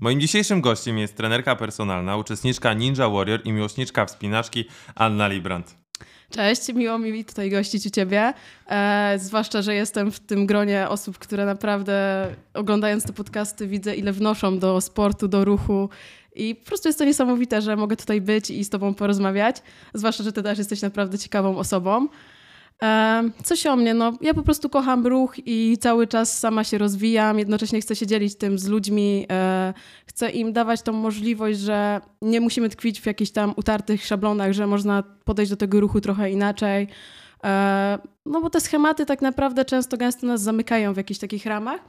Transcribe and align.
Moim 0.00 0.20
dzisiejszym 0.20 0.60
gościem 0.60 0.98
jest 0.98 1.16
trenerka 1.16 1.56
personalna, 1.56 2.16
uczestniczka 2.16 2.74
Ninja 2.74 3.08
Warrior 3.08 3.40
i 3.44 3.52
miłośniczka 3.52 4.06
wspinaczki 4.06 4.64
Anna 4.94 5.28
Librand. 5.28 5.76
Cześć, 6.30 6.74
miło 6.74 6.98
mi 6.98 7.24
tutaj 7.24 7.50
gościć 7.50 7.86
u 7.86 7.90
Ciebie. 7.90 8.34
E, 8.66 9.14
zwłaszcza, 9.18 9.62
że 9.62 9.74
jestem 9.74 10.12
w 10.12 10.20
tym 10.20 10.46
gronie 10.46 10.88
osób, 10.88 11.18
które 11.18 11.46
naprawdę 11.46 12.26
oglądając 12.54 13.04
te 13.04 13.12
podcasty 13.12 13.66
widzę, 13.66 13.94
ile 13.94 14.12
wnoszą 14.12 14.58
do 14.58 14.80
sportu, 14.80 15.28
do 15.28 15.44
ruchu. 15.44 15.88
I 16.34 16.54
po 16.54 16.66
prostu 16.66 16.88
jest 16.88 16.98
to 16.98 17.04
niesamowite, 17.04 17.62
że 17.62 17.76
mogę 17.76 17.96
tutaj 17.96 18.20
być 18.20 18.50
i 18.50 18.64
z 18.64 18.70
Tobą 18.70 18.94
porozmawiać. 18.94 19.56
Zwłaszcza, 19.94 20.24
że 20.24 20.32
Ty 20.32 20.42
też 20.42 20.58
jesteś 20.58 20.82
naprawdę 20.82 21.18
ciekawą 21.18 21.58
osobą. 21.58 22.08
Coś 23.44 23.66
o 23.66 23.76
mnie, 23.76 23.94
no 23.94 24.12
ja 24.20 24.34
po 24.34 24.42
prostu 24.42 24.68
kocham 24.68 25.06
ruch 25.06 25.34
i 25.46 25.78
cały 25.80 26.06
czas 26.06 26.38
sama 26.38 26.64
się 26.64 26.78
rozwijam, 26.78 27.38
jednocześnie 27.38 27.80
chcę 27.80 27.96
się 27.96 28.06
dzielić 28.06 28.36
tym 28.36 28.58
z 28.58 28.66
ludźmi, 28.66 29.26
e, 29.30 29.74
chcę 30.06 30.30
im 30.30 30.52
dawać 30.52 30.82
tą 30.82 30.92
możliwość, 30.92 31.58
że 31.58 32.00
nie 32.22 32.40
musimy 32.40 32.68
tkwić 32.68 33.00
w 33.00 33.06
jakichś 33.06 33.30
tam 33.30 33.54
utartych 33.56 34.04
szablonach, 34.04 34.52
że 34.52 34.66
można 34.66 35.02
podejść 35.24 35.50
do 35.50 35.56
tego 35.56 35.80
ruchu 35.80 36.00
trochę 36.00 36.30
inaczej. 36.30 36.88
E, 37.44 37.98
no 38.26 38.40
bo 38.40 38.50
te 38.50 38.60
schematy 38.60 39.06
tak 39.06 39.22
naprawdę 39.22 39.64
często 39.64 39.96
gęsto 39.96 40.26
nas 40.26 40.40
zamykają 40.40 40.94
w 40.94 40.96
jakichś 40.96 41.20
takich 41.20 41.46
ramach. 41.46 41.80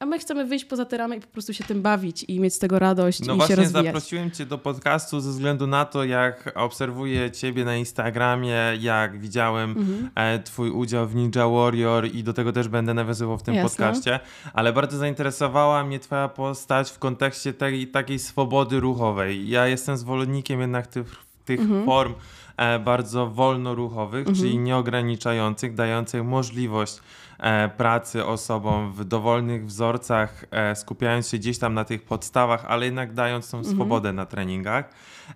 A 0.00 0.06
my 0.06 0.18
chcemy 0.18 0.44
wyjść 0.44 0.64
poza 0.64 0.84
te 0.84 0.96
ramy 0.96 1.16
i 1.16 1.20
po 1.20 1.26
prostu 1.26 1.54
się 1.54 1.64
tym 1.64 1.82
bawić 1.82 2.24
i 2.28 2.40
mieć 2.40 2.54
z 2.54 2.58
tego 2.58 2.78
radość 2.78 3.20
no 3.20 3.34
i 3.34 3.40
się 3.40 3.56
rozwijać. 3.56 3.86
zaprosiłem 3.86 4.30
cię 4.30 4.46
do 4.46 4.58
podcastu 4.58 5.20
ze 5.20 5.30
względu 5.30 5.66
na 5.66 5.84
to, 5.84 6.04
jak 6.04 6.52
obserwuję 6.54 7.30
ciebie 7.30 7.64
na 7.64 7.76
Instagramie, 7.76 8.56
jak 8.80 9.20
widziałem 9.20 9.70
mhm. 9.70 10.10
E, 10.14 10.38
twój 10.38 10.70
udział 10.70 11.06
w 11.06 11.14
Ninja 11.14 11.48
Warrior 11.48 12.06
i 12.06 12.24
do 12.24 12.32
tego 12.32 12.52
też 12.52 12.68
będę 12.68 12.94
nawiązywał 12.94 13.38
w 13.38 13.42
tym 13.42 13.54
Jasne. 13.54 13.68
podcaście, 13.68 14.20
ale 14.52 14.72
bardzo 14.72 14.98
zainteresowała 14.98 15.84
mnie 15.84 15.98
twoja 15.98 16.28
postać 16.28 16.90
w 16.90 16.98
kontekście 16.98 17.52
tej 17.52 17.88
takiej 17.88 18.18
swobody 18.18 18.80
ruchowej. 18.80 19.48
Ja 19.48 19.66
jestem 19.66 19.96
zwolennikiem 19.96 20.60
jednak 20.60 20.86
tych, 20.86 21.16
tych 21.44 21.60
mhm. 21.60 21.86
form 21.86 22.14
e, 22.56 22.78
bardzo 22.78 23.26
wolnoruchowych, 23.26 24.28
mhm. 24.28 24.36
czyli 24.36 24.58
nieograniczających, 24.58 25.74
dających 25.74 26.24
możliwość 26.24 26.98
pracy 27.76 28.26
osobom 28.26 28.92
w 28.92 29.04
dowolnych 29.04 29.66
wzorcach, 29.66 30.44
e, 30.50 30.76
skupiając 30.76 31.28
się 31.28 31.38
gdzieś 31.38 31.58
tam 31.58 31.74
na 31.74 31.84
tych 31.84 32.02
podstawach, 32.02 32.64
ale 32.68 32.84
jednak 32.84 33.14
dając 33.14 33.50
tą 33.50 33.58
mhm. 33.58 33.76
swobodę 33.76 34.12
na 34.12 34.26
treningach. 34.26 34.90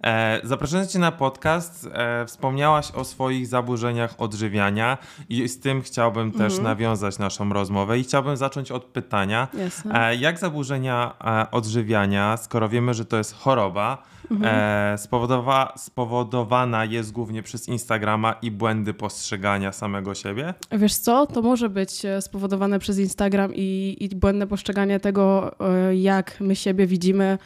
E, 0.05 0.41
zapraszając 0.45 0.93
Cię 0.93 0.99
na 0.99 1.13
podcast, 1.13 1.89
wspomniałaś 2.27 2.91
o 2.91 3.05
swoich 3.05 3.47
zaburzeniach 3.47 4.15
odżywiania 4.19 4.99
i 5.29 5.49
z 5.49 5.61
tym 5.61 5.83
chciałbym 5.83 6.27
mhm. 6.27 6.51
też 6.51 6.59
nawiązać 6.59 7.19
naszą 7.19 7.53
rozmowę 7.53 7.99
i 7.99 8.05
chciałbym 8.05 8.37
zacząć 8.37 8.71
od 8.71 8.85
pytania, 8.85 9.49
Jasne. 9.55 10.17
jak 10.17 10.39
zaburzenia 10.39 11.15
odżywiania, 11.51 12.37
skoro 12.37 12.69
wiemy, 12.69 12.95
że 12.95 13.05
to 13.05 13.17
jest 13.17 13.35
choroba, 13.35 14.03
mhm. 14.31 14.99
spowodowa 14.99 15.73
spowodowana 15.77 16.85
jest 16.85 17.13
głównie 17.13 17.43
przez 17.43 17.69
Instagrama 17.69 18.33
i 18.43 18.51
błędy 18.51 18.95
postrzegania 18.95 19.73
samego 19.73 20.15
siebie? 20.15 20.55
Wiesz 20.73 20.95
co, 20.95 21.27
to 21.27 21.43
może 21.43 21.69
być 21.69 22.05
e, 22.05 22.23
spowodowane 22.23 22.79
przez 22.79 22.99
Instagram 22.99 23.55
i, 23.55 23.97
i 24.01 24.09
błędne 24.17 24.47
postrzeganie 24.47 25.01
tego, 25.01 25.55
e, 25.61 25.97
jak 25.97 26.41
my 26.41 26.57
siebie 26.57 26.87
widzimy 26.87 27.39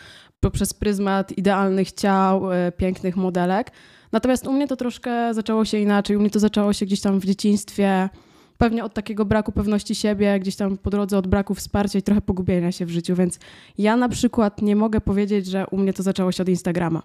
poprzez 0.47 0.75
pryzmat 0.75 1.39
idealnych 1.39 1.93
ciał, 1.93 2.53
e, 2.53 2.73
pięknych 2.73 3.17
modelek. 3.17 3.71
Natomiast 4.13 4.47
u 4.47 4.53
mnie 4.53 4.69
to 4.69 4.77
troszkę 4.77 5.35
zaczęło 5.35 5.65
się 5.65 5.79
inaczej. 5.79 6.17
U 6.17 6.21
mnie 6.21 6.31
to 6.31 6.39
zaczęło 6.39 6.73
się 6.73 6.87
gdzieś 6.87 7.01
tam 7.01 7.21
w 7.21 7.25
dzieciństwie, 7.25 8.09
pewnie 8.59 8.85
od 8.85 8.95
takiego 8.95 9.25
braku 9.25 9.53
pewności 9.53 9.95
siebie, 9.95 10.41
gdzieś 10.41 10.57
tam 10.57 10.79
po 10.79 10.91
drodze 10.91 11.19
od 11.19 11.27
braku 11.27 11.55
wsparcia 11.55 11.99
i 11.99 12.03
trochę 12.03 12.21
pogubienia 12.21 12.73
się 12.73 12.87
w 12.87 12.91
życiu. 12.91 13.15
Więc 13.15 13.39
ja 13.79 13.97
na 13.97 14.09
przykład 14.09 14.63
nie 14.63 14.77
mogę 14.77 15.01
powiedzieć, 15.01 15.47
że 15.47 15.67
u 15.71 15.77
mnie 15.77 15.93
to 15.93 16.03
zaczęło 16.03 16.33
się 16.33 16.43
od 16.43 16.49
Instagrama. 16.49 17.03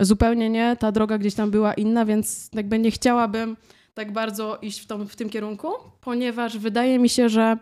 Zupełnie 0.00 0.50
nie. 0.50 0.76
Ta 0.76 0.92
droga 0.92 1.18
gdzieś 1.18 1.34
tam 1.34 1.50
była 1.50 1.74
inna, 1.74 2.04
więc 2.04 2.50
jakby 2.52 2.78
nie 2.78 2.90
chciałabym 2.90 3.56
tak 3.94 4.12
bardzo 4.12 4.58
iść 4.62 4.80
w, 4.80 4.86
tom, 4.86 5.08
w 5.08 5.16
tym 5.16 5.30
kierunku, 5.30 5.68
ponieważ 6.00 6.58
wydaje 6.58 6.98
mi 6.98 7.08
się, 7.08 7.28
że 7.28 7.56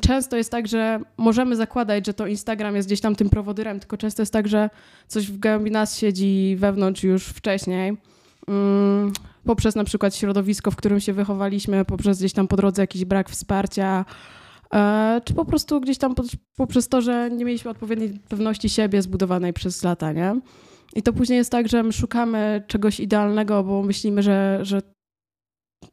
często 0.00 0.36
jest 0.36 0.50
tak, 0.50 0.68
że 0.68 1.00
możemy 1.16 1.56
zakładać, 1.56 2.06
że 2.06 2.14
to 2.14 2.26
Instagram 2.26 2.76
jest 2.76 2.88
gdzieś 2.88 3.00
tam 3.00 3.16
tym 3.16 3.30
prowodyrem, 3.30 3.80
tylko 3.80 3.96
często 3.96 4.22
jest 4.22 4.32
tak, 4.32 4.48
że 4.48 4.70
coś 5.08 5.30
w 5.30 5.38
głębi 5.38 5.70
nas 5.70 5.98
siedzi 5.98 6.56
wewnątrz 6.58 7.02
już 7.02 7.26
wcześniej. 7.26 7.96
Mm, 8.48 9.12
poprzez 9.44 9.74
na 9.74 9.84
przykład 9.84 10.16
środowisko, 10.16 10.70
w 10.70 10.76
którym 10.76 11.00
się 11.00 11.12
wychowaliśmy, 11.12 11.84
poprzez 11.84 12.18
gdzieś 12.18 12.32
tam 12.32 12.48
po 12.48 12.56
drodze 12.56 12.82
jakiś 12.82 13.04
brak 13.04 13.30
wsparcia, 13.30 14.04
e, 14.74 15.20
czy 15.24 15.34
po 15.34 15.44
prostu 15.44 15.80
gdzieś 15.80 15.98
tam 15.98 16.14
poprzez 16.56 16.88
to, 16.88 17.02
że 17.02 17.30
nie 17.30 17.44
mieliśmy 17.44 17.70
odpowiedniej 17.70 18.20
pewności 18.28 18.68
siebie 18.68 19.02
zbudowanej 19.02 19.52
przez 19.52 19.84
lata, 19.84 20.12
nie? 20.12 20.40
I 20.94 21.02
to 21.02 21.12
później 21.12 21.36
jest 21.36 21.50
tak, 21.50 21.68
że 21.68 21.82
my 21.82 21.92
szukamy 21.92 22.62
czegoś 22.66 23.00
idealnego, 23.00 23.64
bo 23.64 23.82
myślimy, 23.82 24.22
że, 24.22 24.58
że 24.62 24.82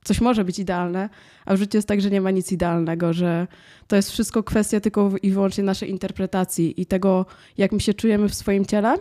coś 0.04 0.22
może 0.22 0.46
być 0.46 0.60
idealne, 0.60 1.10
a 1.46 1.56
w 1.56 1.58
życiu 1.58 1.78
jest 1.78 1.88
tak, 1.88 2.02
że 2.02 2.10
nie 2.10 2.22
ma 2.22 2.32
nic 2.32 2.52
idealnego, 2.52 3.14
że 3.14 3.48
to 3.88 3.96
jest 3.96 4.12
wszystko 4.12 4.44
kwestia 4.44 4.80
tylko 4.80 5.12
i 5.22 5.32
wyłącznie 5.32 5.64
naszej 5.64 5.90
interpretacji 5.90 6.82
i 6.82 6.86
tego, 6.86 7.26
jak 7.58 7.72
my 7.72 7.80
się 7.80 7.94
czujemy 7.94 8.30
w 8.30 8.36
swoim 8.36 8.66
ciele, 8.66 8.98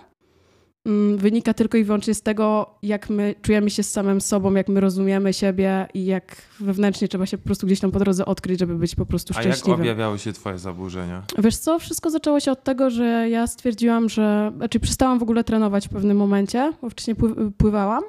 mm, 0.87 1.19
wynika 1.19 1.55
tylko 1.55 1.78
i 1.78 1.84
wyłącznie 1.84 2.15
z 2.15 2.23
tego, 2.23 2.75
jak 2.83 3.11
my 3.11 3.34
czujemy 3.43 3.71
się 3.71 3.83
z 3.83 3.91
samym 3.91 4.21
sobą, 4.21 4.55
jak 4.55 4.69
my 4.69 4.81
rozumiemy 4.81 5.33
siebie 5.33 5.87
i 5.95 6.05
jak 6.05 6.37
wewnętrznie 6.61 7.09
trzeba 7.09 7.27
się 7.27 7.39
po 7.39 7.45
prostu 7.45 7.67
gdzieś 7.67 7.81
tam 7.81 7.91
po 7.91 7.99
drodze 7.99 8.27
odkryć, 8.27 8.61
żeby 8.61 8.75
być 8.75 8.95
po 8.95 9.07
prostu 9.07 9.34
szczęśliwym. 9.34 9.67
A 9.67 9.71
jak 9.71 9.81
objawiały 9.81 10.19
się 10.19 10.33
twoje 10.33 10.59
zaburzenia? 10.59 11.22
Wiesz 11.39 11.57
co, 11.57 11.78
wszystko 11.78 12.11
zaczęło 12.11 12.41
się 12.41 12.53
od 12.53 12.65
tego, 12.65 12.91
że 12.91 13.28
ja 13.31 13.47
stwierdziłam, 13.47 14.09
że... 14.09 14.53
Znaczy 14.57 14.81
przestałam 14.81 15.19
w 15.19 15.22
ogóle 15.22 15.45
trenować 15.45 15.89
w 15.89 15.91
pewnym 15.91 16.17
momencie, 16.17 16.72
bo 16.83 16.91
wcześniej 16.91 17.17
pływałam 17.59 18.03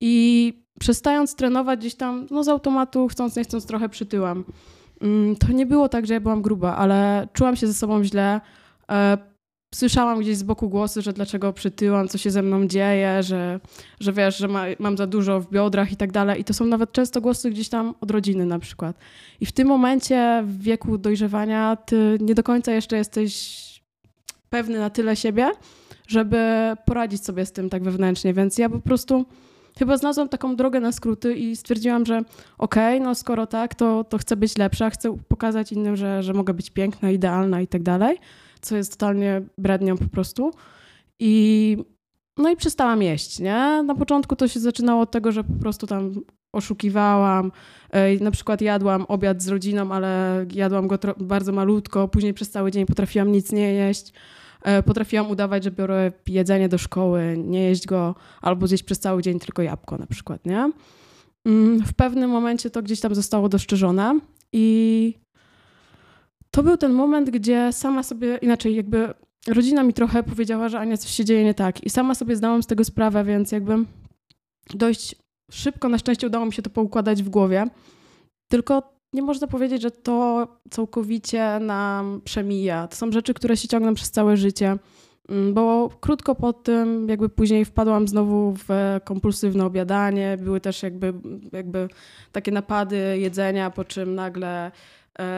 i 0.00 0.65
przestając 0.80 1.34
trenować 1.34 1.80
gdzieś 1.80 1.94
tam, 1.94 2.26
no 2.30 2.44
z 2.44 2.48
automatu, 2.48 3.08
chcąc 3.08 3.36
nie 3.36 3.44
chcąc, 3.44 3.66
trochę 3.66 3.88
przytyłam. 3.88 4.44
Mm, 5.00 5.36
to 5.36 5.52
nie 5.52 5.66
było 5.66 5.88
tak, 5.88 6.06
że 6.06 6.14
ja 6.14 6.20
byłam 6.20 6.42
gruba, 6.42 6.76
ale 6.76 7.28
czułam 7.32 7.56
się 7.56 7.66
ze 7.66 7.74
sobą 7.74 8.04
źle. 8.04 8.40
E, 8.90 9.18
słyszałam 9.74 10.20
gdzieś 10.20 10.36
z 10.36 10.42
boku 10.42 10.68
głosy, 10.68 11.02
że 11.02 11.12
dlaczego 11.12 11.52
przytyłam, 11.52 12.08
co 12.08 12.18
się 12.18 12.30
ze 12.30 12.42
mną 12.42 12.66
dzieje, 12.66 13.22
że, 13.22 13.60
że 14.00 14.12
wiesz, 14.12 14.36
że 14.38 14.48
ma, 14.48 14.64
mam 14.78 14.96
za 14.96 15.06
dużo 15.06 15.40
w 15.40 15.50
biodrach 15.50 15.92
i 15.92 15.96
tak 15.96 16.12
dalej. 16.12 16.40
I 16.40 16.44
to 16.44 16.54
są 16.54 16.66
nawet 16.66 16.92
często 16.92 17.20
głosy 17.20 17.50
gdzieś 17.50 17.68
tam 17.68 17.94
od 18.00 18.10
rodziny 18.10 18.46
na 18.46 18.58
przykład. 18.58 18.96
I 19.40 19.46
w 19.46 19.52
tym 19.52 19.68
momencie, 19.68 20.42
w 20.46 20.62
wieku 20.62 20.98
dojrzewania, 20.98 21.76
ty 21.76 22.18
nie 22.20 22.34
do 22.34 22.42
końca 22.42 22.72
jeszcze 22.72 22.96
jesteś 22.96 23.66
pewny 24.50 24.78
na 24.78 24.90
tyle 24.90 25.16
siebie, 25.16 25.50
żeby 26.08 26.72
poradzić 26.86 27.24
sobie 27.24 27.46
z 27.46 27.52
tym 27.52 27.70
tak 27.70 27.82
wewnętrznie. 27.82 28.34
Więc 28.34 28.58
ja 28.58 28.68
po 28.68 28.80
prostu 28.80 29.24
chyba 29.78 29.96
znalazłam 29.96 30.28
taką 30.28 30.56
drogę 30.56 30.80
na 30.80 30.92
skróty 30.92 31.34
i 31.34 31.56
stwierdziłam, 31.56 32.06
że 32.06 32.22
okej, 32.58 32.96
okay, 32.96 33.06
no 33.06 33.14
skoro 33.14 33.46
tak, 33.46 33.74
to, 33.74 34.04
to 34.04 34.18
chcę 34.18 34.36
być 34.36 34.58
lepsza, 34.58 34.90
chcę 34.90 35.16
pokazać 35.28 35.72
innym, 35.72 35.96
że, 35.96 36.22
że 36.22 36.32
mogę 36.32 36.54
być 36.54 36.70
piękna, 36.70 37.10
idealna 37.10 37.60
i 37.60 37.66
tak 37.66 37.82
dalej, 37.82 38.18
co 38.60 38.76
jest 38.76 38.92
totalnie 38.92 39.42
brednią 39.58 39.96
po 39.96 40.08
prostu. 40.08 40.50
I 41.18 41.76
no 42.36 42.50
i 42.50 42.56
przestałam 42.56 43.02
jeść, 43.02 43.38
nie? 43.38 43.82
Na 43.86 43.94
początku 43.94 44.36
to 44.36 44.48
się 44.48 44.60
zaczynało 44.60 45.02
od 45.02 45.10
tego, 45.10 45.32
że 45.32 45.44
po 45.44 45.52
prostu 45.52 45.86
tam 45.86 46.12
oszukiwałam. 46.52 47.52
Na 48.20 48.30
przykład 48.30 48.60
jadłam 48.60 49.04
obiad 49.08 49.42
z 49.42 49.48
rodziną, 49.48 49.92
ale 49.92 50.44
jadłam 50.54 50.86
go 50.86 50.98
bardzo 51.20 51.52
malutko. 51.52 52.08
Później 52.08 52.34
przez 52.34 52.50
cały 52.50 52.70
dzień 52.70 52.86
potrafiłam 52.86 53.32
nic 53.32 53.52
nie 53.52 53.72
jeść. 53.72 54.12
E, 54.62 54.82
potrafiłam 54.82 55.30
udawać, 55.30 55.64
że 55.64 55.70
biorę 55.70 56.12
jedzenie 56.28 56.68
do 56.68 56.78
szkoły, 56.78 57.34
nie 57.38 57.62
jeść 57.62 57.86
go, 57.86 58.14
albo 58.42 58.66
zjeść 58.66 58.82
przez 58.82 58.98
cały 58.98 59.22
dzień 59.22 59.38
tylko 59.38 59.62
jabłko 59.62 59.98
na 59.98 60.06
przykład, 60.06 60.46
nie? 60.46 60.72
Mm, 61.44 61.80
w 61.80 61.94
pewnym 61.94 62.30
momencie 62.30 62.70
to 62.70 62.82
gdzieś 62.82 63.00
tam 63.00 63.14
zostało 63.14 63.48
dostrzeżone 63.48 64.20
i 64.52 65.14
to 66.50 66.62
był 66.62 66.76
ten 66.76 66.92
moment, 66.92 67.30
gdzie 67.30 67.72
sama 67.72 68.02
sobie, 68.02 68.38
inaczej 68.42 68.74
jakby 68.74 69.14
rodzina 69.46 69.82
mi 69.82 69.92
trochę 69.92 70.22
powiedziała, 70.22 70.68
że 70.68 70.78
Ania, 70.78 70.96
coś 70.96 71.10
się 71.10 71.24
dzieje 71.24 71.44
nie 71.44 71.54
tak 71.54 71.84
i 71.84 71.90
sama 71.90 72.14
sobie 72.14 72.36
zdałam 72.36 72.62
z 72.62 72.66
tego 72.66 72.84
sprawę, 72.84 73.24
więc 73.24 73.52
jakby 73.52 73.76
dość 74.74 75.16
szybko, 75.50 75.88
na 75.88 75.98
szczęście 75.98 76.26
udało 76.26 76.46
mi 76.46 76.52
się 76.52 76.62
to 76.62 76.70
poukładać 76.70 77.22
w 77.22 77.28
głowie. 77.28 77.66
Tylko 78.50 78.95
nie 79.16 79.22
można 79.22 79.46
powiedzieć, 79.46 79.82
że 79.82 79.90
to 79.90 80.46
całkowicie 80.70 81.58
nam 81.60 82.20
przemija. 82.24 82.88
To 82.88 82.96
są 82.96 83.12
rzeczy, 83.12 83.34
które 83.34 83.56
się 83.56 83.68
ciągną 83.68 83.94
przez 83.94 84.10
całe 84.10 84.36
życie. 84.36 84.76
Mm, 85.28 85.54
bo 85.54 85.90
krótko 86.00 86.34
po 86.34 86.52
tym, 86.52 87.08
jakby 87.08 87.28
później 87.28 87.64
wpadłam 87.64 88.08
znowu 88.08 88.54
w 88.68 89.00
kompulsywne 89.04 89.64
obiadanie. 89.64 90.38
Były 90.40 90.60
też 90.60 90.82
jakby, 90.82 91.14
jakby 91.52 91.88
takie 92.32 92.52
napady 92.52 93.18
jedzenia, 93.18 93.70
po 93.70 93.84
czym 93.84 94.14
nagle 94.14 94.70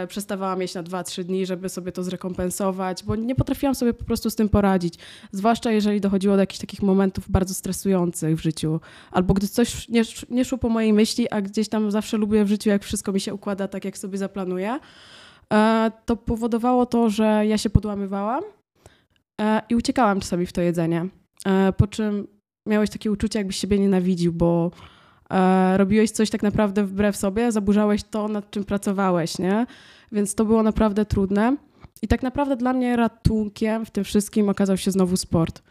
przestawałam 0.08 0.60
jeść 0.60 0.74
na 0.74 0.82
2-3 0.82 1.24
dni, 1.24 1.46
żeby 1.46 1.68
sobie 1.68 1.92
to 1.92 2.02
zrekompensować, 2.02 3.04
bo 3.04 3.16
nie 3.16 3.34
potrafiłam 3.34 3.74
sobie 3.74 3.94
po 3.94 4.04
prostu 4.04 4.30
z 4.30 4.34
tym 4.34 4.48
poradzić. 4.48 4.94
Zwłaszcza 5.32 5.70
jeżeli 5.70 6.00
dochodziło 6.00 6.34
do 6.34 6.40
jakichś 6.40 6.60
takich 6.60 6.82
momentów 6.82 7.30
bardzo 7.30 7.54
stresujących 7.54 8.36
w 8.36 8.42
życiu, 8.42 8.80
albo 9.10 9.34
gdy 9.34 9.48
coś 9.48 9.88
nie, 9.88 10.02
nie 10.30 10.44
szło 10.44 10.58
po 10.58 10.68
mojej 10.68 10.92
myśli, 10.92 11.30
a 11.30 11.42
gdzieś 11.42 11.68
tam 11.68 11.90
zawsze 11.90 12.16
lubię 12.16 12.44
w 12.44 12.48
życiu, 12.48 12.70
jak 12.70 12.84
wszystko 12.84 13.12
mi 13.12 13.20
się 13.20 13.34
układa 13.34 13.68
tak, 13.68 13.84
jak 13.84 13.98
sobie 13.98 14.18
zaplanuję, 14.18 14.78
e, 15.52 15.92
to 16.06 16.16
powodowało 16.16 16.86
to, 16.86 17.10
że 17.10 17.46
ja 17.46 17.58
się 17.58 17.70
podłamywałam. 17.70 18.44
e, 19.40 19.62
i 19.68 19.74
uciekałam 19.74 20.20
czasami 20.20 20.46
w 20.46 20.52
to 20.52 20.60
jedzenie. 20.60 21.06
E, 21.46 21.72
po 21.72 21.86
czym 21.86 22.26
miałeś 22.66 22.90
takie 22.90 23.10
uczucie, 23.10 23.38
jakbyś 23.38 23.56
siebie 23.56 23.78
nienawidził, 23.78 24.32
bo 24.32 24.70
e, 24.70 24.97
robiłeś 25.76 26.10
coś 26.10 26.30
tak 26.30 26.42
naprawdę 26.42 26.84
wbrew 26.84 27.16
sobie, 27.16 27.52
zaburzałeś 27.52 28.02
to, 28.02 28.28
nad 28.28 28.50
czym 28.50 28.64
pracowałeś, 28.64 29.38
nie? 29.38 29.66
Więc 30.12 30.34
to 30.34 30.44
było 30.44 30.62
naprawdę 30.62 31.04
trudne. 31.04 31.56
I 32.02 32.08
tak 32.08 32.22
naprawdę 32.22 32.56
dla 32.56 32.72
mnie 32.72 32.96
ratunkiem 32.96 33.86
w 33.86 33.90
tym 33.90 34.04
wszystkim 34.04 34.48
okazał 34.48 34.76
się 34.76 34.90
znowu 34.90 35.16
sport. 35.16 35.62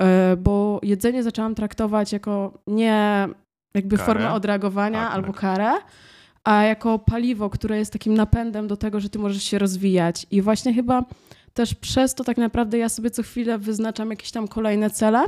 E, 0.00 0.36
bo 0.36 0.80
jedzenie 0.82 1.22
zaczęłam 1.22 1.54
traktować 1.54 2.12
jako 2.12 2.58
nie 2.66 3.28
jakby 3.74 3.96
karę? 3.96 4.06
formę 4.06 4.32
odreagowania 4.32 5.04
tak, 5.04 5.14
albo 5.14 5.32
tak. 5.32 5.40
karę, 5.40 5.72
a 6.44 6.62
jako 6.62 6.98
paliwo, 6.98 7.50
które 7.50 7.78
jest 7.78 7.92
takim 7.92 8.14
napędem 8.14 8.68
do 8.68 8.76
tego, 8.76 9.00
że 9.00 9.08
ty 9.08 9.18
możesz 9.18 9.42
się 9.42 9.58
rozwijać. 9.58 10.26
I 10.30 10.42
właśnie 10.42 10.74
chyba 10.74 11.04
też 11.54 11.74
przez 11.74 12.14
to 12.14 12.24
tak 12.24 12.36
naprawdę 12.36 12.78
ja 12.78 12.88
sobie 12.88 13.10
co 13.10 13.22
chwilę 13.22 13.58
wyznaczam 13.58 14.10
jakieś 14.10 14.30
tam 14.30 14.48
kolejne 14.48 14.90
cele. 14.90 15.24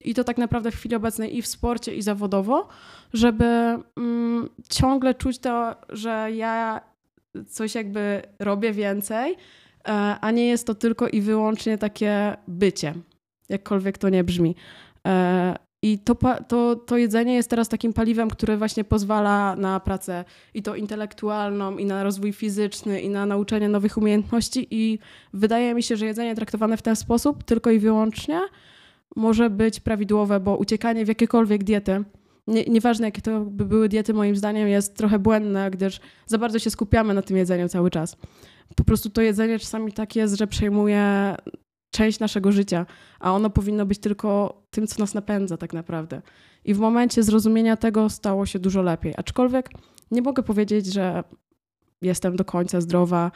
I 0.00 0.14
to 0.14 0.24
tak 0.24 0.38
naprawdę 0.38 0.70
w 0.70 0.76
chwili 0.76 0.94
obecnej 0.94 1.36
i 1.36 1.42
w 1.42 1.46
sporcie, 1.46 1.94
i 1.94 2.02
zawodowo, 2.02 2.68
żeby 3.12 3.44
mm, 3.96 4.48
ciągle 4.68 5.14
czuć 5.14 5.38
to, 5.38 5.76
że 5.88 6.28
ja 6.32 6.80
coś 7.48 7.74
jakby 7.74 8.22
robię 8.38 8.72
więcej, 8.72 9.36
e, 9.88 9.90
a 10.20 10.30
nie 10.30 10.46
jest 10.46 10.66
to 10.66 10.74
tylko 10.74 11.08
i 11.08 11.20
wyłącznie 11.20 11.78
takie 11.78 12.36
bycie, 12.48 12.94
jakkolwiek 13.48 13.98
to 13.98 14.08
nie 14.08 14.24
brzmi. 14.24 14.54
E, 15.06 15.56
I 15.82 15.98
to, 15.98 16.16
to, 16.48 16.76
to 16.76 16.96
jedzenie 16.96 17.34
jest 17.34 17.50
teraz 17.50 17.68
takim 17.68 17.92
paliwem, 17.92 18.30
które 18.30 18.56
właśnie 18.56 18.84
pozwala 18.84 19.56
na 19.56 19.80
pracę 19.80 20.24
i 20.54 20.62
to 20.62 20.76
intelektualną, 20.76 21.78
i 21.78 21.84
na 21.84 22.02
rozwój 22.02 22.32
fizyczny, 22.32 23.00
i 23.00 23.08
na 23.08 23.26
nauczenie 23.26 23.68
nowych 23.68 23.96
umiejętności. 23.96 24.66
I 24.70 24.98
wydaje 25.32 25.74
mi 25.74 25.82
się, 25.82 25.96
że 25.96 26.06
jedzenie 26.06 26.34
traktowane 26.34 26.76
w 26.76 26.82
ten 26.82 26.96
sposób 26.96 27.44
tylko 27.44 27.70
i 27.70 27.78
wyłącznie 27.78 28.40
może 29.16 29.50
być 29.50 29.80
prawidłowe, 29.80 30.40
bo 30.40 30.56
uciekanie 30.56 31.04
w 31.04 31.08
jakiekolwiek 31.08 31.64
diety, 31.64 32.04
nie, 32.46 32.64
nieważne 32.64 33.06
jakie 33.06 33.22
to 33.22 33.40
by 33.40 33.64
były 33.64 33.88
diety, 33.88 34.14
moim 34.14 34.36
zdaniem 34.36 34.68
jest 34.68 34.96
trochę 34.96 35.18
błędne, 35.18 35.70
gdyż 35.70 36.00
za 36.26 36.38
bardzo 36.38 36.58
się 36.58 36.70
skupiamy 36.70 37.14
na 37.14 37.22
tym 37.22 37.36
jedzeniu 37.36 37.68
cały 37.68 37.90
czas. 37.90 38.16
Po 38.76 38.84
prostu 38.84 39.10
to 39.10 39.22
jedzenie 39.22 39.58
czasami 39.58 39.92
tak 39.92 40.16
jest, 40.16 40.34
że 40.34 40.46
przejmuje 40.46 41.34
część 41.94 42.20
naszego 42.20 42.52
życia, 42.52 42.86
a 43.20 43.32
ono 43.32 43.50
powinno 43.50 43.86
być 43.86 43.98
tylko 43.98 44.62
tym, 44.70 44.86
co 44.86 44.98
nas 44.98 45.14
napędza 45.14 45.56
tak 45.56 45.72
naprawdę. 45.72 46.22
I 46.64 46.74
w 46.74 46.78
momencie 46.78 47.22
zrozumienia 47.22 47.76
tego 47.76 48.10
stało 48.10 48.46
się 48.46 48.58
dużo 48.58 48.82
lepiej. 48.82 49.14
Aczkolwiek 49.16 49.70
nie 50.10 50.22
mogę 50.22 50.42
powiedzieć, 50.42 50.86
że 50.86 51.24
jestem 52.02 52.36
do 52.36 52.44
końca 52.44 52.80
zdrowa, 52.80 53.30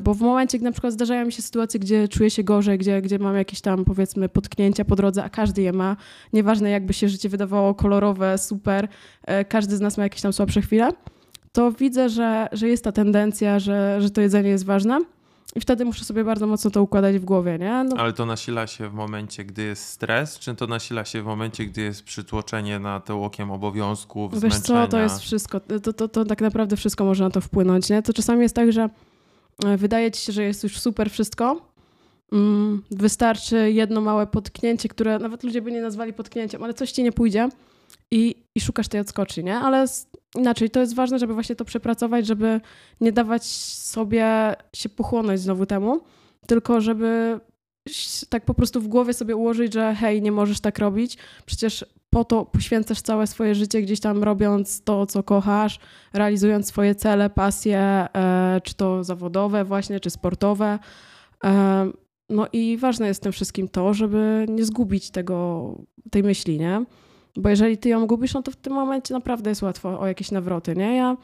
bo 0.00 0.14
w 0.14 0.20
momencie, 0.20 0.58
gdy 0.58 0.64
na 0.64 0.72
przykład 0.72 0.92
zdarzają 0.92 1.26
mi 1.26 1.32
się 1.32 1.42
sytuacje, 1.42 1.80
gdzie 1.80 2.08
czuję 2.08 2.30
się 2.30 2.44
gorzej, 2.44 2.78
gdzie, 2.78 3.02
gdzie 3.02 3.18
mam 3.18 3.36
jakieś 3.36 3.60
tam 3.60 3.84
powiedzmy 3.84 4.28
potknięcia 4.28 4.84
po 4.84 4.96
drodze, 4.96 5.24
a 5.24 5.28
każdy 5.28 5.62
je 5.62 5.72
ma, 5.72 5.96
nieważne 6.32 6.70
jakby 6.70 6.92
się 6.92 7.08
życie 7.08 7.28
wydawało 7.28 7.74
kolorowe, 7.74 8.38
super, 8.38 8.88
e, 9.24 9.44
każdy 9.44 9.76
z 9.76 9.80
nas 9.80 9.96
ma 9.96 10.02
jakieś 10.02 10.20
tam 10.20 10.32
słabsze 10.32 10.62
chwile, 10.62 10.90
to 11.52 11.72
widzę, 11.72 12.08
że, 12.08 12.48
że 12.52 12.68
jest 12.68 12.84
ta 12.84 12.92
tendencja, 12.92 13.58
że, 13.58 14.02
że 14.02 14.10
to 14.10 14.20
jedzenie 14.20 14.48
jest 14.48 14.64
ważne. 14.64 15.00
I 15.54 15.60
wtedy 15.60 15.84
muszę 15.84 16.04
sobie 16.04 16.24
bardzo 16.24 16.46
mocno 16.46 16.70
to 16.70 16.82
układać 16.82 17.18
w 17.18 17.24
głowie, 17.24 17.58
nie? 17.58 17.84
No. 17.84 17.96
Ale 17.96 18.12
to 18.12 18.26
nasila 18.26 18.66
się 18.66 18.88
w 18.88 18.94
momencie, 18.94 19.44
gdy 19.44 19.62
jest 19.62 19.84
stres, 19.84 20.38
czy 20.38 20.54
to 20.54 20.66
nasila 20.66 21.04
się 21.04 21.22
w 21.22 21.24
momencie, 21.24 21.66
gdy 21.66 21.80
jest 21.80 22.04
przytłoczenie 22.04 22.78
na 22.78 23.00
to 23.00 23.16
łokiem 23.16 23.50
obowiązków, 23.50 24.40
Wiesz 24.40 24.58
co, 24.58 24.86
to 24.86 24.98
jest 24.98 25.20
wszystko. 25.20 25.60
To, 25.60 25.92
to, 25.92 26.08
to 26.08 26.24
tak 26.24 26.40
naprawdę 26.40 26.76
wszystko 26.76 27.04
może 27.04 27.24
na 27.24 27.30
to 27.30 27.40
wpłynąć, 27.40 27.90
nie? 27.90 28.02
To 28.02 28.12
czasami 28.12 28.42
jest 28.42 28.54
tak, 28.54 28.72
że 28.72 28.82
e, 28.82 28.88
wydaje 29.58 30.10
ci 30.10 30.20
się, 30.20 30.32
że 30.32 30.42
jest 30.42 30.62
już 30.62 30.80
super 30.80 31.10
wszystko, 31.10 31.72
mm, 32.32 32.82
wystarczy 32.90 33.72
jedno 33.72 34.00
małe 34.00 34.26
potknięcie, 34.26 34.88
które 34.88 35.18
nawet 35.18 35.42
ludzie 35.42 35.62
by 35.62 35.72
nie 35.72 35.82
nazwali 35.82 36.12
potknięciem, 36.12 36.62
ale 36.62 36.74
coś 36.74 36.92
ci 36.92 37.02
nie 37.02 37.12
pójdzie 37.12 37.48
i, 38.10 38.34
i 38.54 38.60
szukasz 38.60 38.88
tej 38.88 39.00
odskoczni, 39.00 39.44
nie? 39.44 39.56
Ale 39.56 39.84
inaczej, 40.36 40.70
to 40.70 40.80
jest 40.80 40.94
ważne, 40.94 41.18
żeby 41.18 41.34
właśnie 41.34 41.56
to 41.56 41.64
przepracować, 41.64 42.26
żeby 42.26 42.60
nie 43.00 43.12
dawać 43.12 43.44
sobie 43.44 44.54
się 44.76 44.88
pochłonąć 44.88 45.40
znowu 45.40 45.66
temu, 45.66 46.00
tylko 46.46 46.80
żeby 46.80 47.40
tak 48.28 48.44
po 48.44 48.54
prostu 48.54 48.80
w 48.80 48.88
głowie 48.88 49.12
sobie 49.12 49.36
ułożyć, 49.36 49.72
że 49.72 49.94
hej, 49.94 50.22
nie 50.22 50.32
możesz 50.32 50.60
tak 50.60 50.78
robić, 50.78 51.18
przecież 51.46 51.84
po 52.12 52.24
to 52.24 52.44
poświęcasz 52.44 53.00
całe 53.02 53.26
swoje 53.26 53.54
życie 53.54 53.82
gdzieś 53.82 54.00
tam 54.00 54.22
robiąc 54.22 54.82
to, 54.84 55.06
co 55.06 55.22
kochasz, 55.22 55.78
realizując 56.12 56.66
swoje 56.66 56.94
cele, 56.94 57.30
pasje, 57.30 57.78
e, 57.78 58.60
czy 58.64 58.74
to 58.74 59.04
zawodowe 59.04 59.64
właśnie, 59.64 60.00
czy 60.00 60.10
sportowe. 60.10 60.78
E, 61.44 61.90
no 62.28 62.46
i 62.52 62.76
ważne 62.76 63.06
jest 63.06 63.20
w 63.20 63.22
tym 63.22 63.32
wszystkim 63.32 63.68
to, 63.68 63.94
żeby 63.94 64.46
nie 64.48 64.64
zgubić 64.64 65.10
tego, 65.10 65.68
tej 66.10 66.22
myśli, 66.22 66.58
nie? 66.58 66.84
Bo 67.36 67.48
jeżeli 67.48 67.78
ty 67.78 67.88
ją 67.88 68.06
gubisz, 68.06 68.34
no 68.34 68.42
to 68.42 68.50
w 68.50 68.56
tym 68.56 68.72
momencie 68.72 69.14
naprawdę 69.14 69.50
jest 69.50 69.62
łatwo 69.62 70.00
o 70.00 70.06
jakieś 70.06 70.30
nawroty, 70.30 70.76
nie? 70.76 70.96
Ja 70.96 71.16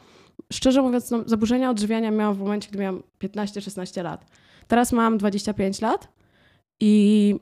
szczerze 0.53 0.81
mówiąc, 0.81 1.11
no, 1.11 1.23
zaburzenia 1.25 1.69
odżywiania 1.69 2.11
miałam 2.11 2.35
w 2.35 2.39
momencie, 2.39 2.69
gdy 2.71 2.79
miałam 2.79 3.03
15-16 3.23 4.03
lat. 4.03 4.25
Teraz 4.67 4.91
mam 4.91 5.17
25 5.17 5.81
lat 5.81 6.07
i 6.79 7.35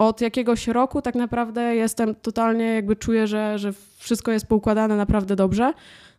od 0.00 0.20
jakiegoś 0.20 0.68
roku 0.68 1.02
tak 1.02 1.14
naprawdę 1.14 1.76
jestem 1.76 2.14
totalnie 2.14 2.64
jakby 2.64 2.96
czuję, 2.96 3.26
że, 3.26 3.58
że 3.58 3.72
wszystko 3.96 4.32
jest 4.32 4.46
poukładane 4.46 4.96
naprawdę 4.96 5.36
dobrze. 5.36 5.72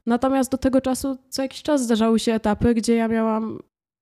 Natomiast 0.05 0.51
do 0.51 0.57
tego 0.57 0.81
czasu 0.81 1.17
co 1.29 1.41
jakiś 1.41 1.61
czas 1.61 1.83
zdarzały 1.83 2.19
się 2.19 2.33
etapy, 2.33 2.73
gdzie 2.73 2.95
ja 2.95 3.07
miałam 3.07 3.59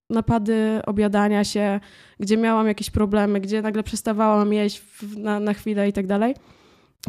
napady 0.10 0.82
objadania 0.86 1.44
się, 1.44 1.80
gdzie 2.20 2.38
miałam 2.38 2.68
jakieś 2.68 2.90
problemy, 2.90 3.40
gdzie 3.40 3.62
nagle 3.62 3.84
przestawałam 3.84 4.54
jeść 4.54 4.82
na, 5.18 5.40
na 5.40 5.54
chwilę 5.54 5.90
i 5.90 5.94
tak 5.94 6.08
dalej 6.08 6.36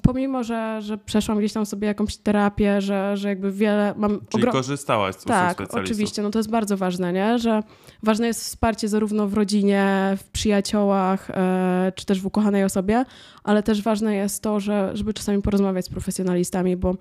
pomimo, 0.02 0.44
że, 0.44 0.82
że 0.82 0.98
przeszłam 0.98 1.38
gdzieś 1.38 1.52
tam 1.52 1.66
sobie 1.66 1.88
jakąś 1.88 2.16
terapię, 2.16 2.80
że, 2.80 3.16
że 3.16 3.28
jakby 3.28 3.52
wiele 3.52 3.94
mam... 3.96 4.10
Czyli 4.10 4.42
ogrom... 4.42 4.52
korzystałaś 4.52 5.14
z 5.14 5.24
Tak, 5.24 5.60
oczywiście, 5.74 6.22
no 6.22 6.30
to 6.30 6.38
jest 6.38 6.50
bardzo 6.50 6.76
ważne, 6.76 7.12
nie? 7.12 7.38
Że 7.38 7.62
ważne 8.02 8.26
jest 8.26 8.44
wsparcie 8.44 8.88
zarówno 8.88 9.28
w 9.28 9.34
rodzinie, 9.34 10.16
w 10.18 10.24
przyjaciołach, 10.24 11.30
e, 11.30 11.92
czy 11.96 12.06
też 12.06 12.20
w 12.20 12.26
ukochanej 12.26 12.64
osobie, 12.64 13.04
ale 13.44 13.62
też 13.62 13.82
ważne 13.82 14.14
jest 14.14 14.42
to, 14.42 14.60
że, 14.60 14.90
żeby 14.94 15.14
czasami 15.14 15.42
porozmawiać 15.42 15.84
z 15.84 15.88
profesjonalistami, 15.88 16.76
bo 16.76 16.94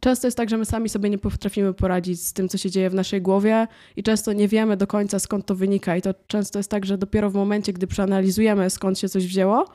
często 0.00 0.26
jest 0.26 0.36
tak, 0.36 0.50
że 0.50 0.56
my 0.56 0.64
sami 0.64 0.88
sobie 0.88 1.10
nie 1.10 1.18
potrafimy 1.18 1.74
poradzić 1.74 2.22
z 2.22 2.32
tym, 2.32 2.48
co 2.48 2.58
się 2.58 2.70
dzieje 2.70 2.90
w 2.90 2.94
naszej 2.94 3.22
głowie 3.22 3.66
i 3.96 4.02
często 4.02 4.32
nie 4.32 4.48
wiemy 4.48 4.76
do 4.76 4.86
końca, 4.86 5.18
skąd 5.18 5.46
to 5.46 5.54
wynika 5.54 5.96
i 5.96 6.02
to 6.02 6.14
często 6.26 6.58
jest 6.58 6.70
tak, 6.70 6.86
że 6.86 6.98
dopiero 6.98 7.30
w 7.30 7.34
momencie, 7.34 7.72
gdy 7.72 7.86
przeanalizujemy, 7.86 8.70
skąd 8.70 8.98
się 8.98 9.08
coś 9.08 9.26
wzięło, 9.26 9.68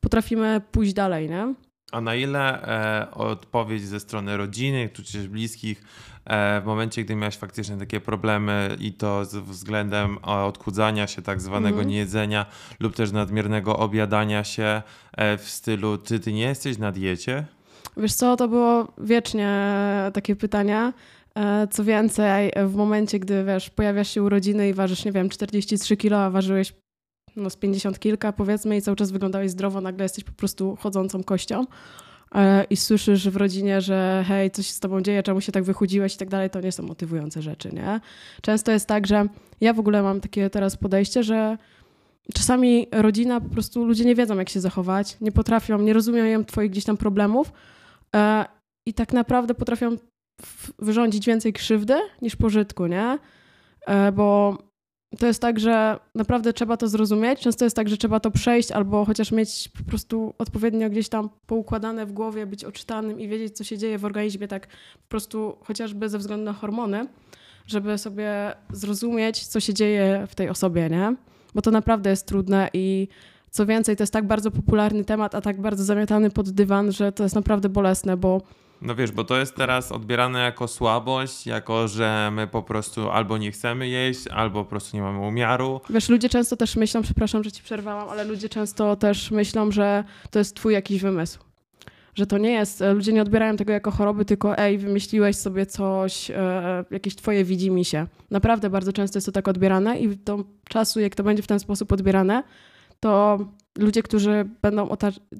potrafimy 0.00 0.60
pójść 0.72 0.92
dalej, 0.92 1.28
nie? 1.28 1.54
A 1.92 2.00
na 2.00 2.14
ile 2.14 2.62
e, 2.62 3.10
odpowiedź 3.10 3.82
ze 3.82 4.00
strony 4.00 4.36
rodziny, 4.36 4.88
tudzież 4.88 5.28
bliskich, 5.28 5.82
e, 6.19 6.19
w 6.30 6.62
momencie, 6.66 7.04
gdy 7.04 7.16
miałeś 7.16 7.36
faktycznie 7.36 7.76
takie 7.76 8.00
problemy 8.00 8.76
i 8.80 8.92
to 8.92 9.24
z 9.24 9.36
względem 9.36 10.18
odchudzania 10.18 11.06
się, 11.06 11.22
tak 11.22 11.40
zwanego 11.40 11.76
mm. 11.76 11.88
niejedzenia 11.88 12.46
lub 12.80 12.94
też 12.94 13.12
nadmiernego 13.12 13.76
obiadania 13.76 14.44
się 14.44 14.82
e, 15.12 15.38
w 15.38 15.50
stylu 15.50 15.98
ty, 15.98 16.20
ty 16.20 16.32
nie 16.32 16.42
jesteś 16.42 16.78
na 16.78 16.92
diecie? 16.92 17.44
Wiesz 17.96 18.14
co, 18.14 18.36
to 18.36 18.48
było 18.48 18.92
wiecznie 18.98 19.70
takie 20.12 20.36
pytania. 20.36 20.92
E, 21.34 21.68
co 21.70 21.84
więcej, 21.84 22.52
w 22.66 22.74
momencie, 22.74 23.18
gdy 23.18 23.44
wiesz, 23.44 23.70
pojawiasz 23.70 24.10
się 24.10 24.22
urodziny 24.22 24.68
i 24.68 24.74
ważysz, 24.74 25.04
nie 25.04 25.12
wiem, 25.12 25.28
43 25.28 25.96
kilo, 25.96 26.18
a 26.18 26.30
ważyłeś 26.30 26.72
no 27.36 27.50
z 27.50 27.56
50 27.56 27.98
kilka 27.98 28.32
powiedzmy 28.32 28.76
i 28.76 28.82
cały 28.82 28.96
czas 28.96 29.10
wyglądałeś 29.10 29.50
zdrowo, 29.50 29.80
nagle 29.80 30.04
jesteś 30.04 30.24
po 30.24 30.32
prostu 30.32 30.76
chodzącą 30.80 31.24
kością 31.24 31.60
e, 31.60 31.66
i 32.70 32.76
słyszysz 32.76 33.28
w 33.28 33.36
rodzinie, 33.36 33.80
że 33.80 34.24
hej, 34.28 34.50
coś 34.50 34.66
się 34.66 34.72
z 34.72 34.80
tobą 34.80 35.00
dzieje, 35.00 35.22
czemu 35.22 35.40
się 35.40 35.52
tak 35.52 35.64
wychudziłeś 35.64 36.14
i 36.14 36.18
tak 36.18 36.28
dalej, 36.28 36.50
to 36.50 36.60
nie 36.60 36.72
są 36.72 36.82
motywujące 36.82 37.42
rzeczy, 37.42 37.70
nie? 37.72 38.00
Często 38.42 38.72
jest 38.72 38.86
tak, 38.86 39.06
że 39.06 39.26
ja 39.60 39.72
w 39.72 39.78
ogóle 39.78 40.02
mam 40.02 40.20
takie 40.20 40.50
teraz 40.50 40.76
podejście, 40.76 41.22
że 41.22 41.58
czasami 42.34 42.86
rodzina, 42.92 43.40
po 43.40 43.48
prostu 43.48 43.84
ludzie 43.84 44.04
nie 44.04 44.14
wiedzą, 44.14 44.38
jak 44.38 44.48
się 44.48 44.60
zachować, 44.60 45.16
nie 45.20 45.32
potrafią, 45.32 45.78
nie 45.78 45.92
rozumieją 45.92 46.44
twoich 46.44 46.70
gdzieś 46.70 46.84
tam 46.84 46.96
problemów 46.96 47.52
e, 48.16 48.44
i 48.86 48.94
tak 48.94 49.12
naprawdę 49.12 49.54
potrafią 49.54 49.96
wyrządzić 50.78 51.26
więcej 51.26 51.52
krzywdy 51.52 51.94
niż 52.22 52.36
pożytku, 52.36 52.86
nie? 52.86 53.18
E, 53.86 54.12
bo 54.12 54.58
to 55.18 55.26
jest 55.26 55.42
tak, 55.42 55.60
że 55.60 55.98
naprawdę 56.14 56.52
trzeba 56.52 56.76
to 56.76 56.88
zrozumieć. 56.88 57.40
Często 57.40 57.64
jest 57.64 57.76
tak, 57.76 57.88
że 57.88 57.96
trzeba 57.96 58.20
to 58.20 58.30
przejść 58.30 58.72
albo 58.72 59.04
chociaż 59.04 59.32
mieć 59.32 59.68
po 59.78 59.84
prostu 59.84 60.34
odpowiednio 60.38 60.90
gdzieś 60.90 61.08
tam 61.08 61.30
poukładane 61.46 62.06
w 62.06 62.12
głowie, 62.12 62.46
być 62.46 62.64
oczytanym 62.64 63.20
i 63.20 63.28
wiedzieć, 63.28 63.56
co 63.56 63.64
się 63.64 63.78
dzieje 63.78 63.98
w 63.98 64.04
organizmie, 64.04 64.48
tak 64.48 64.66
po 64.66 65.08
prostu 65.08 65.56
chociażby 65.64 66.08
ze 66.08 66.18
względu 66.18 66.44
na 66.44 66.52
hormony, 66.52 67.06
żeby 67.66 67.98
sobie 67.98 68.52
zrozumieć, 68.72 69.46
co 69.46 69.60
się 69.60 69.74
dzieje 69.74 70.26
w 70.28 70.34
tej 70.34 70.48
osobie, 70.48 70.90
nie? 70.90 71.16
Bo 71.54 71.62
to 71.62 71.70
naprawdę 71.70 72.10
jest 72.10 72.26
trudne 72.26 72.68
i 72.72 73.08
co 73.50 73.66
więcej, 73.66 73.96
to 73.96 74.02
jest 74.02 74.12
tak 74.12 74.26
bardzo 74.26 74.50
popularny 74.50 75.04
temat, 75.04 75.34
a 75.34 75.40
tak 75.40 75.60
bardzo 75.60 75.84
zamiatany 75.84 76.30
pod 76.30 76.50
dywan, 76.50 76.92
że 76.92 77.12
to 77.12 77.22
jest 77.22 77.34
naprawdę 77.34 77.68
bolesne, 77.68 78.16
bo 78.16 78.42
No 78.82 78.94
wiesz, 78.94 79.12
bo 79.12 79.24
to 79.24 79.38
jest 79.38 79.54
teraz 79.54 79.92
odbierane 79.92 80.40
jako 80.40 80.68
słabość, 80.68 81.46
jako 81.46 81.88
że 81.88 82.30
my 82.32 82.46
po 82.46 82.62
prostu 82.62 83.10
albo 83.10 83.38
nie 83.38 83.52
chcemy 83.52 83.88
jeść, 83.88 84.26
albo 84.26 84.64
po 84.64 84.70
prostu 84.70 84.96
nie 84.96 85.02
mamy 85.02 85.18
umiaru. 85.18 85.80
Wiesz, 85.90 86.08
ludzie 86.08 86.28
często 86.28 86.56
też 86.56 86.76
myślą, 86.76 87.02
przepraszam, 87.02 87.44
że 87.44 87.52
ci 87.52 87.62
przerwałam, 87.62 88.08
ale 88.08 88.24
ludzie 88.24 88.48
często 88.48 88.96
też 88.96 89.30
myślą, 89.30 89.70
że 89.70 90.04
to 90.30 90.38
jest 90.38 90.56
twój 90.56 90.72
jakiś 90.72 91.02
wymysł. 91.02 91.38
Że 92.14 92.26
to 92.26 92.38
nie 92.38 92.52
jest, 92.52 92.82
e, 92.82 92.92
ludzie 92.92 93.12
nie 93.12 93.22
odbierają 93.22 93.56
tego 93.56 93.72
jako 93.72 93.90
choroby, 93.90 94.24
tylko 94.24 94.58
ej, 94.58 94.78
wymyśliłeś 94.78 95.36
sobie 95.36 95.66
coś, 95.66 96.30
e, 96.30 96.84
jakieś 96.90 97.16
twoje 97.16 97.44
widzi 97.44 97.84
się. 97.84 98.06
Naprawdę 98.30 98.70
bardzo 98.70 98.92
często 98.92 99.16
jest 99.16 99.26
to 99.26 99.32
tak 99.32 99.48
odbierane 99.48 99.98
i 99.98 100.16
do 100.16 100.44
czasu, 100.68 101.00
jak 101.00 101.14
to 101.14 101.22
będzie 101.22 101.42
w 101.42 101.46
ten 101.46 101.60
sposób 101.60 101.92
odbierane, 101.92 102.42
to 103.00 103.38
ludzie, 103.80 104.02
którzy 104.02 104.48
będą 104.62 104.88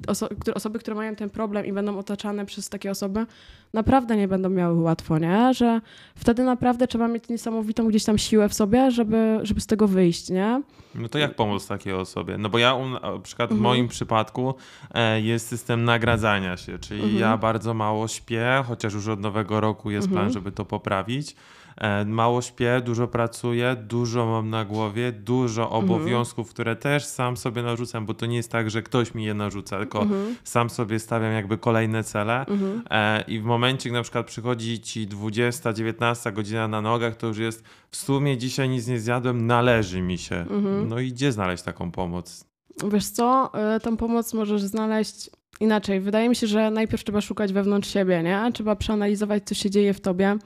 oso 0.07 0.29
osoby, 0.55 0.79
które 0.79 0.97
mają 0.97 1.17
ten 1.17 1.31
problem 1.31 1.67
i 1.67 1.73
będą 1.73 1.99
otaczane 1.99 2.47
przez 2.47 2.69
takie 2.69 2.91
osoby, 2.91 3.27
naprawdę 3.75 4.17
nie 4.17 4.29
będą 4.29 4.51
miały 4.51 4.81
łatwo, 4.81 5.19
nie? 5.19 5.55
Że 5.55 5.81
wtedy 6.15 6.45
naprawdę 6.45 6.87
trzeba 6.87 7.09
mieć 7.09 7.29
niesamowitą 7.29 7.89
gdzieś 7.89 8.05
tam 8.05 8.19
siłę 8.19 8.49
w 8.49 8.55
sobie, 8.55 8.91
żeby, 8.91 9.39
żeby 9.43 9.61
z 9.61 9.67
tego 9.67 9.89
wyjść, 9.89 10.31
nie? 10.31 10.63
No 10.95 11.09
to 11.09 11.19
jak 11.19 11.35
pomóc 11.35 11.67
takiej 11.67 11.93
osobie? 11.93 12.39
No 12.39 12.49
bo 12.49 12.59
ja 12.59 12.79
na 13.03 13.19
przykład 13.19 13.51
mhm. 13.51 13.59
w 13.59 13.63
moim 13.63 13.89
przypadku 13.89 14.55
e, 14.95 15.21
jest 15.21 15.49
system 15.49 15.85
nagradzania 15.85 16.57
się, 16.57 16.79
czyli 16.79 17.03
mhm. 17.03 17.19
ja 17.21 17.37
bardzo 17.37 17.75
mało 17.75 18.09
śpię, 18.09 18.65
chociaż 18.67 18.95
już 18.95 19.09
od 19.09 19.21
nowego 19.21 19.61
roku 19.61 19.91
jest 19.91 20.07
mhm. 20.07 20.23
plan, 20.23 20.33
żeby 20.33 20.53
to 20.53 20.65
poprawić. 20.65 21.37
E, 21.81 22.05
mało 22.05 22.43
śpię, 22.43 22.81
dużo 22.85 23.09
pracuję, 23.09 23.77
dużo 23.89 24.27
mam 24.27 24.51
na 24.51 24.65
głowie, 24.65 25.13
dużo 25.13 25.63
mhm. 25.63 25.85
obowiązków, 25.85 26.51
które 26.51 26.77
też 26.77 27.05
sam 27.05 27.37
sobie 27.37 27.63
narzucam, 27.63 28.07
bo 28.07 28.15
to 28.15 28.27
nie 28.27 28.37
jest 28.37 28.53
tak, 28.53 28.71
że 28.71 28.83
ktoś 28.83 29.15
mi 29.15 29.25
je 29.25 29.35
narzuca, 29.35 29.79
tylko 29.79 30.03
mhm. 30.03 30.37
sam 30.45 30.71
sobie 30.71 30.99
stawiam 30.99 31.33
jakby 31.33 31.59
kolejne 31.59 32.05
cele 32.05 32.47
mhm. 32.47 32.83
E, 32.91 33.25
i 33.29 33.41
w 33.41 33.45
momencie, 33.45 33.89
gdy 33.89 33.99
na 33.99 34.03
przykład 34.03 34.27
przychodzi 34.27 34.81
ci 34.81 35.07
20, 35.07 35.73
19 35.73 36.33
godzina 36.33 36.69
na 36.69 36.81
nogach, 36.81 37.17
to 37.17 37.27
już 37.27 37.39
jest 37.39 37.65
w 37.91 37.97
sumie 37.97 38.37
dzisiaj 38.39 38.69
nic 38.69 38.87
nie 38.87 39.01
zjadłem, 39.01 39.47
należy 39.47 40.03
mi 40.03 40.19
się. 40.19 40.47
No 40.89 40.99
i 40.99 41.13
gdzie 41.13 41.33
znaleźć 41.33 41.63
taką 41.63 41.91
pomoc? 41.91 42.45
Wiesz 42.93 43.07
co, 43.07 43.51
e, 43.55 43.81
tą 43.81 43.97
pomoc 43.97 44.35
możesz 44.35 44.63
znaleźć 44.63 45.31
inaczej. 45.61 46.01
Wydaje 46.01 46.29
mi 46.29 46.37
się, 46.37 46.47
że 46.47 46.71
najpierw 46.71 47.05
trzeba 47.05 47.21
szukać 47.21 47.53
wewnątrz 47.53 47.91
siebie, 47.91 48.23
nie? 48.23 48.51
Trzeba 48.55 48.77
przeanalizować, 48.77 49.43
co 49.45 49.55
się 49.55 49.71
dzieje 49.71 49.95
w 49.95 50.01
tobie 50.01 50.39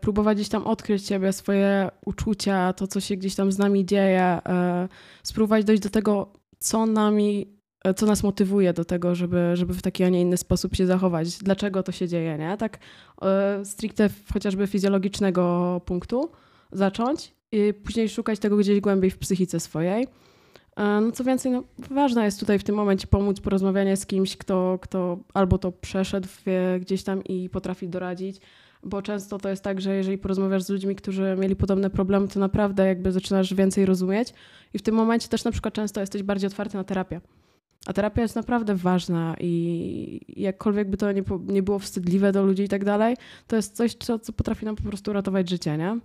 próbować 0.00 0.36
gdzieś 0.36 0.48
tam 0.48 0.66
odkryć 0.66 1.06
siebie, 1.06 1.32
swoje 1.32 1.88
uczucia, 2.04 2.72
to, 2.72 2.86
co 2.86 3.00
się 3.00 3.16
gdzieś 3.16 3.34
tam 3.34 3.52
z 3.52 3.58
nami 3.58 3.86
dzieje, 3.86 4.22
e, 4.22 4.88
spróbować 5.22 5.64
dojść 5.64 5.82
do 5.82 5.90
tego, 5.90 6.32
co 6.58 6.86
nami, 6.86 7.46
e, 7.84 7.94
co 7.94 8.06
nas 8.06 8.22
motywuje 8.22 8.72
do 8.72 8.84
tego, 8.84 9.14
żeby, 9.14 9.50
żeby 9.54 9.74
w 9.74 9.82
taki, 9.82 10.04
a 10.04 10.08
nie 10.08 10.20
inny 10.20 10.36
sposób 10.36 10.76
się 10.76 10.86
zachować. 10.86 11.38
Dlaczego 11.38 11.82
to 11.82 11.92
się 11.92 12.08
dzieje, 12.08 12.38
nie? 12.38 12.56
Tak 12.56 12.78
stricte 13.64 14.08
chociażby 14.32 14.66
fizjologicznego 14.66 15.80
punktu 15.84 16.30
zacząć 16.72 17.34
i 17.52 17.74
później 17.74 18.08
szukać 18.08 18.38
tego 18.38 18.56
gdzieś 18.56 18.80
głębiej 18.80 19.10
w 19.10 19.18
psychice 19.18 19.60
swojej. 19.60 20.06
No 20.76 21.12
co 21.12 21.24
więcej, 21.24 21.52
no, 21.52 21.62
ważne 21.90 22.24
jest 22.24 22.40
tutaj 22.40 22.58
w 22.58 22.64
tym 22.64 22.74
momencie 22.74 23.06
pomóc, 23.06 23.40
porozmawianie 23.40 23.96
z 23.96 24.06
kimś, 24.06 24.36
kto, 24.36 24.78
kto 24.82 25.18
albo 25.34 25.58
to 25.58 25.72
przeszedł 25.72 26.28
gdzieś 26.80 27.02
tam 27.02 27.24
i 27.24 27.48
potrafi 27.50 27.88
doradzić, 27.88 28.40
bo 28.86 29.02
często 29.02 29.38
to 29.38 29.48
jest 29.48 29.62
tak, 29.62 29.80
że 29.80 29.96
jeżeli 29.96 30.18
porozmawiasz 30.18 30.62
z 30.62 30.70
ludźmi, 30.70 30.96
którzy 30.96 31.36
mieli 31.38 31.56
podobne 31.56 31.90
problemy, 31.90 32.28
to 32.28 32.40
naprawdę 32.40 32.86
jakby 32.86 33.12
zaczynasz 33.12 33.54
więcej 33.54 33.86
rozumieć 33.86 34.34
i 34.74 34.78
w 34.78 34.82
tym 34.82 34.94
momencie 34.94 35.28
też 35.28 35.44
na 35.44 35.50
przykład 35.50 35.74
często 35.74 36.00
jesteś 36.00 36.22
bardziej 36.22 36.46
otwarty 36.46 36.76
na 36.76 36.84
terapię. 36.84 37.20
A 37.86 37.92
terapia 37.92 38.22
jest 38.22 38.36
naprawdę 38.36 38.74
ważna 38.74 39.36
i 39.40 40.20
jakkolwiek 40.42 40.90
by 40.90 40.96
to 40.96 41.12
nie, 41.12 41.22
nie 41.46 41.62
było 41.62 41.78
wstydliwe 41.78 42.32
do 42.32 42.42
ludzi 42.42 42.62
i 42.62 42.68
tak 42.68 42.84
dalej, 42.84 43.16
to 43.46 43.56
jest 43.56 43.76
coś, 43.76 43.94
co, 43.94 44.18
co 44.18 44.32
potrafi 44.32 44.64
nam 44.64 44.76
po 44.76 44.82
prostu 44.82 45.10
uratować 45.10 45.50
życie, 45.50 45.78
nie? 45.78 46.00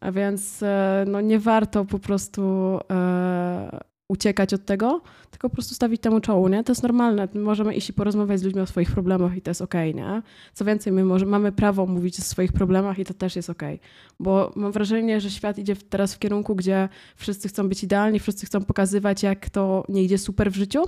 A 0.00 0.12
więc 0.12 0.62
e, 0.62 1.04
no, 1.08 1.20
nie 1.20 1.38
warto 1.38 1.84
po 1.84 1.98
prostu 1.98 2.42
e, 2.90 3.80
uciekać 4.12 4.54
od 4.54 4.64
tego, 4.64 5.00
tylko 5.30 5.48
po 5.48 5.54
prostu 5.54 5.74
stawić 5.74 6.00
temu 6.00 6.20
czołu, 6.20 6.48
nie? 6.48 6.64
To 6.64 6.72
jest 6.72 6.82
normalne. 6.82 7.28
Możemy 7.34 7.74
iść 7.74 7.88
i 7.88 7.92
porozmawiać 7.92 8.40
z 8.40 8.42
ludźmi 8.42 8.60
o 8.60 8.66
swoich 8.66 8.90
problemach 8.90 9.36
i 9.36 9.42
to 9.42 9.50
jest 9.50 9.62
okej, 9.62 9.90
okay, 9.90 10.02
nie? 10.02 10.22
Co 10.52 10.64
więcej, 10.64 10.92
my 10.92 11.04
może, 11.04 11.26
mamy 11.26 11.52
prawo 11.52 11.86
mówić 11.86 12.18
o 12.18 12.22
swoich 12.22 12.52
problemach 12.52 12.98
i 12.98 13.04
to 13.04 13.14
też 13.14 13.36
jest 13.36 13.50
okej. 13.50 13.74
Okay. 13.74 13.88
Bo 14.20 14.52
mam 14.56 14.72
wrażenie, 14.72 15.20
że 15.20 15.30
świat 15.30 15.58
idzie 15.58 15.76
teraz 15.76 16.14
w 16.14 16.18
kierunku, 16.18 16.54
gdzie 16.54 16.88
wszyscy 17.16 17.48
chcą 17.48 17.68
być 17.68 17.84
idealni, 17.84 18.20
wszyscy 18.20 18.46
chcą 18.46 18.64
pokazywać, 18.64 19.22
jak 19.22 19.50
to 19.50 19.84
nie 19.88 20.02
idzie 20.02 20.18
super 20.18 20.52
w 20.52 20.56
życiu, 20.56 20.84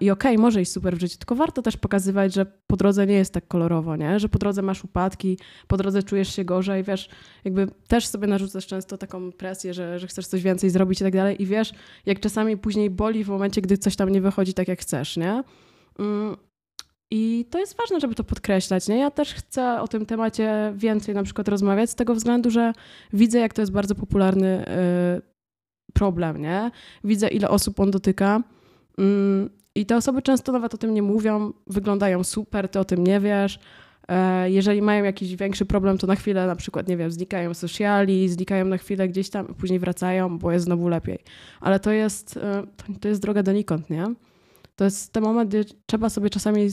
i 0.00 0.10
okej, 0.10 0.32
okay, 0.32 0.42
może 0.42 0.62
iść 0.62 0.72
super 0.72 0.96
w 0.96 1.00
życiu, 1.00 1.18
tylko 1.18 1.34
warto 1.34 1.62
też 1.62 1.76
pokazywać, 1.76 2.34
że 2.34 2.46
po 2.66 2.76
drodze 2.76 3.06
nie 3.06 3.14
jest 3.14 3.34
tak 3.34 3.48
kolorowo, 3.48 3.96
nie? 3.96 4.20
że 4.20 4.28
po 4.28 4.38
drodze 4.38 4.62
masz 4.62 4.84
upadki, 4.84 5.38
po 5.68 5.76
drodze 5.76 6.02
czujesz 6.02 6.36
się 6.36 6.44
gorzej, 6.44 6.82
wiesz, 6.82 7.08
jakby 7.44 7.66
też 7.88 8.06
sobie 8.06 8.26
narzucasz 8.26 8.66
często 8.66 8.98
taką 8.98 9.32
presję, 9.32 9.74
że, 9.74 9.98
że 9.98 10.06
chcesz 10.06 10.26
coś 10.26 10.42
więcej 10.42 10.70
zrobić 10.70 11.00
i 11.00 11.04
tak 11.04 11.12
dalej 11.12 11.42
i 11.42 11.46
wiesz, 11.46 11.72
jak 12.06 12.20
czasami 12.20 12.56
później 12.56 12.90
boli 12.90 13.24
w 13.24 13.28
momencie, 13.28 13.60
gdy 13.60 13.78
coś 13.78 13.96
tam 13.96 14.08
nie 14.08 14.20
wychodzi 14.20 14.54
tak, 14.54 14.68
jak 14.68 14.80
chcesz, 14.80 15.16
nie? 15.16 15.42
Mm, 15.98 16.36
I 17.10 17.46
to 17.50 17.58
jest 17.58 17.76
ważne, 17.76 18.00
żeby 18.00 18.14
to 18.14 18.24
podkreślać. 18.24 18.88
Nie? 18.88 18.98
Ja 18.98 19.10
też 19.10 19.34
chcę 19.34 19.80
o 19.80 19.88
tym 19.88 20.06
temacie 20.06 20.72
więcej 20.76 21.14
na 21.14 21.22
przykład 21.22 21.48
rozmawiać, 21.48 21.90
z 21.90 21.94
tego 21.94 22.14
względu, 22.14 22.50
że 22.50 22.72
widzę, 23.12 23.38
jak 23.38 23.54
to 23.54 23.62
jest 23.62 23.72
bardzo 23.72 23.94
popularny 23.94 24.64
y, 24.68 25.22
problem. 25.92 26.42
Nie? 26.42 26.70
Widzę, 27.04 27.28
ile 27.28 27.48
osób 27.48 27.80
on 27.80 27.90
dotyka. 27.90 28.42
Mm, 28.98 29.50
I 29.74 29.86
te 29.86 29.96
osoby 29.96 30.22
często 30.22 30.52
nawet 30.52 30.74
o 30.74 30.78
tym 30.78 30.94
nie 30.94 31.02
mówią, 31.02 31.52
wyglądają 31.66 32.24
super, 32.24 32.68
ty 32.68 32.78
o 32.80 32.84
tym 32.84 33.04
nie 33.04 33.20
wiesz. 33.20 33.58
E, 34.08 34.50
jeżeli 34.50 34.82
mają 34.82 35.04
jakiś 35.04 35.36
większy 35.36 35.66
problem, 35.66 35.98
to 35.98 36.06
na 36.06 36.16
chwilę 36.16 36.46
na 36.46 36.56
przykład, 36.56 36.88
nie 36.88 36.96
wiem, 36.96 37.10
znikają 37.10 37.54
sociali, 37.54 38.28
znikają 38.28 38.64
na 38.64 38.78
chwilę 38.78 39.08
gdzieś 39.08 39.30
tam, 39.30 39.46
później 39.46 39.78
wracają, 39.78 40.38
bo 40.38 40.52
jest 40.52 40.64
znowu 40.64 40.88
lepiej. 40.88 41.18
Ale 41.60 41.80
to 41.80 41.92
jest, 41.92 42.36
e, 42.36 42.62
to 43.00 43.08
jest 43.08 43.22
droga 43.22 43.42
donikąd, 43.42 43.90
nie? 43.90 44.14
To 44.76 44.84
jest 44.84 45.12
ten 45.12 45.22
moment, 45.22 45.50
gdzie 45.50 45.64
trzeba 45.86 46.10
sobie 46.10 46.30
czasami 46.30 46.70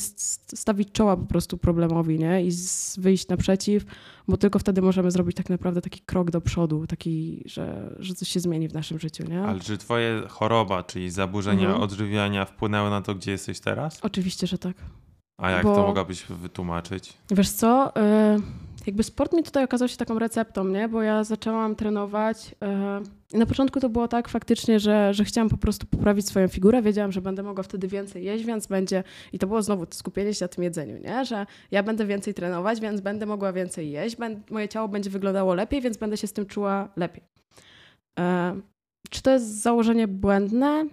stawić 0.56 0.92
czoła 0.92 1.18
po 1.18 1.26
prostu 1.26 1.58
problemowi, 1.58 2.20
nie? 2.20 2.46
I 2.46 2.52
wyjść 2.98 3.28
naprzeciw, 3.28 3.84
bo 4.28 4.38
tylko 4.38 4.60
wtedy 4.60 4.82
możemy 4.82 5.12
zrobić 5.12 5.38
tak 5.38 5.50
naprawdę 5.50 5.82
taki 5.82 6.00
krok 6.00 6.32
do 6.32 6.42
przodu, 6.42 6.88
taki, 6.88 7.44
że, 7.46 7.96
że 8.00 8.16
coś 8.16 8.28
się 8.28 8.40
zmieni 8.40 8.68
w 8.68 8.74
naszym 8.74 9.00
życiu, 9.00 9.24
nie? 9.30 9.44
Ale 9.44 9.60
czy 9.60 9.78
twoje 9.78 10.24
choroba, 10.30 10.84
czyli 10.84 11.10
zaburzenia 11.10 11.66
mhm. 11.66 11.82
odżywiania 11.82 12.46
wpłynęły 12.46 12.90
na 12.90 13.02
to, 13.02 13.16
gdzie 13.16 13.32
jesteś 13.32 13.60
teraz? 13.60 14.00
Oczywiście, 14.02 14.48
że 14.48 14.58
tak. 14.58 14.76
A 15.38 15.50
jak 15.50 15.64
bo... 15.64 15.76
to 15.76 15.88
mogłabyś 15.88 16.26
wytłumaczyć? 16.26 17.14
Wiesz 17.32 17.50
co, 17.50 17.92
y 18.38 18.71
jakby 18.88 19.04
sport 19.04 19.34
mi 19.34 19.44
tutaj 19.44 19.64
okazał 19.64 19.88
się 19.88 19.98
taką 19.98 20.20
receptą, 20.20 20.66
nie? 20.66 20.88
Bo 20.88 21.02
ja 21.02 21.24
zaczęłam 21.24 21.76
trenować. 21.76 22.56
Yy, 23.34 23.40
na 23.40 23.46
początku 23.46 23.80
to 23.80 23.90
było 23.90 24.08
tak 24.08 24.30
faktycznie, 24.30 24.80
że, 24.80 25.14
że 25.14 25.26
chciałam 25.26 25.50
po 25.50 25.58
prostu 25.58 25.88
poprawić 25.88 26.28
swoją 26.28 26.48
figurę. 26.48 26.82
Wiedziałam, 26.82 27.12
że 27.12 27.22
będę 27.22 27.44
mogła 27.44 27.64
wtedy 27.64 27.88
więcej 27.88 28.24
jeść, 28.24 28.46
więc 28.46 28.68
będzie. 28.68 29.04
I 29.34 29.40
to 29.40 29.48
było 29.48 29.62
znowu 29.62 29.86
skupienie 29.90 30.34
się 30.34 30.46
na 30.46 30.50
tym 30.50 30.64
jedzeniu, 30.64 30.98
nie? 30.98 31.26
Że 31.26 31.46
ja 31.72 31.84
będę 31.84 32.06
więcej 32.06 32.34
trenować, 32.34 32.80
więc 32.80 33.02
będę 33.02 33.26
mogła 33.26 33.54
więcej 33.54 33.92
jeść. 33.92 34.18
moje 34.50 34.70
ciało 34.70 34.88
będzie 34.88 35.10
wyglądało 35.10 35.54
lepiej, 35.54 35.82
więc 35.82 35.98
będę 35.98 36.18
się 36.18 36.28
z 36.28 36.34
tym 36.34 36.46
czuła 36.46 36.90
lepiej. 36.96 37.24
Yy, 38.18 38.24
czy 39.10 39.22
to 39.22 39.32
jest 39.32 39.62
założenie 39.62 40.08
błędne? 40.08 40.86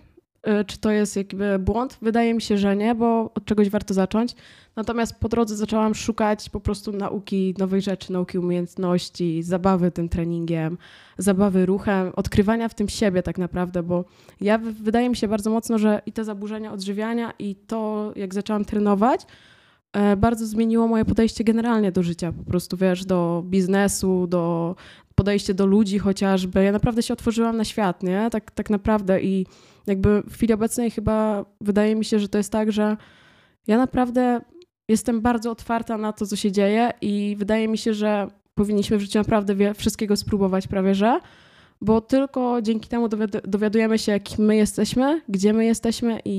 Y, 0.47 0.64
czy 0.64 0.78
to 0.78 0.90
jest 0.90 1.16
jakby 1.16 1.59
błąd? 1.59 1.99
Wydaje 2.02 2.35
mi 2.35 2.42
się, 2.42 2.59
że 2.59 2.76
nie, 2.76 2.95
bo 2.95 3.30
od 3.35 3.45
czegoś 3.45 3.71
warto 3.71 3.95
zacząć. 3.95 4.35
Natomiast 4.76 5.14
po 5.21 5.28
drodze 5.28 5.57
zaczęłam 5.57 5.95
szukać 5.95 6.50
po 6.50 6.61
prostu 6.61 6.92
nauki 6.92 7.54
nowych 7.59 7.83
rzeczy, 7.83 8.12
nauki 8.12 8.38
umiejętności, 8.38 9.42
zabawy 9.42 9.90
tym 9.90 10.09
treningiem, 10.09 10.78
zabawy 11.18 11.66
ruchem, 11.66 12.12
odkrywania 12.16 12.68
w 12.68 12.75
tym 12.75 12.88
siebie 12.88 13.23
tak 13.23 13.38
naprawdę, 13.38 13.83
bo 13.83 14.04
ja 14.40 14.59
wydaje 14.59 15.09
mi 15.09 15.16
się 15.16 15.28
bardzo 15.28 15.50
mocno, 15.50 15.78
że 15.78 16.02
i 16.07 16.12
te 16.12 16.25
zaburzenia 16.25 16.73
odżywiania 16.73 17.33
i 17.38 17.54
to, 17.54 18.12
jak 18.16 18.35
zaczęłam 18.35 18.64
trenować, 18.64 19.21
e, 19.92 20.16
bardzo 20.16 20.47
zmieniło 20.47 20.88
moje 20.88 21.04
podejście 21.04 21.45
generalnie 21.45 21.92
do 21.92 22.02
życia, 22.02 22.33
po 22.33 22.45
prostu 22.50 22.76
wiesz, 22.76 23.04
do 23.04 23.42
biznesu, 23.47 24.26
do 24.26 24.76
podejście 25.14 25.54
do 25.54 25.66
ludzi 25.66 25.99
chociażby. 25.99 26.64
Ja 26.64 26.73
naprawdę 26.73 27.02
się 27.02 27.14
otworzyłam 27.14 27.57
na 27.57 27.64
świat, 27.64 28.02
nie? 28.02 28.30
Tak, 28.30 28.50
tak 28.50 28.71
naprawdę 28.71 29.23
i 29.23 29.47
jakby 29.88 30.23
w 30.23 30.35
chwili 30.35 30.54
obecnej 30.54 30.90
chyba 30.90 31.45
wydaje 31.61 31.97
mi 31.97 32.04
się, 32.04 32.18
że 32.18 32.28
to 32.28 32.38
jest 32.38 32.52
tak, 32.52 32.73
że 32.73 32.97
ja 33.66 33.76
naprawdę 33.76 34.40
jestem 34.88 35.21
bardzo 35.21 35.50
otwarta 35.50 35.99
na 35.99 36.12
to, 36.12 36.26
co 36.26 36.37
się 36.37 36.52
dzieje 36.52 36.90
i 37.00 37.37
wydaje 37.38 37.68
mi 37.68 37.78
się, 37.78 37.95
że 37.95 38.28
powinniśmy 38.54 38.99
w 38.99 39.00
życiu 39.00 39.18
naprawdę 39.18 39.75
wszystkiego 39.75 40.16
spróbować 40.16 40.68
prawie, 40.68 40.95
że 40.95 41.21
bo 41.80 42.00
tylko 42.00 42.62
dzięki 42.62 42.88
temu 42.88 43.08
dowiadujemy 43.44 43.99
się, 43.99 44.20
kim 44.20 44.44
my 44.44 44.56
jesteśmy, 44.56 45.23
gdzie 45.28 45.52
my 45.52 45.64
jesteśmy 45.64 46.20
i, 46.25 46.30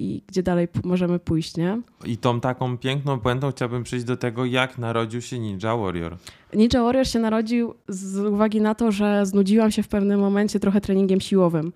i, 0.00 0.22
gdzie 0.26 0.42
dalej 0.42 0.68
możemy 0.84 1.18
pójść, 1.18 1.56
nie? 1.56 1.80
I 2.04 2.16
tą 2.16 2.40
taką 2.40 2.78
piękną 2.78 3.20
puentą 3.20 3.50
chciałbym 3.50 3.82
przejść 3.82 4.04
do 4.04 4.16
tego, 4.16 4.44
jak 4.44 4.78
narodził 4.78 5.22
się 5.22 5.38
Ninja 5.38 5.76
Warrior. 5.76 6.16
Ninja 6.54 6.82
Warrior 6.82 7.06
się 7.06 7.18
narodził 7.18 7.74
z 7.88 8.18
uwagi 8.18 8.60
na 8.60 8.74
to, 8.74 8.92
że 8.92 9.26
znudziłam 9.26 9.70
się 9.70 9.82
w 9.82 9.88
pewnym 9.88 10.20
momencie 10.20 10.60
trochę 10.60 10.80
treningiem 10.80 11.20
siłowym. 11.20 11.72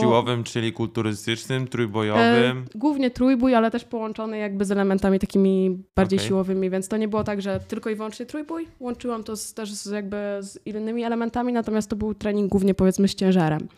Siłowym, 0.00 0.44
czyli 0.44 0.72
kulturystycznym, 0.72 1.68
trójbojowym? 1.68 2.58
E, 2.58 2.78
głównie 2.78 3.10
trójbój, 3.10 3.54
ale 3.54 3.70
też 3.70 3.84
połączony 3.84 4.38
jakby 4.38 4.64
z 4.64 4.70
elementami 4.70 5.18
takimi 5.18 5.78
bardziej 5.96 6.18
okay. 6.18 6.28
siłowymi, 6.28 6.70
więc 6.70 6.88
to 6.88 6.96
nie 6.96 7.08
było 7.08 7.24
tak, 7.24 7.42
że 7.42 7.60
tylko 7.68 7.90
i 7.90 7.94
wyłącznie 7.94 8.26
trójbój. 8.26 8.68
Łączyłam 8.80 9.24
to 9.24 9.36
z, 9.36 9.54
też 9.54 9.72
z, 9.72 9.86
jakby 9.90 10.16
z 10.40 10.58
innymi 10.66 11.04
elementami, 11.04 11.52
natomiast 11.52 11.90
to 11.90 11.96
był 11.96 12.14
trening 12.14 12.51
głównie 12.52 12.74
powiedzmy 12.74 13.08
z 13.08 13.14
ciężarem. 13.14 13.68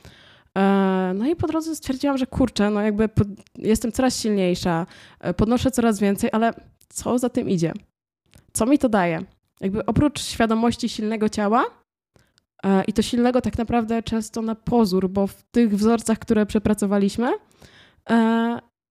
E, 0.59 1.13
no 1.15 1.27
i 1.27 1.37
po 1.37 1.47
drodze 1.47 1.77
stwierdziłam, 1.77 2.19
że 2.19 2.27
kurczę, 2.27 2.71
no 2.71 2.81
jakby 2.81 3.09
pod, 3.09 3.29
jestem 3.59 3.93
coraz 3.93 4.21
silniejsza, 4.21 4.87
e, 5.21 5.35
podnoszę 5.35 5.71
coraz 5.71 6.01
więcej, 6.01 6.31
ale 6.33 6.53
co 6.89 7.19
za 7.19 7.29
tym 7.29 7.49
idzie? 7.49 7.73
Co 8.53 8.67
mi 8.67 8.79
to 8.79 8.89
daje? 8.89 9.25
Jakby 9.61 9.87
oprócz 9.87 10.23
świadomości 10.23 10.89
silnego 10.89 11.29
ciała, 11.29 11.65
e, 12.65 12.85
i 12.85 12.93
to 12.93 13.03
silnego 13.03 13.41
tak 13.41 13.59
naprawdę 13.59 14.03
często 14.03 14.43
na 14.43 14.55
pozór, 14.55 15.11
bo 15.11 15.27
w 15.27 15.43
tych 15.43 15.77
wzorcach, 15.77 16.19
które 16.19 16.47
przepracowaliśmy, 16.47 17.33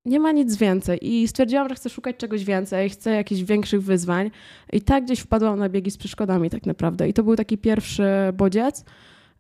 nie 0.05 0.19
ma 0.19 0.31
nic 0.31 0.55
więcej. 0.55 0.99
I 1.01 1.27
stwierdziłam, 1.27 1.69
że 1.69 1.75
chcę 1.75 1.89
szukać 1.89 2.17
czegoś 2.17 2.43
więcej, 2.43 2.89
chcę 2.89 3.11
jakichś 3.11 3.41
większych 3.41 3.83
wyzwań. 3.83 4.31
I 4.73 4.81
tak 4.81 5.03
gdzieś 5.03 5.19
wpadłam 5.19 5.59
na 5.59 5.69
biegi 5.69 5.91
z 5.91 5.97
przeszkodami 5.97 6.49
tak 6.49 6.65
naprawdę. 6.65 7.09
I 7.09 7.13
to 7.13 7.23
był 7.23 7.35
taki 7.35 7.57
pierwszy 7.57 8.03
bodziec. 8.33 8.85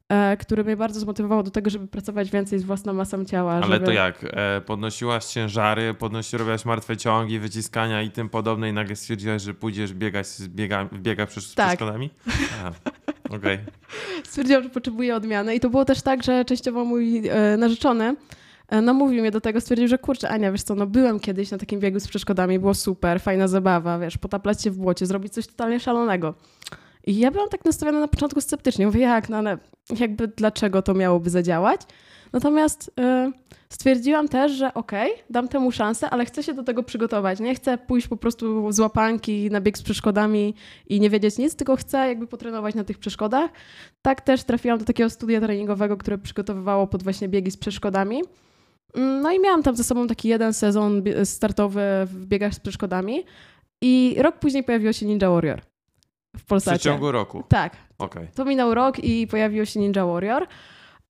E, 0.09 0.37
który 0.37 0.63
mnie 0.63 0.77
bardzo 0.77 0.99
zmotywował 0.99 1.43
do 1.43 1.51
tego, 1.51 1.69
żeby 1.69 1.87
pracować 1.87 2.31
więcej 2.31 2.59
z 2.59 2.63
własną 2.63 2.93
masą 2.93 3.25
ciała. 3.25 3.53
Ale 3.53 3.67
żeby... 3.67 3.85
to 3.85 3.91
jak? 3.91 4.23
E, 4.23 4.61
podnosiłaś 4.61 5.25
ciężary, 5.25 5.93
podnosi, 5.93 6.37
robiłaś 6.37 6.65
martwe 6.65 6.97
ciągi, 6.97 7.39
wyciskania 7.39 8.01
i 8.01 8.11
tym 8.11 8.29
podobne 8.29 8.69
i 8.69 8.73
nagle 8.73 8.95
stwierdziłaś, 8.95 9.41
że 9.41 9.53
pójdziesz 9.53 9.93
biegać 9.93 10.27
z 10.27 10.47
biega, 10.47 10.89
biega 10.93 11.25
przez 11.25 11.53
tak. 11.53 11.67
przeszkodami? 11.67 12.09
Okej. 13.25 13.37
Okay. 13.37 13.59
Stwierdziłam, 14.29 14.63
że 14.63 14.69
potrzebuję 14.69 15.15
odmiany 15.15 15.55
i 15.55 15.59
to 15.59 15.69
było 15.69 15.85
też 15.85 16.01
tak, 16.01 16.23
że 16.23 16.45
częściowo 16.45 16.85
mój 16.85 17.27
e, 17.27 17.57
narzeczony 17.57 18.15
no 18.81 18.93
mówił 18.93 19.21
mnie 19.21 19.31
do 19.31 19.41
tego, 19.41 19.61
stwierdził, 19.61 19.87
że 19.87 19.97
kurczę 19.97 20.29
Ania, 20.29 20.51
wiesz 20.51 20.63
co, 20.63 20.75
no 20.75 20.87
byłem 20.87 21.19
kiedyś 21.19 21.51
na 21.51 21.57
takim 21.57 21.79
biegu 21.79 21.99
z 21.99 22.07
przeszkodami, 22.07 22.59
było 22.59 22.73
super, 22.73 23.21
fajna 23.21 23.47
zabawa, 23.47 23.99
wiesz, 23.99 24.17
potaplać 24.17 24.61
się 24.61 24.71
w 24.71 24.77
błocie, 24.77 25.05
zrobić 25.05 25.33
coś 25.33 25.47
totalnie 25.47 25.79
szalonego. 25.79 26.33
I 27.07 27.17
ja 27.17 27.31
byłam 27.31 27.49
tak 27.49 27.65
nastawiona 27.65 27.99
na 27.99 28.07
początku 28.07 28.41
sceptycznie. 28.41 28.85
Mówię, 28.85 29.01
jak, 29.01 29.29
no 29.29 29.37
ale 29.37 29.57
jakby 29.99 30.27
dlaczego 30.27 30.81
to 30.81 30.93
miałoby 30.93 31.29
zadziałać? 31.29 31.81
Natomiast 32.33 32.87
y, 32.87 33.31
stwierdziłam 33.69 34.27
też, 34.27 34.51
że 34.51 34.73
okej, 34.73 35.11
okay, 35.11 35.23
dam 35.29 35.47
temu 35.47 35.71
szansę, 35.71 36.09
ale 36.09 36.25
chcę 36.25 36.43
się 36.43 36.53
do 36.53 36.63
tego 36.63 36.83
przygotować. 36.83 37.39
Nie 37.39 37.55
chcę 37.55 37.77
pójść 37.77 38.07
po 38.07 38.17
prostu 38.17 38.71
z 38.71 38.79
łapanki 38.79 39.49
na 39.51 39.61
bieg 39.61 39.77
z 39.77 39.83
przeszkodami 39.83 40.55
i 40.87 40.99
nie 40.99 41.09
wiedzieć 41.09 41.37
nic, 41.37 41.55
tylko 41.55 41.75
chcę 41.75 42.07
jakby 42.07 42.27
potrenować 42.27 42.75
na 42.75 42.83
tych 42.83 42.97
przeszkodach. 42.97 43.51
Tak 44.01 44.21
też 44.21 44.43
trafiłam 44.43 44.79
do 44.79 44.85
takiego 44.85 45.09
studia 45.09 45.41
treningowego, 45.41 45.97
które 45.97 46.17
przygotowywało 46.17 46.87
pod 46.87 47.03
właśnie 47.03 47.29
biegi 47.29 47.51
z 47.51 47.57
przeszkodami. 47.57 48.21
Mm, 48.95 49.21
no 49.21 49.31
i 49.31 49.39
miałam 49.39 49.63
tam 49.63 49.75
ze 49.75 49.83
sobą 49.83 50.07
taki 50.07 50.27
jeden 50.27 50.53
sezon 50.53 51.03
startowy 51.23 51.81
w 52.05 52.25
biegach 52.25 52.53
z 52.53 52.59
przeszkodami. 52.59 53.23
I 53.81 54.15
rok 54.17 54.39
później 54.39 54.63
pojawiło 54.63 54.93
się 54.93 55.05
Ninja 55.05 55.29
Warrior 55.29 55.72
w 56.37 56.45
Polsacie. 56.45 56.79
W 56.79 56.81
ciągu 56.81 57.11
roku? 57.11 57.43
Tak. 57.49 57.77
Okay. 57.97 58.27
To 58.35 58.45
minął 58.45 58.73
rok 58.73 59.03
i 59.03 59.27
pojawił 59.27 59.65
się 59.65 59.79
Ninja 59.79 60.05
Warrior. 60.05 60.47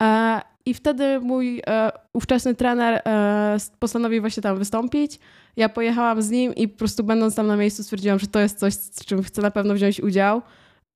E, 0.04 0.42
I 0.66 0.74
wtedy 0.74 1.20
mój 1.20 1.62
e, 1.68 1.92
ówczesny 2.14 2.56
trener 2.56 3.02
e, 3.06 3.58
postanowił 3.80 4.22
właśnie 4.22 4.44
tam 4.44 4.58
wystąpić. 4.58 5.20
Ja 5.58 5.70
pojechałam 5.70 6.22
z 6.22 6.30
nim 6.30 6.56
i 6.56 6.68
po 6.68 6.78
prostu 6.78 7.04
będąc 7.04 7.36
tam 7.36 7.48
na 7.48 7.58
miejscu 7.58 7.84
stwierdziłam, 7.84 8.20
że 8.20 8.28
to 8.28 8.40
jest 8.40 8.60
coś, 8.60 8.74
z 8.74 9.06
czym 9.06 9.24
chcę 9.24 9.42
na 9.42 9.52
pewno 9.52 9.74
wziąć 9.74 10.00
udział. 10.00 10.42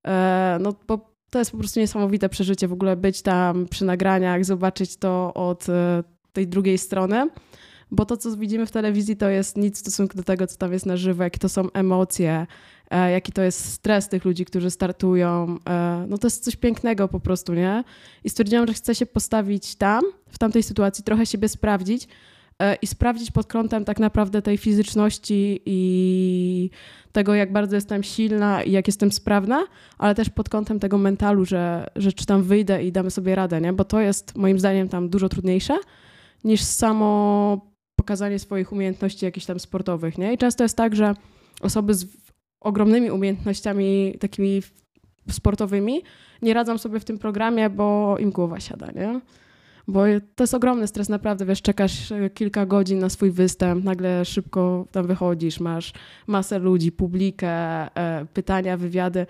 E, 0.06 0.58
no 0.60 0.74
bo 0.88 1.10
to 1.30 1.38
jest 1.38 1.50
po 1.50 1.58
prostu 1.58 1.80
niesamowite 1.80 2.28
przeżycie 2.28 2.68
w 2.68 2.72
ogóle 2.72 2.96
być 2.96 3.22
tam 3.22 3.66
przy 3.66 3.84
nagraniach, 3.84 4.44
zobaczyć 4.44 4.96
to 4.96 5.34
od 5.34 5.66
tej 6.32 6.48
drugiej 6.48 6.78
strony. 6.78 7.28
Bo 7.90 8.06
to, 8.06 8.16
co 8.16 8.36
widzimy 8.36 8.66
w 8.66 8.70
telewizji, 8.70 9.16
to 9.16 9.28
jest 9.28 9.56
nic 9.56 9.76
w 9.76 9.80
stosunku 9.80 10.16
do 10.16 10.22
tego, 10.22 10.46
co 10.46 10.56
tam 10.56 10.72
jest 10.72 10.86
na 10.86 10.96
żywo, 10.96 11.22
jakie 11.24 11.38
to 11.38 11.48
są 11.48 11.72
emocje, 11.72 12.46
jaki 12.90 13.32
to 13.32 13.42
jest 13.42 13.72
stres 13.72 14.08
tych 14.08 14.24
ludzi, 14.24 14.44
którzy 14.44 14.70
startują. 14.70 15.56
E, 15.68 16.06
no 16.08 16.18
to 16.18 16.26
jest 16.26 16.44
coś 16.44 16.56
pięknego 16.56 17.08
po 17.08 17.20
prostu, 17.20 17.54
nie? 17.54 17.84
I 18.24 18.30
stwierdziłam, 18.30 18.66
że 18.66 18.74
chcę 18.74 18.94
się 18.94 19.06
postawić 19.06 19.76
tam, 19.76 20.04
w 20.28 20.38
tamtej 20.38 20.62
sytuacji, 20.62 21.04
trochę 21.04 21.26
siebie 21.26 21.48
sprawdzić 21.48 22.08
e, 22.58 22.74
i 22.74 22.86
sprawdzić 22.86 23.30
pod 23.30 23.46
kątem 23.46 23.84
tak 23.84 23.98
naprawdę 23.98 24.42
tej 24.42 24.58
fizyczności 24.58 25.60
i 25.66 26.70
tego, 27.12 27.34
jak 27.34 27.52
bardzo 27.52 27.74
jestem 27.74 28.02
silna 28.02 28.62
i 28.62 28.72
jak 28.72 28.86
jestem 28.86 29.12
sprawna, 29.12 29.66
ale 29.98 30.14
też 30.14 30.30
pod 30.30 30.48
kątem 30.48 30.80
tego 30.80 30.98
mentalu, 30.98 31.44
że, 31.44 31.86
że 31.96 32.12
czy 32.12 32.26
tam 32.26 32.42
wyjdę 32.42 32.84
i 32.84 32.92
damy 32.92 33.10
sobie 33.10 33.34
radę, 33.34 33.60
nie? 33.60 33.72
Bo 33.72 33.84
to 33.84 34.00
jest 34.00 34.36
moim 34.36 34.58
zdaniem 34.58 34.88
tam 34.88 35.08
dużo 35.08 35.28
trudniejsze 35.28 35.76
niż 36.44 36.62
samo 36.62 37.68
pokazanie 37.96 38.38
swoich 38.38 38.72
umiejętności 38.72 39.24
jakichś 39.24 39.46
tam 39.46 39.60
sportowych, 39.60 40.18
nie? 40.18 40.32
I 40.32 40.38
często 40.38 40.64
jest 40.64 40.76
tak, 40.76 40.96
że 40.96 41.14
osoby 41.60 41.94
z 41.94 42.06
ogromnymi 42.60 43.10
umiejętnościami 43.10 44.14
takimi 44.20 44.62
sportowymi, 45.30 46.02
nie 46.42 46.54
radzą 46.54 46.78
sobie 46.78 47.00
w 47.00 47.04
tym 47.04 47.18
programie, 47.18 47.70
bo 47.70 48.16
im 48.18 48.30
głowa 48.30 48.60
siada, 48.60 48.90
nie? 48.90 49.20
Bo 49.88 50.02
to 50.34 50.42
jest 50.42 50.54
ogromny 50.54 50.86
stres, 50.86 51.08
naprawdę, 51.08 51.44
wiesz, 51.44 51.62
czekasz 51.62 52.12
e, 52.12 52.30
kilka 52.30 52.66
godzin 52.66 52.98
na 52.98 53.08
swój 53.08 53.30
występ, 53.30 53.84
nagle 53.84 54.24
szybko 54.24 54.86
tam 54.92 55.06
wychodzisz, 55.06 55.60
masz 55.60 55.92
masę 56.26 56.58
ludzi, 56.58 56.92
publikę, 56.92 57.48
e, 57.48 58.26
pytania, 58.34 58.76
wywiady. 58.76 59.26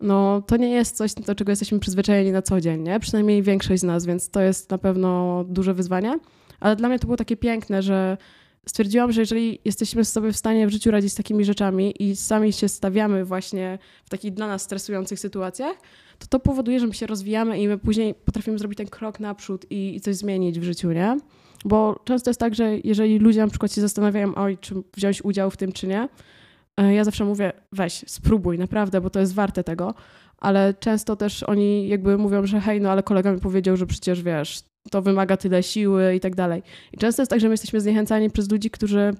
No 0.00 0.42
to 0.46 0.56
nie 0.56 0.70
jest 0.70 0.96
coś, 0.96 1.14
do 1.14 1.34
czego 1.34 1.52
jesteśmy 1.52 1.78
przyzwyczajeni 1.78 2.32
na 2.32 2.42
co 2.42 2.60
dzień, 2.60 2.82
nie? 2.82 3.00
Przynajmniej 3.00 3.42
większość 3.42 3.80
z 3.80 3.84
nas, 3.84 4.06
więc 4.06 4.30
to 4.30 4.40
jest 4.40 4.70
na 4.70 4.78
pewno 4.78 5.44
duże 5.48 5.74
wyzwanie. 5.74 6.18
Ale 6.60 6.76
dla 6.76 6.88
mnie 6.88 6.98
to 6.98 7.06
było 7.06 7.16
takie 7.16 7.36
piękne, 7.36 7.82
że 7.82 8.16
stwierdziłam, 8.66 9.12
że 9.12 9.20
jeżeli 9.20 9.58
jesteśmy 9.64 10.04
sobie 10.04 10.32
w 10.32 10.36
stanie 10.36 10.66
w 10.66 10.70
życiu 10.70 10.90
radzić 10.90 11.12
z 11.12 11.14
takimi 11.14 11.44
rzeczami 11.44 11.94
i 11.98 12.16
sami 12.16 12.52
się 12.52 12.68
stawiamy 12.68 13.24
właśnie 13.24 13.78
w 14.04 14.10
takich 14.10 14.34
dla 14.34 14.46
nas 14.46 14.62
stresujących 14.62 15.20
sytuacjach, 15.20 15.76
to 16.18 16.26
to 16.26 16.40
powoduje, 16.40 16.80
że 16.80 16.86
my 16.86 16.94
się 16.94 17.06
rozwijamy 17.06 17.60
i 17.60 17.68
my 17.68 17.78
później 17.78 18.14
potrafimy 18.14 18.58
zrobić 18.58 18.76
ten 18.76 18.86
krok 18.86 19.20
naprzód 19.20 19.66
i, 19.70 19.96
i 19.96 20.00
coś 20.00 20.16
zmienić 20.16 20.60
w 20.60 20.62
życiu, 20.62 20.92
nie? 20.92 21.18
Bo 21.64 22.00
często 22.04 22.30
jest 22.30 22.40
tak, 22.40 22.54
że 22.54 22.78
jeżeli 22.84 23.18
ludzie 23.18 23.40
na 23.40 23.48
przykład 23.48 23.72
się 23.72 23.80
zastanawiają, 23.80 24.34
oj, 24.34 24.58
czy 24.58 24.74
wziąć 24.96 25.24
udział 25.24 25.50
w 25.50 25.56
tym, 25.56 25.72
czy 25.72 25.86
nie, 25.86 26.08
ja 26.78 27.04
zawsze 27.04 27.24
mówię, 27.24 27.52
weź, 27.72 28.04
spróbuj, 28.06 28.58
naprawdę, 28.58 29.00
bo 29.00 29.10
to 29.10 29.20
jest 29.20 29.34
warte 29.34 29.64
tego. 29.64 29.94
Ale 30.38 30.74
często 30.74 31.16
też 31.16 31.42
oni 31.42 31.88
jakby 31.88 32.18
mówią, 32.18 32.46
że 32.46 32.60
hej, 32.60 32.80
no 32.80 32.90
ale 32.90 33.02
kolega 33.02 33.32
mi 33.32 33.40
powiedział, 33.40 33.76
że 33.76 33.86
przecież 33.86 34.22
wiesz, 34.22 34.62
to 34.90 35.02
wymaga 35.02 35.36
tyle 35.36 35.62
siły 35.62 36.14
i 36.14 36.20
tak 36.20 36.34
dalej. 36.34 36.62
I 36.92 36.96
często 36.98 37.22
jest 37.22 37.30
tak, 37.30 37.40
że 37.40 37.48
my 37.48 37.52
jesteśmy 37.52 37.80
zniechęcani 37.80 38.30
przez 38.30 38.50
ludzi, 38.50 38.70
którzy 38.70 39.14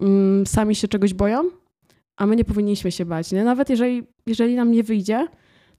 mm, 0.00 0.46
sami 0.46 0.74
się 0.74 0.88
czegoś 0.88 1.14
boją, 1.14 1.50
a 2.16 2.26
my 2.26 2.36
nie 2.36 2.44
powinniśmy 2.44 2.92
się 2.92 3.04
bać, 3.04 3.32
nie? 3.32 3.44
Nawet 3.44 3.70
jeżeli, 3.70 4.02
jeżeli 4.26 4.54
nam 4.54 4.72
nie 4.72 4.82
wyjdzie, 4.82 5.28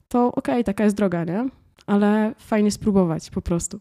to 0.08 0.26
okej, 0.26 0.54
okay, 0.54 0.64
taka 0.64 0.84
jest 0.84 0.96
droga, 0.96 1.24
nie? 1.24 1.48
Ale 1.86 2.34
fajnie 2.38 2.70
spróbować 2.70 3.30
po 3.30 3.42
prostu. 3.42 3.78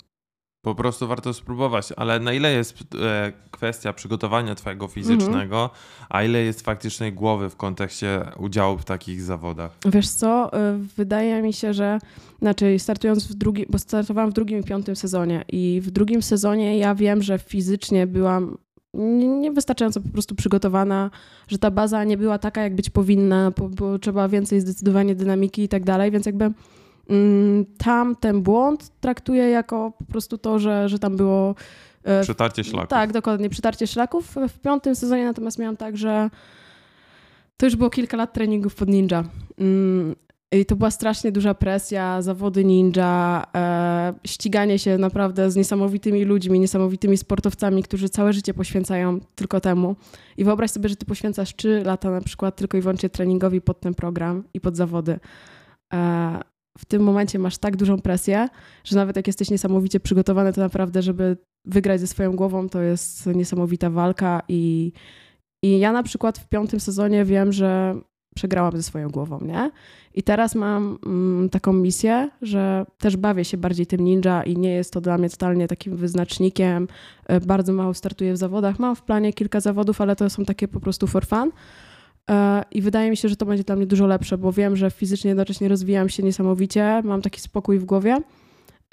Po 0.62 0.76
prostu 0.76 1.08
warto 1.08 1.34
spróbować, 1.34 1.94
ale 1.98 2.20
na 2.20 2.34
ile 2.34 2.52
jest 2.52 2.78
e, 3.02 3.32
kwestia 3.52 3.94
przygotowania 3.94 4.56
twojego 4.56 4.88
fizycznego, 4.88 5.70
a 6.10 6.24
ile 6.24 6.40
jest 6.40 6.62
faktycznej 6.62 7.14
głowy 7.14 7.50
w 7.50 7.56
kontekście 7.56 8.26
udziału 8.38 8.78
w 8.78 8.86
takich 8.86 9.22
zawodach? 9.22 9.78
Wiesz 9.86 10.10
co, 10.10 10.54
e, 10.54 10.80
wydaje 10.98 11.42
mi 11.42 11.54
się, 11.54 11.74
że 11.74 12.00
znaczy 12.40 12.80
startując 12.80 13.28
w 13.28 13.34
drugim, 13.34 13.66
bo 13.70 13.80
startowałam 13.80 14.32
w 14.32 14.34
drugim 14.34 14.60
i 14.60 14.64
piątym 14.64 14.96
sezonie 14.96 15.46
i 15.50 15.82
w 15.84 15.92
drugim 15.92 16.22
sezonie 16.22 16.78
ja 16.78 16.96
wiem, 16.96 17.22
że 17.24 17.40
fizycznie 17.40 18.08
byłam 18.08 18.58
niewystarczająco 18.94 20.02
po 20.02 20.10
prostu 20.10 20.36
przygotowana, 20.36 21.10
że 21.48 21.58
ta 21.58 21.72
baza 21.72 22.04
nie 22.04 22.18
była 22.18 22.38
taka, 22.38 22.62
jak 22.62 22.76
być 22.76 22.90
powinna, 22.90 23.52
bo, 23.58 23.70
bo 23.70 24.00
trzeba 24.00 24.28
więcej 24.28 24.62
zdecydowanie 24.62 25.16
dynamiki 25.16 25.64
i 25.64 25.68
tak 25.68 25.84
dalej, 25.84 26.12
więc 26.12 26.26
jakby 26.26 26.52
tam 27.78 28.16
ten 28.16 28.42
błąd 28.42 28.92
traktuję 29.00 29.50
jako 29.50 29.92
po 30.00 30.06
prostu 30.06 30.38
to, 30.38 30.60
że, 30.60 30.90
że 30.90 31.00
tam 31.00 31.18
było. 31.18 31.56
E, 32.04 32.22
przytarcie 32.22 32.64
szlaków. 32.64 32.90
Tak, 32.90 33.14
dokładnie, 33.14 33.50
przytarcie 33.50 33.88
szlaków. 33.88 34.36
W 34.50 34.60
piątym 34.60 34.96
sezonie 34.96 35.26
natomiast 35.26 35.60
miałam 35.60 35.78
tak, 35.78 35.98
że 35.98 36.30
to 37.58 37.66
już 37.66 37.76
było 37.76 37.90
kilka 37.90 38.18
lat 38.18 38.34
treningów 38.34 38.76
pod 38.76 38.90
ninja. 38.90 39.24
Mm, 39.58 40.16
I 40.52 40.66
to 40.66 40.76
była 40.76 40.92
strasznie 40.92 41.32
duża 41.32 41.54
presja, 41.54 42.22
zawody 42.22 42.66
ninja, 42.66 43.46
e, 43.56 44.14
ściganie 44.28 44.80
się 44.80 44.98
naprawdę 44.98 45.52
z 45.52 45.56
niesamowitymi 45.56 46.26
ludźmi, 46.26 46.60
niesamowitymi 46.60 47.18
sportowcami, 47.18 47.84
którzy 47.84 48.10
całe 48.10 48.34
życie 48.34 48.54
poświęcają 48.54 49.20
tylko 49.36 49.60
temu. 49.60 49.96
I 50.38 50.44
wyobraź 50.44 50.72
sobie, 50.72 50.90
że 50.90 50.96
ty 50.96 51.06
poświęcasz 51.06 51.56
3 51.56 51.82
lata 51.86 52.12
na 52.12 52.22
przykład 52.22 52.56
tylko 52.56 52.78
i 52.78 52.82
wyłącznie 52.82 53.10
treningowi 53.10 53.62
pod 53.62 53.80
ten 53.80 53.94
program 53.94 54.44
i 54.54 54.62
pod 54.62 54.76
zawody. 54.78 55.20
W 56.78 56.86
tym 56.86 57.04
momencie 57.04 57.40
masz 57.40 57.58
tak 57.58 57.78
dużą 57.78 58.02
presję, 58.02 58.48
że 58.84 58.96
nawet 58.96 59.16
jak 59.16 59.28
jesteś 59.28 59.50
niesamowicie 59.50 60.00
przygotowany, 60.00 60.54
to 60.54 60.62
naprawdę, 60.62 61.02
żeby 61.02 61.38
wygrać 61.66 62.00
ze 62.00 62.08
swoją 62.08 62.36
głową, 62.36 62.70
to 62.70 62.82
jest 62.82 63.26
niesamowita 63.26 63.90
walka 63.90 64.42
i, 64.48 64.92
i 65.64 65.80
ja 65.80 65.92
na 65.92 66.04
przykład 66.04 66.40
w 66.40 66.48
piątym 66.48 66.80
sezonie 66.80 67.26
wiem, 67.26 67.52
że 67.52 67.96
przegrałam 68.36 68.78
ze 68.78 68.84
swoją 68.84 69.10
głową, 69.10 69.40
nie? 69.42 69.72
I 70.14 70.24
teraz 70.24 70.56
mam 70.56 70.98
mm, 71.06 71.50
taką 71.50 71.74
misję, 71.74 72.30
że 72.42 72.86
też 72.98 73.18
bawię 73.18 73.46
się 73.46 73.58
bardziej 73.58 73.86
tym 73.86 74.02
ninja 74.02 74.44
i 74.44 74.58
nie 74.58 74.74
jest 74.74 74.94
to 74.94 75.02
dla 75.02 75.18
mnie 75.18 75.30
totalnie 75.30 75.68
takim 75.68 75.96
wyznacznikiem. 75.96 76.88
E, 77.28 77.40
bardzo 77.40 77.74
mało 77.74 77.94
startuję 77.94 78.34
w 78.34 78.38
zawodach. 78.38 78.80
Mam 78.80 78.96
w 78.96 79.02
planie 79.02 79.34
kilka 79.34 79.60
zawodów, 79.60 80.02
ale 80.02 80.16
to 80.16 80.30
są 80.30 80.46
takie 80.46 80.68
po 80.68 80.80
prostu 80.80 81.08
for 81.08 81.26
fun. 81.26 81.52
E, 82.30 82.64
I 82.72 82.82
wydaje 82.82 83.10
mi 83.10 83.18
się, 83.18 83.30
że 83.30 83.36
to 83.36 83.46
będzie 83.46 83.64
dla 83.64 83.76
mnie 83.76 83.86
dużo 83.86 84.08
lepsze, 84.08 84.38
bo 84.38 84.52
wiem, 84.52 84.76
że 84.76 84.92
fizycznie 84.92 85.30
jednocześnie 85.30 85.68
rozwijam 85.68 86.10
się 86.10 86.24
niesamowicie, 86.24 87.02
mam 87.04 87.22
taki 87.22 87.42
spokój 87.42 87.80
w 87.80 87.86
głowie, 87.86 88.18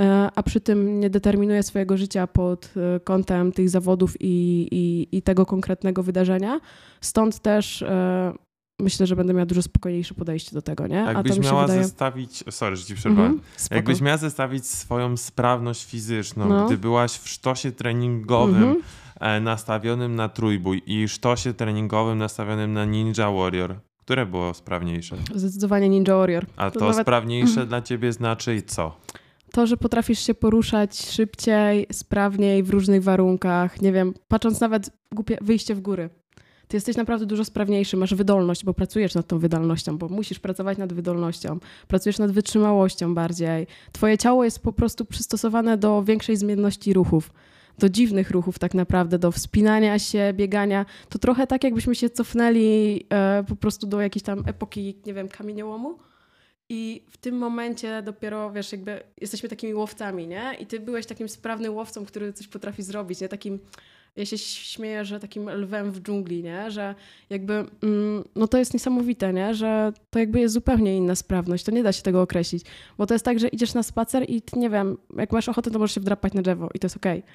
e, 0.01 0.29
a 0.35 0.43
przy 0.43 0.61
tym 0.61 1.01
nie 1.01 1.11
determinuję 1.11 1.63
swojego 1.63 1.97
życia 1.97 2.27
pod 2.27 2.75
kątem 3.05 3.53
tych 3.53 3.71
zawodów 3.71 4.15
i, 4.21 4.69
i, 4.71 5.17
i 5.17 5.23
tego 5.23 5.47
konkretnego 5.47 6.03
wydarzenia. 6.03 6.61
Stąd 7.01 7.39
też 7.39 7.85
myślę, 8.81 9.07
że 9.07 9.17
będę 9.17 9.35
miała 9.35 9.47
dużo 9.47 9.63
spokojniejsze 9.63 10.15
podejście 10.15 10.55
do 10.55 10.63
tego, 10.63 10.87
nie? 10.87 10.97
Jakbyś 10.97 11.39
miała 11.39 11.63
wydaje... 11.63 11.85
zestawić, 11.85 12.45
sorry, 12.51 12.77
że 12.77 12.85
ci 12.85 12.95
przerwałem, 12.95 13.39
-hmm, 13.39 13.75
jakbyś 13.75 14.01
miała 14.01 14.17
zestawić 14.17 14.67
swoją 14.67 15.17
sprawność 15.17 15.85
fizyczną, 15.85 16.49
no. 16.49 16.67
gdy 16.67 16.79
byłaś 16.79 17.13
w 17.13 17.29
sztosie 17.29 17.73
treningowym 17.73 18.75
-hmm. 18.75 18.83
Nastawionym 19.41 20.15
na 20.15 20.29
trójbój 20.29 20.83
i 20.87 21.09
sztosie 21.09 21.55
treningowym 21.55 22.19
nastawionym 22.19 22.73
na 22.73 22.85
Ninja 22.85 23.31
Warrior, 23.31 23.75
które 23.99 24.27
było 24.27 24.55
sprawniejsze? 24.55 25.17
Zdecydowanie 25.35 25.89
Ninja 25.89 26.17
Warrior. 26.17 26.47
A 26.57 26.71
to, 26.71 26.79
to 26.79 26.89
nawet... 26.89 27.03
sprawniejsze 27.03 27.61
-hmm. 27.61 27.67
dla 27.67 27.83
ciebie 27.83 28.13
znaczy 28.13 28.55
i 28.55 28.63
co? 28.63 28.97
To, 29.53 29.67
że 29.67 29.77
potrafisz 29.77 30.19
się 30.19 30.35
poruszać 30.35 31.11
szybciej, 31.11 31.87
sprawniej, 31.93 32.63
w 32.63 32.71
różnych 32.71 33.03
warunkach, 33.03 33.83
nie 33.83 33.93
wiem, 33.93 34.15
patrząc 34.29 34.61
nawet 34.61 34.91
głupie, 35.13 35.39
wyjście 35.41 35.75
w 35.75 35.81
góry 35.81 36.11
ty 36.69 36.77
jesteś 36.77 36.97
naprawdę 36.97 37.27
dużo 37.27 37.45
sprawniejszy, 37.45 37.97
masz 37.97 38.15
wydolność, 38.15 38.65
bo 38.65 38.75
pracujesz 38.75 39.15
nad 39.15 39.27
tą 39.27 39.39
wydolnością, 39.39 39.99
bo 39.99 40.09
musisz 40.09 40.39
pracować 40.39 40.79
nad 40.79 40.93
wydolnością, 40.93 41.59
pracujesz 41.89 42.19
nad 42.19 42.31
wytrzymałością 42.31 43.15
bardziej. 43.15 43.67
Twoje 43.93 44.19
ciało 44.19 44.45
jest 44.45 44.63
po 44.63 44.73
prostu 44.73 45.05
przystosowane 45.05 45.79
do 45.79 46.03
większej 46.05 46.37
zmienności 46.37 46.93
ruchów 46.93 47.33
do 47.79 47.89
dziwnych 47.89 48.31
ruchów 48.31 48.59
tak 48.59 48.75
naprawdę, 48.75 49.19
do 49.19 49.33
wspinania 49.33 49.99
się, 49.99 50.33
biegania. 50.33 50.87
To 51.09 51.19
trochę 51.19 51.47
tak, 51.47 51.65
jakbyśmy 51.65 51.95
się 51.95 52.11
cofnęli 52.11 53.07
e, 53.11 53.45
po 53.49 53.57
prostu 53.57 53.87
do 53.87 54.01
jakiejś 54.01 54.23
tam 54.23 54.45
epoki, 54.47 54.97
nie 55.07 55.15
wiem, 55.15 55.29
kamieniołomu. 55.29 55.99
I 56.69 57.03
w 57.11 57.17
tym 57.17 57.39
momencie 57.39 58.03
dopiero, 58.03 58.53
wiesz, 58.53 58.73
jakby 58.73 59.03
jesteśmy 59.21 59.49
takimi 59.49 59.75
łowcami, 59.75 60.27
nie? 60.27 60.57
I 60.61 60.67
ty 60.67 60.81
byłeś 60.81 61.07
takim 61.07 61.29
sprawnym 61.29 61.75
łowcą, 61.75 62.07
który 62.07 62.33
coś 62.33 62.49
potrafi 62.49 62.83
zrobić, 62.83 63.21
nie? 63.21 63.29
Takim 63.29 63.59
ja 64.17 64.27
się 64.27 64.39
śmieję, 64.39 65.05
że 65.05 65.21
takim 65.21 65.51
lwem 65.51 65.93
w 65.93 66.01
dżungli, 66.01 66.43
nie? 66.43 66.71
Że 66.71 66.95
jakby, 67.31 67.53
mm, 67.83 68.25
no 68.37 68.49
to 68.49 68.59
jest 68.59 68.75
niesamowite, 68.75 69.33
nie? 69.33 69.55
Że 69.55 69.93
to 70.11 70.19
jakby 70.19 70.41
jest 70.41 70.55
zupełnie 70.55 70.97
inna 70.97 71.15
sprawność, 71.15 71.65
to 71.65 71.73
nie 71.73 71.83
da 71.83 71.93
się 71.93 72.03
tego 72.03 72.23
określić, 72.23 72.65
bo 72.99 73.07
to 73.07 73.15
jest 73.15 73.25
tak, 73.25 73.39
że 73.39 73.49
idziesz 73.49 73.75
na 73.75 73.83
spacer 73.83 74.25
i 74.29 74.43
ty, 74.43 74.59
nie 74.59 74.71
wiem, 74.71 74.97
jak 75.17 75.33
masz 75.33 75.49
ochotę, 75.49 75.71
to 75.71 75.79
możesz 75.79 75.95
się 75.95 76.01
wdrapać 76.01 76.33
na 76.33 76.43
drzewo 76.43 76.69
i 76.75 76.79
to 76.79 76.85
jest 76.85 76.97
okej. 76.97 77.19
Okay. 77.19 77.33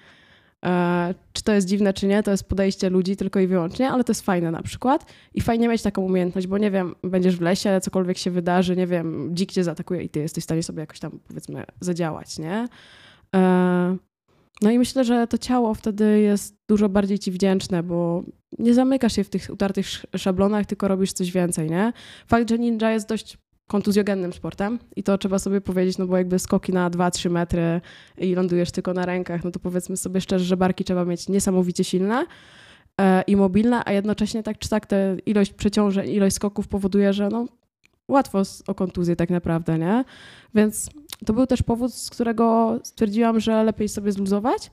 E, 0.63 1.13
czy 1.33 1.43
to 1.43 1.53
jest 1.53 1.67
dziwne, 1.67 1.93
czy 1.93 2.07
nie, 2.07 2.23
to 2.23 2.31
jest 2.31 2.49
podejście 2.49 2.89
ludzi 2.89 3.15
tylko 3.17 3.39
i 3.39 3.47
wyłącznie, 3.47 3.89
ale 3.89 4.03
to 4.03 4.11
jest 4.11 4.21
fajne 4.21 4.51
na 4.51 4.63
przykład 4.63 5.05
i 5.33 5.41
fajnie 5.41 5.67
mieć 5.67 5.81
taką 5.81 6.01
umiejętność, 6.01 6.47
bo 6.47 6.57
nie 6.57 6.71
wiem, 6.71 6.95
będziesz 7.03 7.37
w 7.37 7.41
lesie, 7.41 7.79
cokolwiek 7.81 8.17
się 8.17 8.31
wydarzy, 8.31 8.75
nie 8.75 8.87
wiem, 8.87 9.29
dzik 9.35 9.51
cię 9.51 9.63
zaatakuje 9.63 10.01
i 10.01 10.09
ty 10.09 10.19
jesteś 10.19 10.43
w 10.43 10.45
stanie 10.45 10.63
sobie 10.63 10.79
jakoś 10.79 10.99
tam, 10.99 11.19
powiedzmy, 11.27 11.63
zadziałać, 11.79 12.39
nie? 12.39 12.67
E, 13.35 13.97
no 14.61 14.71
i 14.71 14.79
myślę, 14.79 15.03
że 15.03 15.27
to 15.27 15.37
ciało 15.37 15.73
wtedy 15.73 16.19
jest 16.19 16.55
dużo 16.69 16.89
bardziej 16.89 17.19
ci 17.19 17.31
wdzięczne, 17.31 17.83
bo 17.83 18.23
nie 18.59 18.73
zamykasz 18.73 19.15
się 19.15 19.23
w 19.23 19.29
tych 19.29 19.49
utartych 19.49 19.87
szablonach, 20.17 20.65
tylko 20.65 20.87
robisz 20.87 21.13
coś 21.13 21.31
więcej, 21.31 21.69
nie? 21.69 21.93
Fakt, 22.27 22.49
że 22.49 22.59
ninja 22.59 22.91
jest 22.91 23.09
dość 23.09 23.37
kontuzjogennym 23.73 24.33
sportem 24.33 24.79
i 24.95 25.03
to 25.03 25.17
trzeba 25.17 25.39
sobie 25.39 25.61
powiedzieć, 25.61 25.97
no 25.97 26.07
bo 26.07 26.17
jakby 26.17 26.39
skoki 26.39 26.73
na 26.73 26.89
2-3 26.89 27.29
metry 27.29 27.81
i 28.17 28.35
lądujesz 28.35 28.71
tylko 28.71 28.93
na 28.93 29.05
rękach, 29.05 29.43
no 29.43 29.51
to 29.51 29.59
powiedzmy 29.59 29.97
sobie 29.97 30.21
szczerze, 30.21 30.45
że 30.45 30.57
barki 30.57 30.83
trzeba 30.83 31.05
mieć 31.05 31.29
niesamowicie 31.29 31.83
silne 31.83 32.25
e, 33.01 33.21
i 33.21 33.35
mobilne, 33.35 33.81
a 33.85 33.91
jednocześnie 33.91 34.43
tak 34.43 34.59
czy 34.59 34.69
tak 34.69 34.85
te 34.85 35.17
ilość 35.25 35.53
przeciążeń, 35.53 36.09
ilość 36.09 36.35
skoków 36.35 36.67
powoduje, 36.67 37.13
że 37.13 37.29
no 37.29 37.45
łatwo 38.07 38.41
o 38.67 38.75
kontuzję 38.75 39.15
tak 39.15 39.29
naprawdę, 39.29 39.79
nie? 39.79 40.03
Więc 40.55 40.89
to 41.25 41.33
był 41.33 41.45
też 41.45 41.63
powód, 41.63 41.93
z 41.93 42.09
którego 42.09 42.79
stwierdziłam, 42.83 43.39
że 43.39 43.63
lepiej 43.63 43.89
sobie 43.89 44.11
zluzować, 44.11 44.71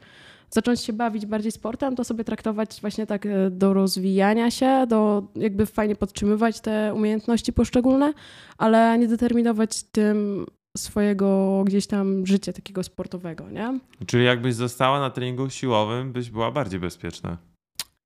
zacząć 0.50 0.80
się 0.80 0.92
bawić 0.92 1.26
bardziej 1.26 1.52
sportem, 1.52 1.96
to 1.96 2.04
sobie 2.04 2.24
traktować 2.24 2.80
właśnie 2.80 3.06
tak 3.06 3.26
e, 3.26 3.50
do 3.50 3.72
rozwijania 3.72 4.50
się, 4.50 4.86
do 4.88 5.22
jakby 5.36 5.66
fajnie 5.66 5.96
podtrzymywać 5.96 6.60
te 6.60 6.94
umiejętności 6.94 7.52
poszczególne, 7.52 8.12
ale 8.58 8.98
nie 8.98 9.08
determinować 9.08 9.82
tym 9.82 10.46
swojego 10.76 11.62
gdzieś 11.66 11.86
tam 11.86 12.26
życia 12.26 12.52
takiego 12.52 12.82
sportowego, 12.82 13.50
nie? 13.50 13.78
Czyli 14.06 14.24
jakbyś 14.24 14.54
została 14.54 15.00
na 15.00 15.10
treningu 15.10 15.50
siłowym, 15.50 16.12
byś 16.12 16.30
była 16.30 16.50
bardziej 16.50 16.80
bezpieczna. 16.80 17.36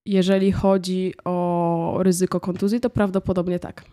Jeżeli 0.07 0.53
chodzi 0.53 1.15
o 1.25 1.97
ryzyko 1.99 2.41
kontuzji, 2.41 2.81
to 2.81 2.91
prawdopodobnie 2.91 3.59
tak. 3.59 3.85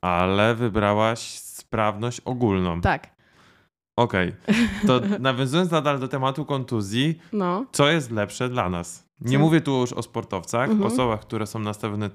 Ale 0.00 0.54
wybrałaś 0.54 1.20
sprawność 1.38 2.20
ogólną. 2.20 2.80
Tak. 2.80 3.17
Okej, 3.98 4.32
okay. 4.42 4.54
to 4.86 5.00
nawiązując 5.18 5.70
nadal 5.70 5.98
do 5.98 6.08
tematu 6.08 6.44
kontuzji, 6.44 7.18
no. 7.32 7.66
co 7.72 7.90
jest 7.90 8.10
lepsze 8.10 8.48
dla 8.48 8.70
nas? 8.70 9.08
Nie 9.20 9.36
co? 9.36 9.38
mówię 9.38 9.60
tu 9.60 9.80
już 9.80 9.92
o 9.92 10.02
sportowcach, 10.02 10.70
mhm. 10.70 10.92
osobach, 10.92 11.20
które 11.20 11.46
są 11.46 11.58
nastawione 11.58 12.10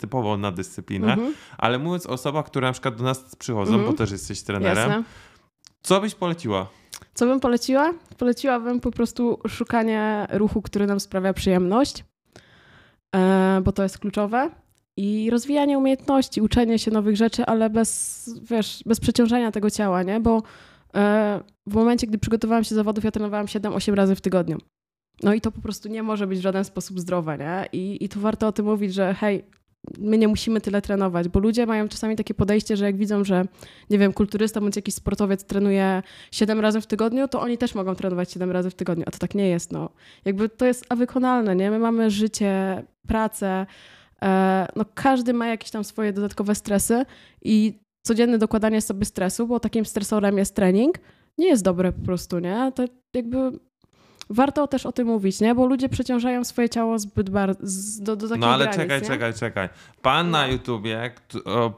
typowo 0.00 0.36
na 0.36 0.52
dyscyplinę, 0.52 1.12
mhm. 1.12 1.34
ale 1.58 1.78
mówiąc 1.78 2.06
o 2.06 2.10
osobach, 2.10 2.46
które 2.46 2.66
na 2.66 2.72
przykład 2.72 2.96
do 2.96 3.04
nas 3.04 3.36
przychodzą, 3.36 3.72
mhm. 3.72 3.90
bo 3.90 3.98
też 3.98 4.10
jesteś 4.10 4.42
trenerem, 4.42 4.90
Jasne. 4.90 5.04
co 5.82 6.00
byś 6.00 6.14
poleciła? 6.14 6.66
Co 7.14 7.26
bym 7.26 7.40
poleciła? 7.40 7.92
Poleciłabym 8.18 8.80
po 8.80 8.90
prostu 8.90 9.38
szukanie 9.48 10.26
ruchu, 10.30 10.62
który 10.62 10.86
nam 10.86 11.00
sprawia 11.00 11.32
przyjemność, 11.32 12.04
e, 13.16 13.60
bo 13.64 13.72
to 13.72 13.82
jest 13.82 13.98
kluczowe 13.98 14.50
i 14.96 15.30
rozwijanie 15.30 15.78
umiejętności, 15.78 16.40
uczenie 16.40 16.78
się 16.78 16.90
nowych 16.90 17.16
rzeczy, 17.16 17.46
ale 17.46 17.70
bez, 17.70 18.30
wiesz, 18.50 18.82
bez 18.86 19.00
przeciążenia 19.00 19.52
tego 19.52 19.70
ciała, 19.70 20.02
nie? 20.02 20.20
Bo 20.20 20.42
w 21.66 21.74
momencie, 21.74 22.06
gdy 22.06 22.18
przygotowałam 22.18 22.64
się 22.64 22.70
do 22.70 22.74
zawodów, 22.74 23.04
ja 23.04 23.10
trenowałam 23.10 23.46
7-8 23.46 23.94
razy 23.94 24.14
w 24.14 24.20
tygodniu. 24.20 24.58
No 25.22 25.34
i 25.34 25.40
to 25.40 25.52
po 25.52 25.60
prostu 25.60 25.88
nie 25.88 26.02
może 26.02 26.26
być 26.26 26.38
w 26.38 26.42
żaden 26.42 26.64
sposób 26.64 27.00
zdrowe, 27.00 27.38
nie? 27.38 27.66
I, 27.72 28.04
I 28.04 28.08
tu 28.08 28.20
warto 28.20 28.48
o 28.48 28.52
tym 28.52 28.66
mówić, 28.66 28.94
że 28.94 29.14
hej, 29.14 29.44
my 29.98 30.18
nie 30.18 30.28
musimy 30.28 30.60
tyle 30.60 30.82
trenować, 30.82 31.28
bo 31.28 31.40
ludzie 31.40 31.66
mają 31.66 31.88
czasami 31.88 32.16
takie 32.16 32.34
podejście, 32.34 32.76
że 32.76 32.84
jak 32.84 32.96
widzą, 32.96 33.24
że 33.24 33.44
nie 33.90 33.98
wiem, 33.98 34.12
kulturysta 34.12 34.60
bądź 34.60 34.76
jakiś 34.76 34.94
sportowiec 34.94 35.44
trenuje 35.44 36.02
7 36.32 36.60
razy 36.60 36.80
w 36.80 36.86
tygodniu, 36.86 37.28
to 37.28 37.40
oni 37.40 37.58
też 37.58 37.74
mogą 37.74 37.94
trenować 37.94 38.32
7 38.32 38.50
razy 38.50 38.70
w 38.70 38.74
tygodniu, 38.74 39.04
a 39.06 39.10
to 39.10 39.18
tak 39.18 39.34
nie 39.34 39.48
jest, 39.48 39.72
no. 39.72 39.90
Jakby 40.24 40.48
to 40.48 40.66
jest 40.66 40.94
wykonalne, 40.94 41.56
nie? 41.56 41.70
My 41.70 41.78
mamy 41.78 42.10
życie, 42.10 42.82
pracę, 43.08 43.66
E, 44.22 44.68
no 44.76 44.84
każdy 44.94 45.32
ma 45.32 45.46
jakieś 45.46 45.70
tam 45.70 45.84
swoje 45.84 46.12
dodatkowe 46.12 46.54
stresy 46.54 47.04
i 47.42 47.80
codzienne 48.06 48.38
dokładanie 48.38 48.80
sobie 48.80 49.04
stresu, 49.04 49.46
bo 49.46 49.60
takim 49.60 49.84
stresorem 49.84 50.38
jest 50.38 50.54
trening, 50.54 50.98
nie 51.38 51.48
jest 51.48 51.64
dobre 51.64 51.92
po 51.92 52.04
prostu, 52.04 52.38
nie? 52.38 52.72
To 52.74 52.84
jakby 53.14 53.52
warto 54.30 54.66
też 54.66 54.86
o 54.86 54.92
tym 54.92 55.06
mówić, 55.06 55.40
nie? 55.40 55.54
Bo 55.54 55.66
ludzie 55.66 55.88
przeciążają 55.88 56.44
swoje 56.44 56.68
ciało 56.68 56.98
zbyt 56.98 57.30
bardzo, 57.30 57.60
do, 58.00 58.16
do 58.16 58.36
No 58.36 58.46
ale 58.46 58.64
granic, 58.64 58.80
czekaj, 58.80 59.00
nie? 59.00 59.06
czekaj, 59.06 59.34
czekaj. 59.34 59.68
Pan 60.02 60.30
na 60.30 60.46
no. 60.46 60.52
YouTubie 60.52 61.10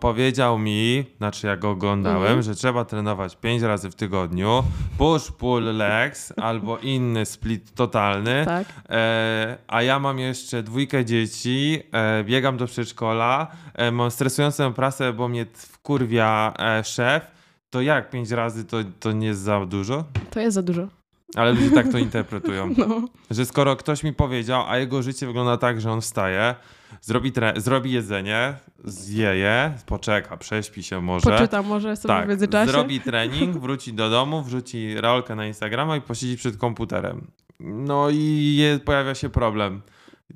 powiedział 0.01 0.59
mi, 0.59 1.05
znaczy 1.17 1.47
ja 1.47 1.57
go 1.57 1.71
oglądałem, 1.71 2.23
mhm. 2.23 2.43
że 2.43 2.55
trzeba 2.55 2.85
trenować 2.85 3.37
5 3.37 3.63
razy 3.63 3.91
w 3.91 3.95
tygodniu, 3.95 4.63
push, 4.99 5.31
pull, 5.31 5.77
legs 5.77 6.33
albo 6.37 6.79
inny 6.79 7.27
split 7.27 7.75
totalny, 7.75 8.43
tak. 8.45 8.67
e, 8.89 9.59
a 9.69 9.83
ja 9.83 9.99
mam 9.99 10.19
jeszcze 10.19 10.63
dwójkę 10.63 11.05
dzieci, 11.05 11.83
e, 11.93 12.25
biegam 12.25 12.57
do 12.57 12.67
przedszkola, 12.67 13.47
e, 13.75 13.91
mam 13.91 14.11
stresującą 14.11 14.73
pracę, 14.73 15.13
bo 15.13 15.29
mnie 15.29 15.47
wkurwia 15.89 16.55
e, 16.59 16.85
szef, 16.85 17.31
to 17.71 17.81
jak 17.81 18.11
5 18.11 18.31
razy 18.31 18.65
to, 18.65 18.77
to 19.01 19.13
nie 19.13 19.27
jest 19.27 19.41
za 19.41 19.67
dużo? 19.67 20.05
To 20.31 20.41
jest 20.41 20.55
za 20.55 20.63
dużo. 20.63 20.89
Ale 21.35 21.53
ludzie 21.53 21.71
tak 21.71 21.93
to 21.93 21.99
interpretują. 21.99 22.75
No. 22.79 23.09
Że 23.31 23.47
skoro 23.47 23.77
ktoś 23.77 24.03
mi 24.03 24.13
powiedział, 24.13 24.65
a 24.69 24.79
jego 24.79 25.03
życie 25.03 25.27
wygląda 25.27 25.57
tak, 25.57 25.81
że 25.81 25.93
on 25.93 26.01
wstaje, 26.01 26.55
zrobi, 27.01 27.33
zrobi 27.57 27.93
jedzenie, 27.93 28.55
zje 28.85 29.37
je, 29.37 29.73
poczeka, 29.87 30.37
prześpi 30.37 30.83
się 30.83 31.01
może. 31.01 31.31
Poczyta 31.31 31.63
może 31.63 31.97
sobie 31.97 32.15
tak, 32.15 32.27
w 32.27 32.29
międzyczasie. 32.29 32.73
Zrobi 32.73 33.01
trening, 33.01 33.57
wróci 33.57 33.93
do 33.93 34.11
domu, 34.11 34.43
wrzuci 34.43 35.01
rolkę 35.01 35.35
na 35.35 35.47
Instagrama 35.47 35.97
i 35.97 36.01
posiedzi 36.01 36.37
przed 36.37 36.57
komputerem. 36.57 37.27
No 37.61 38.11
i 38.11 38.57
je, 38.57 38.79
pojawia 38.79 39.15
się 39.15 39.29
problem. 39.29 39.83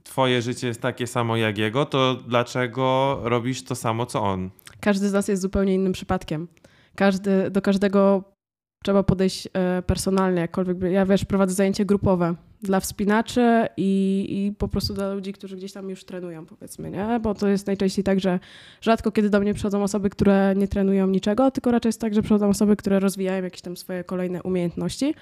Twoje 0.05 0.43
życie 0.43 0.67
jest 0.67 0.81
takie 0.81 1.07
samo 1.07 1.37
jak 1.37 1.59
jego, 1.59 1.87
to 1.87 2.15
dlaczego 2.15 3.19
robisz 3.23 3.65
to 3.65 3.75
samo 3.75 4.07
co 4.07 4.23
on? 4.23 4.51
Każdy 4.81 5.09
z 5.09 5.13
nas 5.13 5.29
jest 5.29 5.43
zupełnie 5.43 5.75
innym 5.75 5.93
przypadkiem. 5.93 6.49
Każdy, 6.95 7.51
do 7.51 7.63
każdego 7.63 8.25
trzeba 8.85 9.03
podejść 9.03 9.49
e, 9.53 9.83
personalnie, 9.83 10.41
jakkolwiek. 10.41 10.77
Ja 10.91 11.07
wiesz, 11.07 11.25
prowadzę 11.25 11.55
zajęcie 11.55 11.85
grupowe 11.85 12.35
dla 12.63 12.81
wspinaczy 12.81 13.67
i, 13.77 14.27
i 14.29 14.53
po 14.53 14.69
prostu 14.69 14.95
dla 14.95 15.15
ludzi, 15.15 15.33
którzy 15.33 15.57
gdzieś 15.57 15.73
tam 15.73 15.91
już 15.91 16.05
trenują, 16.05 16.47
powiedzmy, 16.47 16.91
nie? 16.91 17.21
Bo 17.23 17.35
to 17.35 17.49
jest 17.49 17.67
najczęściej 17.67 18.05
tak, 18.05 18.21
że 18.21 18.39
rzadko 18.81 19.13
kiedy 19.13 19.31
do 19.31 19.41
mnie 19.41 19.55
przychodzą 19.55 19.83
osoby, 19.83 20.11
które 20.11 20.55
nie 20.57 20.69
trenują 20.69 21.07
niczego, 21.07 21.51
tylko 21.51 21.71
raczej 21.71 21.89
jest 21.89 22.01
tak, 22.01 22.15
że 22.15 22.23
przychodzą 22.23 22.49
osoby, 22.49 22.77
które 22.77 23.01
rozwijają 23.01 23.45
jakieś 23.45 23.61
tam 23.61 23.77
swoje 23.77 24.05
kolejne 24.05 24.43
umiejętności. 24.43 25.15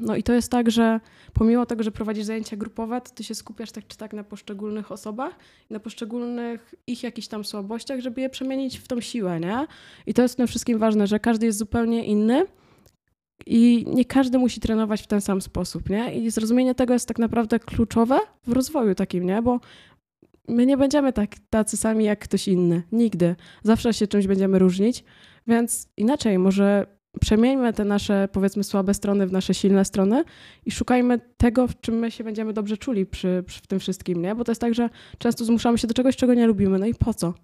No 0.00 0.16
i 0.16 0.22
to 0.22 0.32
jest 0.32 0.50
tak, 0.50 0.70
że 0.70 1.00
pomimo 1.32 1.66
tego, 1.66 1.82
że 1.82 1.90
prowadzisz 1.90 2.24
zajęcia 2.24 2.56
grupowe, 2.56 3.00
to 3.00 3.10
ty 3.10 3.24
się 3.24 3.34
skupiasz 3.34 3.72
tak 3.72 3.86
czy 3.86 3.96
tak 3.96 4.12
na 4.12 4.24
poszczególnych 4.24 4.92
osobach, 4.92 5.38
na 5.70 5.80
poszczególnych 5.80 6.74
ich 6.86 7.02
jakichś 7.02 7.28
tam 7.28 7.44
słabościach, 7.44 8.00
żeby 8.00 8.20
je 8.20 8.30
przemienić 8.30 8.78
w 8.78 8.88
tą 8.88 9.00
siłę, 9.00 9.40
nie? 9.40 9.66
I 10.06 10.14
to 10.14 10.22
jest 10.22 10.34
przede 10.34 10.46
wszystkim 10.46 10.78
ważne, 10.78 11.06
że 11.06 11.20
każdy 11.20 11.46
jest 11.46 11.58
zupełnie 11.58 12.04
inny 12.04 12.46
i 13.46 13.84
nie 13.88 14.04
każdy 14.04 14.38
musi 14.38 14.60
trenować 14.60 15.02
w 15.02 15.06
ten 15.06 15.20
sam 15.20 15.40
sposób, 15.40 15.90
nie? 15.90 16.14
I 16.14 16.30
zrozumienie 16.30 16.74
tego 16.74 16.92
jest 16.92 17.08
tak 17.08 17.18
naprawdę 17.18 17.58
kluczowe 17.58 18.18
w 18.46 18.52
rozwoju 18.52 18.94
takim, 18.94 19.26
nie? 19.26 19.42
Bo 19.42 19.60
my 20.48 20.66
nie 20.66 20.76
będziemy 20.76 21.12
tak, 21.12 21.30
tacy 21.50 21.76
sami 21.76 22.04
jak 22.04 22.18
ktoś 22.18 22.48
inny. 22.48 22.82
Nigdy. 22.92 23.36
Zawsze 23.62 23.94
się 23.94 24.06
czymś 24.06 24.26
będziemy 24.26 24.58
różnić, 24.58 25.04
więc 25.46 25.88
inaczej, 25.96 26.38
może 26.38 26.99
przemieńmy 27.20 27.72
te 27.72 27.84
nasze, 27.84 28.28
powiedzmy, 28.32 28.64
słabe 28.64 28.94
strony 28.94 29.26
w 29.26 29.32
nasze 29.32 29.54
silne 29.54 29.84
strony 29.84 30.24
i 30.66 30.70
szukajmy 30.70 31.20
tego, 31.36 31.66
w 31.66 31.80
czym 31.80 31.94
my 31.94 32.10
się 32.10 32.24
będziemy 32.24 32.52
dobrze 32.52 32.76
czuli 32.76 33.06
przy, 33.06 33.44
przy 33.46 33.62
tym 33.62 33.80
wszystkim, 33.80 34.22
nie? 34.22 34.34
Bo 34.34 34.44
to 34.44 34.52
jest 34.52 34.60
tak, 34.60 34.74
że 34.74 34.90
często 35.18 35.44
zmuszamy 35.44 35.78
się 35.78 35.86
do 35.86 35.94
czegoś, 35.94 36.16
czego 36.16 36.34
nie 36.34 36.46
lubimy. 36.46 36.78
No 36.78 36.86
i 36.86 36.94
po 36.94 37.14
co? 37.14 37.34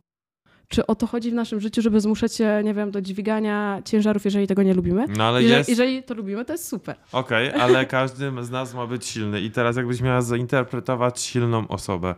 Czy 0.69 0.87
o 0.87 0.95
to 0.95 1.07
chodzi 1.07 1.31
w 1.31 1.35
naszym 1.35 1.61
życiu, 1.61 1.83
żeby 1.83 2.01
zmuszać 2.01 2.35
się, 2.35 2.61
nie 2.65 2.75
wiem, 2.75 2.91
do 2.91 3.01
dźwigania 3.01 3.83
ciężarów, 3.85 4.25
jeżeli 4.25 4.47
tego 4.47 4.63
nie 4.63 4.75
lubimy? 4.75 5.05
No 5.17 5.25
ale 5.25 5.43
jeżeli, 5.43 5.59
jest... 5.59 5.69
jeżeli 5.69 6.03
to 6.03 6.15
lubimy, 6.15 6.45
to 6.45 6.53
jest 6.53 6.69
super. 6.69 6.97
Okej, 7.13 7.49
okay, 7.49 7.63
ale 7.63 7.87
każdy 7.87 8.45
z 8.45 8.51
nas 8.51 8.75
ma 8.75 8.87
być 8.87 9.07
silny. 9.07 9.41
I 9.41 9.51
teraz 9.51 9.77
jakbyś 9.77 10.01
miała 10.01 10.23
zainterpretować 10.23 11.21
silną 11.21 11.69
osobę. 11.69 12.15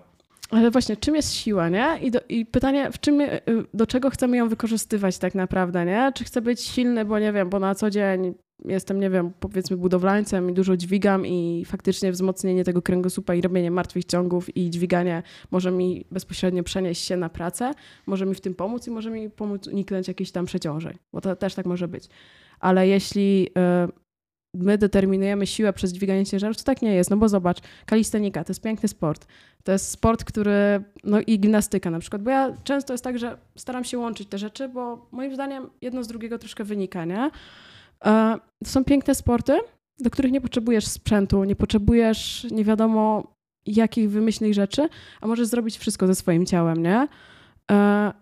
Ale 0.51 0.71
właśnie, 0.71 0.97
czym 0.97 1.15
jest 1.15 1.35
siła, 1.35 1.69
nie? 1.69 1.99
I, 2.03 2.11
do, 2.11 2.21
I, 2.29 2.47
pytanie, 2.47 2.93
w 2.93 3.01
czym, 3.01 3.21
y, 3.21 3.41
do 3.75 3.87
czego 3.87 4.11
chcemy 4.11 4.37
ją 4.37 4.49
wykorzystywać 4.49 5.19
tak 5.19 5.35
naprawdę, 5.35 5.85
nie? 5.85 6.13
Czy 6.15 6.25
chcę 6.25 6.43
być 6.43 6.61
silny, 6.61 7.05
bo 7.05 7.19
nie 7.19 7.33
wiem, 7.33 7.49
bo 7.49 7.59
na 7.59 7.75
co 7.75 7.91
dzień 7.91 8.35
jestem, 8.65 9.01
nie 9.01 9.11
wiem, 9.11 9.33
powiedzmy 9.41 9.77
budowlańcem 9.77 10.51
i 10.51 10.53
dużo 10.53 10.77
dźwigam 10.77 11.27
i 11.27 11.65
faktycznie 11.67 12.13
wzmocnienie 12.13 12.65
tego 12.65 12.83
kręgosłupa 12.83 13.35
i 13.35 13.41
robienie 13.41 13.71
martwych 13.71 14.05
ciągów 14.05 14.57
i 14.57 14.71
dźwiganie 14.71 15.23
może 15.51 15.71
mi 15.71 16.05
bezpośrednio 16.11 16.63
przenieść 16.63 17.05
się 17.05 17.17
na 17.17 17.29
pracę, 17.29 17.73
może 18.07 18.27
mi 18.27 18.35
w 18.35 18.41
tym 18.41 18.55
pomóc 18.55 18.87
i 18.87 18.91
może 18.91 19.11
mi 19.11 19.31
pomóc 19.31 19.67
uniknąć 19.67 20.09
jakichś 20.09 20.31
tam 20.31 20.47
przeciążeń, 20.47 20.99
bo 21.13 21.21
to 21.21 21.37
też 21.37 21.55
tak 21.55 21.67
może 21.67 21.89
być. 21.89 22.09
Ale 22.61 22.89
jeśli 22.89 23.49
y, 23.89 24.08
my 24.59 24.79
determinujemy 24.79 25.47
siłę 25.47 25.73
przez 25.73 25.93
dźwiganie 25.93 26.27
ciężarów, 26.27 26.57
to 26.57 26.63
tak 26.63 26.83
nie 26.83 26.95
jest, 26.95 27.11
no 27.11 27.17
bo 27.17 27.29
zobacz, 27.29 27.59
kalistenika 27.87 28.45
to 28.45 28.51
jest 28.51 28.63
piękny 28.63 28.89
sport. 28.89 29.27
To 29.65 29.73
jest 29.73 29.91
sport, 29.91 30.25
który, 30.25 30.85
no 31.05 31.21
i 31.21 31.39
gimnastyka 31.39 31.91
na 31.91 31.99
przykład, 31.99 32.23
bo 32.23 32.31
ja 32.31 32.53
często 32.65 32.95
jest 32.95 33.05
tak, 33.05 33.19
że 33.19 33.39
staram 33.57 33.85
się 33.85 33.99
łączyć 33.99 34.29
te 34.29 34.39
rzeczy, 34.39 34.69
bo 34.69 35.09
moim 35.13 35.35
zdaniem 35.35 35.71
jedno 35.81 36.05
z 36.05 36.09
drugiego 36.09 36.39
troszkę 36.39 36.65
wynika, 36.65 37.05
nie? 37.05 37.31
E, 38.05 38.39
to 38.65 38.71
są 38.71 38.85
piękne 38.85 39.15
sporty, 39.15 39.59
do 39.99 40.11
których 40.11 40.33
nie 40.33 40.41
potrzebujesz 40.41 40.87
sprzętu, 40.87 41.45
nie 41.45 41.57
potrzebujesz 41.57 42.47
nie 42.51 42.65
wiadomo 42.65 43.33
jakich 43.67 44.11
wymyślnych 44.11 44.55
rzeczy, 44.55 44.89
a 45.21 45.27
możesz 45.27 45.47
zrobić 45.47 45.79
wszystko 45.79 46.07
ze 46.07 46.15
swoim 46.15 46.47
ciałem, 46.47 46.83
nie? 46.83 47.09
E, 47.71 48.13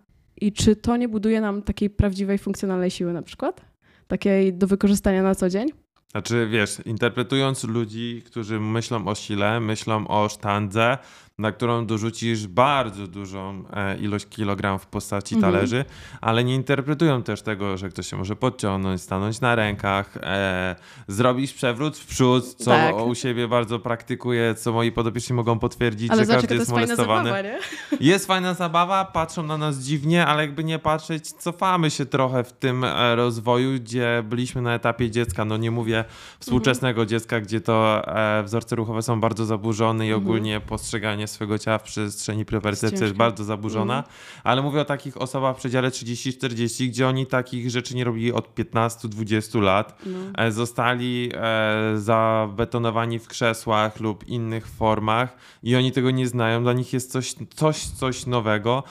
I 0.41 0.51
czy 0.51 0.75
to 0.75 0.97
nie 0.97 1.07
buduje 1.09 1.41
nam 1.41 1.61
takiej 1.61 1.89
prawdziwej, 1.89 2.37
funkcjonalnej 2.37 2.91
siły 2.91 3.13
na 3.13 3.21
przykład? 3.21 3.61
Takiej 4.07 4.53
do 4.53 4.67
wykorzystania 4.67 5.23
na 5.23 5.35
co 5.35 5.49
dzień? 5.49 5.86
Znaczy, 6.17 6.47
wiesz, 6.51 6.81
interpretując 6.85 7.63
ludzi, 7.63 8.23
którzy 8.25 8.59
myślą 8.59 9.07
o 9.07 9.15
sile, 9.15 9.59
myślą 9.59 10.07
o 10.07 10.29
sztandze, 10.29 10.97
na 11.39 11.51
którą 11.51 11.85
dorzucisz 11.85 12.47
bardzo 12.47 13.07
dużą 13.07 13.63
e, 13.73 13.97
ilość 13.97 14.25
kilogramów 14.29 14.83
w 14.83 14.87
postaci 14.87 15.35
mhm. 15.35 15.53
talerzy, 15.53 15.85
ale 16.21 16.43
nie 16.43 16.55
interpretują 16.55 17.23
też 17.23 17.41
tego, 17.41 17.77
że 17.77 17.89
ktoś 17.89 18.07
się 18.07 18.17
może 18.17 18.35
podciągnąć, 18.35 19.01
stanąć 19.01 19.41
na 19.41 19.55
rękach, 19.55 20.17
e, 20.17 20.75
zrobić 21.07 21.53
przewrót 21.53 21.97
w 21.97 22.05
przód, 22.05 22.53
co 22.53 22.71
tak. 22.71 22.95
u 23.05 23.15
siebie 23.15 23.47
bardzo 23.47 23.79
praktykuję, 23.79 24.55
co 24.55 24.73
moi 24.73 24.91
podopieczni 24.91 25.35
mogą 25.35 25.59
potwierdzić, 25.59 26.11
ale 26.11 26.25
że 26.25 26.33
każdy 26.33 26.55
jest, 26.55 26.61
jest 26.61 26.71
molestowany. 26.71 27.29
Zabawa, 27.29 27.41
nie? 27.41 27.59
Jest 28.11 28.27
fajna 28.27 28.53
zabawa, 28.53 29.05
patrzą 29.05 29.43
na 29.43 29.57
nas 29.57 29.79
dziwnie, 29.79 30.25
ale 30.25 30.41
jakby 30.41 30.63
nie 30.63 30.79
patrzeć, 30.79 31.31
cofamy 31.31 31.91
się 31.91 32.05
trochę 32.05 32.43
w 32.43 32.53
tym 32.53 32.83
e, 32.83 33.15
rozwoju, 33.15 33.79
gdzie 33.79 34.23
byliśmy 34.29 34.61
na 34.61 34.73
etapie 34.73 35.11
dziecka, 35.11 35.45
no 35.45 35.57
nie 35.57 35.71
mówię 35.71 36.05
współczesnego 36.39 37.01
mhm. 37.01 37.09
dziecka, 37.09 37.41
gdzie 37.41 37.61
to 37.61 38.03
e, 38.07 38.43
wzorce 38.43 38.75
ruchowe 38.75 39.01
są 39.01 39.21
bardzo 39.21 39.45
zaburzone 39.45 40.07
i 40.07 40.09
mhm. 40.09 40.27
ogólnie 40.27 40.61
postrzeganie 41.27 41.37
swojego 41.37 41.59
ciała 41.59 41.77
w 41.77 41.83
przestrzeni 41.83 42.45
prepercepcji 42.45 43.01
jest 43.03 43.15
bardzo 43.15 43.43
zaburzona, 43.43 43.93
mm. 43.93 44.05
ale 44.43 44.61
mówię 44.61 44.81
o 44.81 44.85
takich 44.85 45.17
osobach 45.17 45.55
w 45.55 45.59
przedziale 45.59 45.89
30-40, 45.89 46.87
gdzie 46.87 47.07
oni 47.07 47.25
takich 47.25 47.69
rzeczy 47.69 47.95
nie 47.95 48.03
robili 48.03 48.33
od 48.33 48.55
15-20 48.55 49.61
lat. 49.61 50.01
No. 50.05 50.51
Zostali 50.51 51.31
e, 51.33 51.97
zabetonowani 51.97 53.19
w 53.19 53.27
krzesłach 53.27 53.99
lub 53.99 54.27
innych 54.27 54.67
formach 54.67 55.35
i 55.63 55.75
oni 55.75 55.91
tego 55.91 56.11
nie 56.11 56.27
znają. 56.27 56.63
Dla 56.63 56.73
nich 56.73 56.93
jest 56.93 57.11
coś, 57.11 57.35
coś, 57.55 57.85
coś 57.85 58.25
nowego. 58.25 58.83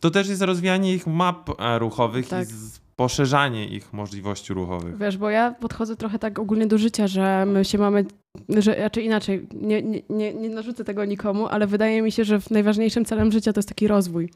To 0.00 0.10
też 0.10 0.28
jest 0.28 0.42
rozwijanie 0.42 0.94
ich 0.94 1.06
map 1.06 1.50
e, 1.60 1.78
ruchowych 1.78 2.28
tak. 2.28 2.42
i 2.42 2.52
z, 2.52 2.79
poszerzanie 3.00 3.68
ich 3.68 3.92
możliwości 3.92 4.54
ruchowych. 4.54 4.98
Wiesz, 4.98 5.16
bo 5.16 5.30
ja 5.30 5.54
podchodzę 5.60 5.96
trochę 5.96 6.18
tak 6.18 6.38
ogólnie 6.38 6.66
do 6.66 6.78
życia, 6.78 7.06
że 7.06 7.46
my 7.46 7.64
się 7.64 7.78
mamy, 7.78 8.04
że 8.48 8.74
raczej 8.74 9.04
inaczej, 9.04 9.46
nie, 9.54 9.82
nie, 9.82 10.02
nie, 10.10 10.34
nie 10.34 10.48
narzucę 10.48 10.84
tego 10.84 11.04
nikomu, 11.04 11.46
ale 11.46 11.66
wydaje 11.66 12.02
mi 12.02 12.12
się, 12.12 12.24
że 12.24 12.38
najważniejszym 12.50 13.04
celem 13.04 13.32
życia 13.32 13.52
to 13.52 13.58
jest 13.58 13.68
taki 13.68 13.88
rozwój. 13.88 14.30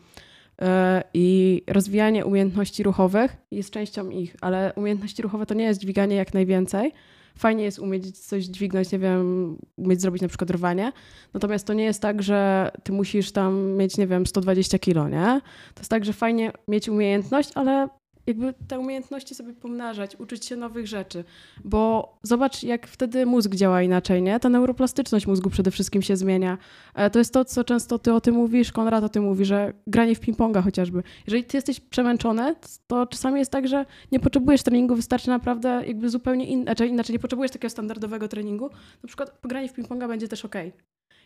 E, 0.62 1.02
I 1.14 1.62
rozwijanie 1.66 2.26
umiejętności 2.26 2.82
ruchowych 2.82 3.36
jest 3.50 3.70
częścią 3.70 4.10
ich, 4.10 4.36
ale 4.40 4.72
umiejętności 4.76 5.22
ruchowe 5.22 5.46
to 5.46 5.54
nie 5.54 5.64
jest 5.64 5.80
dźwiganie 5.80 6.16
jak 6.16 6.34
najwięcej. 6.34 6.92
Fajnie 7.38 7.64
jest 7.64 7.78
umieć 7.78 8.18
coś 8.18 8.44
dźwignąć, 8.44 8.92
nie 8.92 8.98
wiem, 8.98 9.56
umieć 9.76 10.00
zrobić 10.00 10.22
na 10.22 10.28
przykład 10.28 10.50
rwanie. 10.50 10.92
Natomiast 11.34 11.66
to 11.66 11.72
nie 11.72 11.84
jest 11.84 12.02
tak, 12.02 12.22
że 12.22 12.70
ty 12.82 12.92
musisz 12.92 13.32
tam 13.32 13.72
mieć, 13.76 13.96
nie 13.96 14.06
wiem, 14.06 14.26
120 14.26 14.78
kilo, 14.78 15.08
nie? 15.08 15.40
To 15.74 15.80
jest 15.80 15.90
tak, 15.90 16.04
że 16.04 16.12
fajnie 16.12 16.52
mieć 16.68 16.88
umiejętność, 16.88 17.50
ale 17.54 17.88
jakby 18.26 18.54
te 18.68 18.78
umiejętności 18.78 19.34
sobie 19.34 19.52
pomnażać, 19.52 20.16
uczyć 20.16 20.46
się 20.46 20.56
nowych 20.56 20.86
rzeczy, 20.86 21.24
bo 21.64 22.14
zobacz, 22.22 22.62
jak 22.62 22.86
wtedy 22.86 23.26
mózg 23.26 23.54
działa 23.54 23.82
inaczej, 23.82 24.22
nie? 24.22 24.40
Ta 24.40 24.48
neuroplastyczność 24.48 25.26
mózgu 25.26 25.50
przede 25.50 25.70
wszystkim 25.70 26.02
się 26.02 26.16
zmienia. 26.16 26.58
E, 26.94 27.10
to 27.10 27.18
jest 27.18 27.32
to, 27.32 27.44
co 27.44 27.64
często 27.64 27.98
ty 27.98 28.12
o 28.12 28.20
tym 28.20 28.34
mówisz, 28.34 28.72
Konrad 28.72 29.04
o 29.04 29.08
tym 29.08 29.24
mówi, 29.24 29.44
że 29.44 29.72
granie 29.86 30.14
w 30.14 30.20
ping-ponga 30.20 30.62
chociażby. 30.62 31.02
Jeżeli 31.26 31.44
ty 31.44 31.56
jesteś 31.56 31.80
przemęczony, 31.80 32.54
to 32.86 33.06
czasami 33.06 33.38
jest 33.38 33.50
tak, 33.50 33.68
że 33.68 33.86
nie 34.12 34.20
potrzebujesz 34.20 34.62
treningu, 34.62 34.96
wystarczy 34.96 35.28
naprawdę 35.28 35.82
jakby 35.86 36.10
zupełnie 36.10 36.46
in... 36.46 36.62
znaczy 36.62 36.86
inaczej, 36.86 37.12
nie 37.12 37.18
potrzebujesz 37.18 37.52
takiego 37.52 37.70
standardowego 37.70 38.28
treningu. 38.28 38.70
Na 39.02 39.06
przykład 39.06 39.30
pogranie 39.30 39.68
w 39.68 39.74
ping-ponga 39.74 40.08
będzie 40.08 40.28
też 40.28 40.44
ok. 40.44 40.54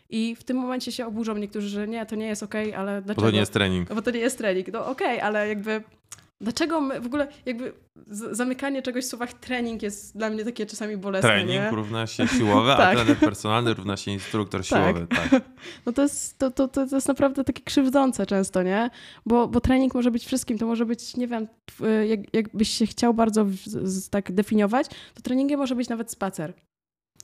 I 0.09 0.35
w 0.35 0.43
tym 0.43 0.57
momencie 0.57 0.91
się 0.91 1.05
oburzą 1.05 1.37
niektórzy, 1.37 1.69
że 1.69 1.87
nie, 1.87 2.05
to 2.05 2.15
nie 2.15 2.27
jest 2.27 2.43
ok, 2.43 2.55
ale 2.77 3.01
dlaczego? 3.01 3.21
Bo 3.21 3.27
to 3.27 3.31
nie 3.31 3.39
jest 3.39 3.53
trening. 3.53 3.93
Bo 3.93 4.01
to 4.01 4.11
nie 4.11 4.19
jest 4.19 4.37
trening. 4.37 4.67
No 4.73 4.85
okej, 4.87 5.17
okay, 5.17 5.23
ale 5.23 5.47
jakby 5.47 5.83
Dlaczego 6.41 6.81
my 6.81 7.01
w 7.01 7.05
ogóle 7.05 7.27
jakby 7.45 7.73
zamykanie 8.31 8.81
czegoś 8.81 9.05
w 9.05 9.07
słowach 9.07 9.33
trening 9.33 9.81
jest 9.81 10.17
dla 10.17 10.29
mnie 10.29 10.45
takie 10.45 10.65
czasami 10.65 10.97
bolesne, 10.97 11.29
Trening 11.29 11.61
nie? 11.61 11.71
równa 11.71 12.07
się 12.07 12.27
siłowy, 12.27 12.71
tak. 12.77 12.79
a 12.79 12.95
trener 12.95 13.17
personalny 13.17 13.73
równa 13.73 13.97
się 13.97 14.11
instruktor 14.11 14.61
tak. 14.61 14.67
siłowy, 14.67 15.07
tak. 15.07 15.41
No 15.85 15.91
to 15.91 16.01
jest, 16.01 16.37
to, 16.37 16.51
to, 16.51 16.67
to 16.67 16.95
jest 16.95 17.07
naprawdę 17.07 17.43
takie 17.43 17.63
krzywdzące 17.63 18.25
często, 18.25 18.63
nie? 18.63 18.89
Bo, 19.25 19.47
bo 19.47 19.61
trening 19.61 19.95
może 19.95 20.11
być 20.11 20.25
wszystkim, 20.25 20.57
to 20.57 20.65
może 20.65 20.85
być, 20.85 21.17
nie 21.17 21.27
wiem, 21.27 21.47
jak, 22.07 22.33
jakbyś 22.33 22.69
się 22.69 22.85
chciał 22.85 23.13
bardzo 23.13 23.45
w, 23.45 23.55
z, 23.65 24.09
tak 24.09 24.31
definiować, 24.31 24.87
to 25.13 25.21
treningiem 25.21 25.59
może 25.59 25.75
być 25.75 25.89
nawet 25.89 26.11
spacer 26.11 26.53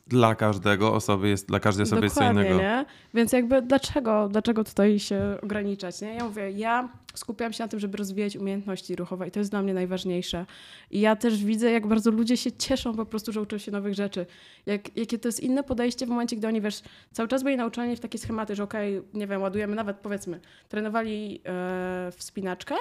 dla 0.07 0.35
każdego 0.35 0.93
osoby 0.93 1.29
jest, 1.29 1.47
dla 1.47 1.59
każdej 1.59 1.83
osoby 1.83 2.07
Dokładnie, 2.07 2.39
jest 2.39 2.47
co 2.47 2.55
innego. 2.55 2.61
Nie? 2.61 2.85
Więc 3.13 3.31
jakby 3.31 3.61
dlaczego, 3.61 4.29
dlaczego 4.29 4.63
tutaj 4.63 4.99
się 4.99 5.37
ograniczać? 5.41 6.01
Nie? 6.01 6.15
Ja 6.15 6.23
mówię, 6.23 6.51
ja 6.51 6.89
skupiam 7.15 7.53
się 7.53 7.63
na 7.63 7.67
tym, 7.67 7.79
żeby 7.79 7.97
rozwijać 7.97 8.37
umiejętności 8.37 8.95
ruchowe 8.95 9.27
i 9.27 9.31
to 9.31 9.39
jest 9.39 9.51
dla 9.51 9.61
mnie 9.61 9.73
najważniejsze. 9.73 10.45
I 10.91 10.99
ja 10.99 11.15
też 11.15 11.43
widzę, 11.43 11.71
jak 11.71 11.87
bardzo 11.87 12.11
ludzie 12.11 12.37
się 12.37 12.51
cieszą 12.51 12.95
po 12.95 13.05
prostu, 13.05 13.31
że 13.31 13.41
uczą 13.41 13.57
się 13.57 13.71
nowych 13.71 13.93
rzeczy. 13.93 14.25
Jak, 14.65 14.97
jakie 14.97 15.19
to 15.19 15.27
jest 15.27 15.39
inne 15.39 15.63
podejście 15.63 16.05
w 16.05 16.09
momencie, 16.09 16.35
gdy 16.35 16.47
oni, 16.47 16.61
wiesz, 16.61 16.81
cały 17.11 17.29
czas 17.29 17.43
byli 17.43 17.57
nauczani 17.57 17.95
w 17.95 17.99
takie 17.99 18.17
schematy, 18.17 18.55
że 18.55 18.63
okej, 18.63 18.97
okay, 18.97 19.09
nie 19.13 19.27
wiem, 19.27 19.41
ładujemy 19.41 19.75
nawet, 19.75 19.97
powiedzmy, 19.97 20.39
trenowali 20.69 21.41
e, 21.45 22.11
wspinaczkę, 22.15 22.75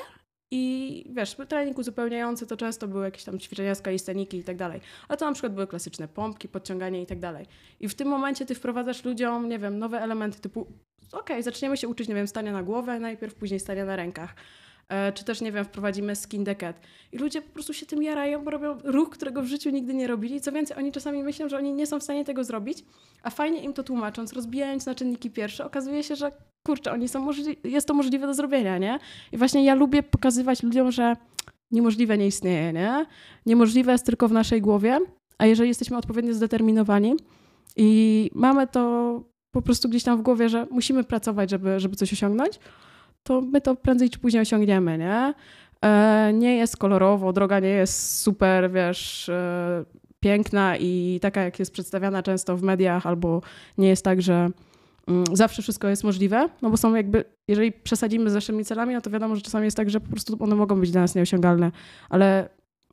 i 0.51 1.05
wiesz, 1.11 1.37
trening 1.49 1.79
uzupełniający 1.79 2.47
to 2.47 2.57
często 2.57 2.89
były 2.89 3.05
jakieś 3.05 3.25
tam 3.25 3.39
ćwiczenia 3.39 3.75
z 3.75 3.81
kalisteniki 3.81 4.37
i 4.37 4.45
tak 4.45 4.57
dalej. 4.57 4.81
A 5.09 5.17
to 5.17 5.25
na 5.25 5.33
przykład 5.33 5.55
były 5.55 5.67
klasyczne 5.67 6.09
pompki, 6.09 6.49
podciąganie 6.49 7.03
i 7.03 7.07
tak 7.07 7.19
dalej. 7.19 7.47
I 7.81 7.89
w 7.89 7.95
tym 7.95 8.09
momencie 8.09 8.47
ty 8.47 8.55
wprowadzasz 8.55 9.05
ludziom, 9.05 9.49
nie 9.49 9.59
wiem, 9.59 9.79
nowe 9.79 10.01
elementy 10.01 10.41
typu 10.41 10.61
okej, 10.61 11.37
okay, 11.37 11.43
zaczniemy 11.43 11.77
się 11.77 11.89
uczyć, 11.89 12.09
nie 12.09 12.15
wiem, 12.15 12.29
stania 12.29 12.53
na 12.53 12.63
głowę 12.63 13.01
najpierw, 13.01 13.35
później 13.35 13.61
stania 13.61 13.85
na 13.85 13.97
rękach. 13.97 14.35
E, 14.89 15.13
czy 15.13 15.25
też, 15.25 15.41
nie 15.41 15.53
wiem, 15.53 15.65
wprowadzimy 15.65 16.17
skin 16.17 16.45
decad. 16.45 16.81
I 17.13 17.19
ludzie 17.19 17.43
po 17.43 17.53
prostu 17.53 17.73
się 17.73 17.87
tym 17.87 18.03
jarają, 18.03 18.45
bo 18.45 18.51
robią 18.51 18.79
ruch, 18.85 19.11
którego 19.11 19.43
w 19.43 19.47
życiu 19.47 19.71
nigdy 19.71 19.95
nie 19.95 20.07
robili. 20.07 20.41
Co 20.41 20.53
więcej, 20.53 20.77
oni 20.77 20.93
czasami 20.93 21.23
myślą, 21.23 21.49
że 21.49 21.57
oni 21.57 21.73
nie 21.73 21.87
są 21.87 22.01
w 22.01 22.03
stanie 22.03 22.25
tego 22.25 22.45
zrobić, 22.45 22.85
a 23.23 23.31
fajnie 23.31 23.63
im 23.63 23.73
to 23.73 23.83
tłumacząc, 23.83 24.33
rozbijając 24.33 24.87
na 24.87 24.95
czynniki 24.95 25.31
pierwsze, 25.31 25.65
okazuje 25.65 26.03
się, 26.03 26.17
że 26.17 26.33
kurczę, 26.67 26.93
oni 26.93 27.09
są 27.09 27.31
jest 27.65 27.89
to 27.89 27.95
możliwe 27.95 28.27
do 28.27 28.35
zrobienia, 28.35 28.79
nie? 28.79 28.99
I 29.33 29.37
właśnie 29.37 29.65
ja 29.65 29.75
lubię 29.75 30.03
pokazywać 30.03 30.63
ludziom, 30.63 30.93
że 30.93 31.17
niemożliwe 31.71 32.19
nie 32.19 32.27
istnieje, 32.27 32.73
nie? 32.73 33.07
Niemożliwe 33.47 33.93
jest 33.93 34.07
tylko 34.07 34.29
w 34.29 34.33
naszej 34.33 34.61
głowie, 34.61 34.99
a 35.39 35.47
jeżeli 35.47 35.69
jesteśmy 35.69 35.97
odpowiednio 35.97 36.35
zdeterminowani 36.35 37.15
i 37.77 38.31
mamy 38.35 38.67
to 38.67 39.23
po 39.55 39.63
prostu 39.63 39.89
gdzieś 39.89 40.03
tam 40.03 40.19
w 40.19 40.23
głowie, 40.23 40.49
że 40.49 40.67
musimy 40.71 41.05
pracować, 41.05 41.51
żeby, 41.51 41.81
żeby 41.81 41.97
coś 41.97 42.13
osiągnąć, 42.13 42.59
to 43.25 43.41
my 43.41 43.61
to 43.61 43.77
prędzej 43.77 44.11
czy 44.11 44.19
później 44.19 44.43
osiągniemy, 44.43 44.99
nie? 44.99 45.35
E, 45.85 46.33
nie 46.33 46.57
jest 46.57 46.77
kolorowo, 46.77 47.33
droga 47.33 47.61
nie 47.61 47.69
jest 47.69 48.21
super, 48.21 48.71
wiesz, 48.71 49.29
e, 49.29 49.85
piękna 50.21 50.77
i 50.77 51.19
taka, 51.23 51.43
jak 51.43 51.59
jest 51.59 51.73
przedstawiana 51.73 52.23
często 52.23 52.57
w 52.57 52.63
mediach, 52.63 53.07
albo 53.07 53.43
nie 53.79 53.89
jest 53.89 54.05
tak, 54.05 54.23
że 54.23 54.49
mm, 55.09 55.25
zawsze 55.33 55.63
wszystko 55.63 55.89
jest 55.89 56.05
możliwe, 56.05 56.49
no 56.63 56.71
bo 56.71 56.77
są 56.77 56.95
jakby, 56.95 57.25
jeżeli 57.49 57.73
przesadzimy 57.73 58.31
z 58.31 58.35
naszymi 58.35 58.65
celami, 58.65 58.95
no 58.95 59.01
to 59.01 59.11
wiadomo, 59.11 59.37
że 59.37 59.43
czasami 59.43 59.65
jest 59.65 59.77
tak, 59.77 59.91
że 59.91 60.01
po 60.01 60.11
prostu 60.11 60.37
one 60.41 60.55
mogą 60.55 60.81
być 60.81 60.91
dla 60.91 61.01
nas 61.01 61.15
nieosiągalne, 61.15 61.73
ale 62.09 62.49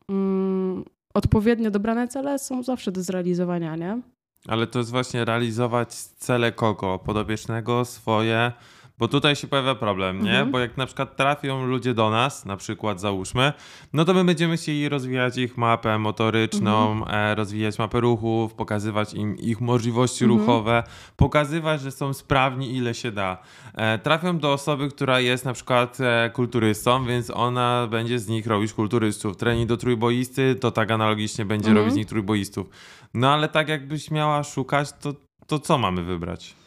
mm, 0.09 0.83
odpowiednio 1.13 1.71
dobrane 1.71 2.07
cele 2.07 2.39
są 2.39 2.63
zawsze 2.63 2.91
do 2.91 3.03
zrealizowania, 3.03 3.75
nie? 3.75 4.01
Ale 4.47 4.67
to 4.67 4.79
jest 4.79 4.91
właśnie 4.91 5.25
realizować 5.25 5.93
cele 5.93 6.51
kogo? 6.51 6.99
Podobiecznego, 6.99 7.85
swoje, 7.85 8.51
bo 9.01 9.07
tutaj 9.07 9.35
się 9.35 9.47
pojawia 9.47 9.75
problem, 9.75 10.23
nie? 10.23 10.31
Mhm. 10.31 10.51
Bo 10.51 10.59
jak 10.59 10.77
na 10.77 10.85
przykład 10.85 11.15
trafią 11.15 11.65
ludzie 11.65 11.93
do 11.93 12.09
nas, 12.09 12.45
na 12.45 12.57
przykład 12.57 12.99
załóżmy, 12.99 13.53
no 13.93 14.05
to 14.05 14.13
my 14.13 14.23
będziemy 14.23 14.57
chcieli 14.57 14.89
rozwijać 14.89 15.37
ich 15.37 15.57
mapę 15.57 15.97
motoryczną, 15.97 16.91
mhm. 16.91 17.15
e, 17.15 17.35
rozwijać 17.35 17.79
mapę 17.79 17.99
ruchów, 17.99 18.53
pokazywać 18.53 19.13
im 19.13 19.37
ich 19.37 19.61
możliwości 19.61 20.23
mhm. 20.23 20.39
ruchowe, 20.39 20.83
pokazywać, 21.15 21.81
że 21.81 21.91
są 21.91 22.13
sprawni 22.13 22.75
ile 22.75 22.93
się 22.93 23.11
da. 23.11 23.37
E, 23.73 23.99
trafią 23.99 24.39
do 24.39 24.53
osoby, 24.53 24.89
która 24.89 25.19
jest 25.19 25.45
na 25.45 25.53
przykład 25.53 25.97
e, 25.99 26.29
kulturystą, 26.33 27.05
więc 27.05 27.29
ona 27.29 27.87
będzie 27.91 28.19
z 28.19 28.27
nich 28.27 28.47
robić 28.47 28.73
kulturystów. 28.73 29.37
Trening 29.37 29.69
do 29.69 29.77
trójboisty, 29.77 30.55
to 30.55 30.71
tak 30.71 30.91
analogicznie 30.91 31.45
będzie 31.45 31.67
mhm. 31.67 31.77
robić 31.77 31.93
z 31.93 31.97
nich 31.97 32.07
trójboistów. 32.07 32.69
No 33.13 33.33
ale 33.33 33.47
tak 33.47 33.69
jakbyś 33.69 34.11
miała 34.11 34.43
szukać, 34.43 34.93
to, 35.01 35.13
to 35.47 35.59
co 35.59 35.77
mamy 35.77 36.03
wybrać? 36.03 36.60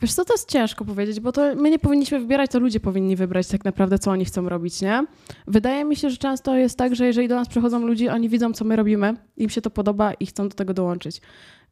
Wiesz 0.00 0.12
co, 0.14 0.24
to 0.24 0.34
jest 0.34 0.50
ciężko 0.50 0.84
powiedzieć, 0.84 1.20
bo 1.20 1.32
to 1.32 1.54
my 1.56 1.70
nie 1.70 1.78
powinniśmy 1.78 2.20
wybierać, 2.20 2.50
to 2.50 2.58
ludzie 2.58 2.80
powinni 2.80 3.16
wybrać 3.16 3.48
tak 3.48 3.64
naprawdę, 3.64 3.98
co 3.98 4.10
oni 4.10 4.24
chcą 4.24 4.48
robić, 4.48 4.80
nie? 4.80 5.06
Wydaje 5.46 5.84
mi 5.84 5.96
się, 5.96 6.10
że 6.10 6.16
często 6.16 6.56
jest 6.56 6.78
tak, 6.78 6.94
że 6.94 7.06
jeżeli 7.06 7.28
do 7.28 7.34
nas 7.34 7.48
przychodzą 7.48 7.86
ludzie, 7.86 8.12
oni 8.12 8.28
widzą, 8.28 8.52
co 8.52 8.64
my 8.64 8.76
robimy, 8.76 9.14
im 9.36 9.50
się 9.50 9.60
to 9.60 9.70
podoba 9.70 10.12
i 10.12 10.26
chcą 10.26 10.48
do 10.48 10.54
tego 10.54 10.74
dołączyć. 10.74 11.20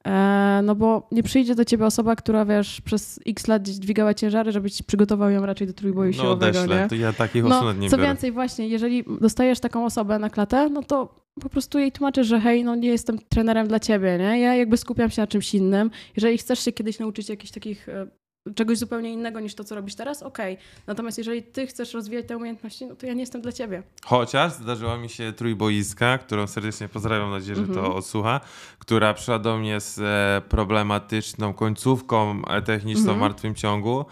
E, 0.06 0.60
no 0.64 0.74
bo 0.74 1.08
nie 1.12 1.22
przyjdzie 1.22 1.54
do 1.54 1.64
ciebie 1.64 1.86
osoba, 1.86 2.16
która 2.16 2.44
wiesz, 2.44 2.80
przez 2.80 3.20
x 3.26 3.46
lat 3.48 3.68
dźwigała 3.68 4.14
ciężary, 4.14 4.52
żebyś 4.52 4.82
przygotował 4.82 5.30
ją 5.30 5.46
raczej 5.46 5.66
do 5.66 5.72
trójboju 5.72 6.12
no, 6.16 6.22
siłowego, 6.22 6.60
odeślę. 6.60 6.82
nie? 6.82 6.88
to 6.88 6.94
ja 6.94 7.12
takich 7.12 7.44
no, 7.44 7.60
osób 7.60 7.78
nie 7.78 7.90
Co 7.90 7.96
biorę. 7.96 8.08
więcej, 8.08 8.32
właśnie, 8.32 8.68
jeżeli 8.68 9.04
dostajesz 9.20 9.60
taką 9.60 9.84
osobę 9.84 10.18
na 10.18 10.30
klatę, 10.30 10.68
no 10.68 10.82
to 10.82 11.19
po 11.40 11.48
prostu 11.48 11.78
jej 11.78 11.92
tłumaczę, 11.92 12.24
że 12.24 12.40
hej, 12.40 12.64
no 12.64 12.74
nie 12.74 12.88
jestem 12.88 13.18
trenerem 13.18 13.68
dla 13.68 13.80
ciebie, 13.80 14.18
nie? 14.18 14.40
Ja 14.40 14.54
jakby 14.54 14.76
skupiam 14.76 15.10
się 15.10 15.22
na 15.22 15.26
czymś 15.26 15.54
innym. 15.54 15.90
Jeżeli 16.16 16.38
chcesz 16.38 16.64
się 16.64 16.72
kiedyś 16.72 16.98
nauczyć 16.98 17.28
jakichś 17.28 17.52
takich 17.52 17.88
e, 17.88 18.06
czegoś 18.54 18.78
zupełnie 18.78 19.12
innego 19.12 19.40
niż 19.40 19.54
to, 19.54 19.64
co 19.64 19.74
robisz 19.74 19.94
teraz, 19.94 20.22
okej. 20.22 20.54
Okay. 20.54 20.66
Natomiast 20.86 21.18
jeżeli 21.18 21.42
ty 21.42 21.66
chcesz 21.66 21.94
rozwijać 21.94 22.26
te 22.26 22.36
umiejętności, 22.36 22.86
no 22.86 22.96
to 22.96 23.06
ja 23.06 23.14
nie 23.14 23.20
jestem 23.20 23.40
dla 23.40 23.52
ciebie. 23.52 23.82
Chociaż 24.04 24.52
zdarzyła 24.52 24.96
mi 24.96 25.08
się 25.08 25.32
trójboiska, 25.32 26.18
którą 26.18 26.46
serdecznie 26.46 26.88
pozdrawiam, 26.88 27.28
mam 27.28 27.38
nadzieję, 27.38 27.56
że 27.56 27.62
mm 27.62 27.72
-hmm. 27.72 27.74
to 27.74 27.80
mhm. 27.80 27.98
odsłucha, 27.98 28.40
która 28.78 29.14
przyszła 29.14 29.38
do 29.38 29.58
mnie 29.58 29.80
z 29.80 29.98
e, 29.98 30.48
problematyczną 30.48 31.54
końcówką 31.54 32.42
e, 32.46 32.62
techniczną 32.62 33.02
mm 33.02 33.14
-hmm. 33.14 33.18
w 33.18 33.20
martwym 33.20 33.54
ciągu 33.54 34.04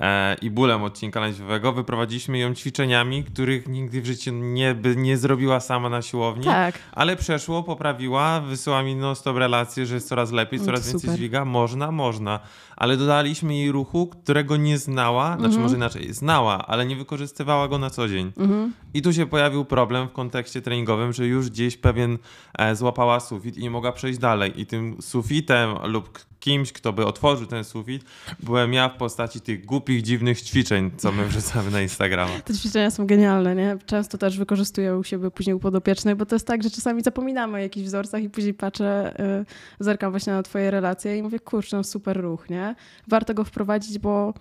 e, 0.00 0.36
i 0.42 0.50
bólem 0.50 0.82
odcinka 0.82 1.20
lędźwiowego. 1.20 1.72
Wyprowadziliśmy 1.72 2.38
ją 2.38 2.54
ćwiczeniami, 2.54 3.24
których 3.24 3.68
nigdy 3.68 4.02
w 4.02 4.06
życiu 4.06 4.32
nie, 4.32 4.74
by 4.74 4.96
nie 4.96 5.16
zrobiła 5.16 5.60
sama 5.60 5.88
na 5.88 6.02
siłowni, 6.02 6.44
tak. 6.44 6.78
ale 6.92 7.16
przeszło, 7.16 7.62
poprawiła, 7.62 8.40
wysyła 8.40 8.82
mi 8.82 8.96
non-stop 8.96 9.36
relacje, 9.36 9.86
że 9.86 9.94
jest 9.94 10.08
coraz 10.08 10.32
lepiej, 10.32 10.60
coraz 10.60 10.84
Super. 10.84 10.92
więcej 10.92 11.16
dźwiga. 11.16 11.44
Można, 11.44 11.92
można 11.92 12.40
ale 12.76 12.96
dodaliśmy 12.96 13.54
jej 13.54 13.72
ruchu, 13.72 14.06
którego 14.06 14.56
nie 14.56 14.78
znała, 14.78 15.26
znaczy 15.26 15.44
mhm. 15.44 15.62
może 15.62 15.76
inaczej, 15.76 16.12
znała, 16.12 16.66
ale 16.66 16.86
nie 16.86 16.96
wykorzystywała 16.96 17.68
go 17.68 17.78
na 17.78 17.90
co 17.90 18.08
dzień. 18.08 18.32
Mhm. 18.36 18.72
I 18.94 19.02
tu 19.02 19.12
się 19.12 19.26
pojawił 19.26 19.64
problem 19.64 20.08
w 20.08 20.12
kontekście 20.12 20.62
treningowym, 20.62 21.12
że 21.12 21.26
już 21.26 21.50
gdzieś 21.50 21.76
pewien 21.76 22.18
e, 22.58 22.76
złapała 22.76 23.20
sufit 23.20 23.56
i 23.56 23.62
nie 23.62 23.70
mogła 23.70 23.92
przejść 23.92 24.18
dalej. 24.18 24.60
I 24.60 24.66
tym 24.66 24.96
sufitem 25.00 25.74
lub 25.84 26.18
kimś, 26.40 26.72
kto 26.72 26.92
by 26.92 27.06
otworzył 27.06 27.46
ten 27.46 27.64
sufit, 27.64 28.04
byłem 28.40 28.72
ja 28.72 28.88
w 28.88 28.96
postaci 28.96 29.40
tych 29.40 29.64
głupich, 29.64 30.02
dziwnych 30.02 30.42
ćwiczeń, 30.42 30.90
co 30.96 31.12
my 31.12 31.24
wrzucamy 31.26 31.70
na 31.70 31.82
Instagrama. 31.82 32.32
Te 32.44 32.54
ćwiczenia 32.54 32.90
są 32.90 33.06
genialne, 33.06 33.54
nie? 33.54 33.76
Często 33.86 34.18
też 34.18 34.38
wykorzystuję 34.38 34.96
u 34.96 35.04
siebie 35.04 35.30
później 35.30 35.54
u 35.54 35.60
podopiecznych, 35.60 36.16
bo 36.16 36.26
to 36.26 36.34
jest 36.34 36.46
tak, 36.46 36.62
że 36.62 36.70
czasami 36.70 37.02
zapominamy 37.02 37.54
o 37.54 37.60
jakichś 37.60 37.86
wzorcach 37.86 38.22
i 38.22 38.30
później 38.30 38.54
patrzę, 38.54 39.14
yy, 39.18 39.44
zerkam 39.80 40.10
właśnie 40.10 40.32
na 40.32 40.42
twoje 40.42 40.70
relacje 40.70 41.18
i 41.18 41.22
mówię, 41.22 41.40
kurczę, 41.40 41.76
no 41.76 41.84
super 41.84 42.20
ruch, 42.20 42.50
nie? 42.50 42.65
Warto 43.08 43.34
go 43.34 43.44
wprowadzić, 43.44 43.98
bo 43.98 44.34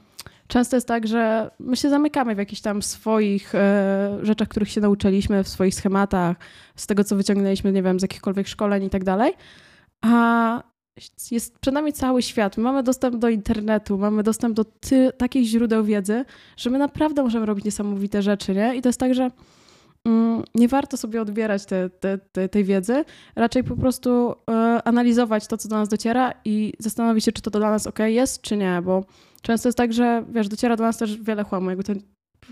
często 0.47 0.77
jest 0.77 0.87
tak, 0.87 1.07
że 1.07 1.51
my 1.59 1.75
się 1.75 1.89
zamykamy 1.89 2.35
w 2.35 2.37
jakichś 2.37 2.61
tam 2.61 2.81
swoich 2.81 3.55
e, 3.55 4.17
rzeczach, 4.21 4.47
których 4.47 4.69
się 4.69 4.81
nauczyliśmy, 4.81 5.43
w 5.43 5.49
swoich 5.49 5.75
schematach, 5.75 6.37
z 6.75 6.87
tego, 6.87 7.03
co 7.03 7.15
wyciągnęliśmy, 7.15 7.71
nie 7.71 7.83
wiem, 7.83 7.99
z 7.99 8.01
jakichkolwiek 8.01 8.47
szkoleń 8.47 8.83
i 8.83 8.89
tak 8.89 9.03
dalej. 9.03 9.33
A 10.01 10.63
jest 11.31 11.59
przed 11.59 11.73
nami 11.73 11.93
cały 11.93 12.21
świat. 12.21 12.57
My 12.57 12.63
mamy 12.63 12.83
dostęp 12.83 13.15
do 13.15 13.29
internetu, 13.29 13.97
mamy 13.97 14.23
dostęp 14.23 14.55
do 14.55 14.65
ty, 14.65 15.11
takich 15.17 15.45
źródeł 15.45 15.83
wiedzy, 15.83 16.25
że 16.57 16.69
my 16.69 16.77
naprawdę 16.77 17.23
możemy 17.23 17.45
robić 17.45 17.65
niesamowite 17.65 18.21
rzeczy, 18.21 18.53
nie? 18.53 18.75
I 18.75 18.81
to 18.81 18.89
jest 18.89 18.99
tak, 18.99 19.13
że 19.13 19.31
nie 20.55 20.67
warto 20.67 20.97
sobie 20.97 21.21
odbierać 21.21 21.65
te, 21.65 21.89
te, 21.89 22.17
te, 22.17 22.49
tej 22.49 22.63
wiedzy, 22.63 23.05
raczej 23.35 23.63
po 23.63 23.75
prostu 23.75 24.31
y, 24.31 24.33
analizować 24.83 25.47
to, 25.47 25.57
co 25.57 25.69
do 25.69 25.75
nas 25.75 25.89
dociera 25.89 26.33
i 26.45 26.73
zastanowić 26.79 27.25
się, 27.25 27.31
czy 27.31 27.41
to 27.41 27.51
dla 27.51 27.71
nas 27.71 27.87
ok 27.87 27.99
jest, 27.99 28.41
czy 28.41 28.57
nie, 28.57 28.81
bo 28.83 29.05
często 29.41 29.67
jest 29.69 29.77
tak, 29.77 29.93
że 29.93 30.25
wiesz, 30.29 30.47
dociera 30.47 30.75
do 30.75 30.83
nas 30.83 30.97
też 30.97 31.21
wiele 31.21 31.43
chłamu, 31.43 31.69
jakby 31.69 31.83
to 31.83 31.93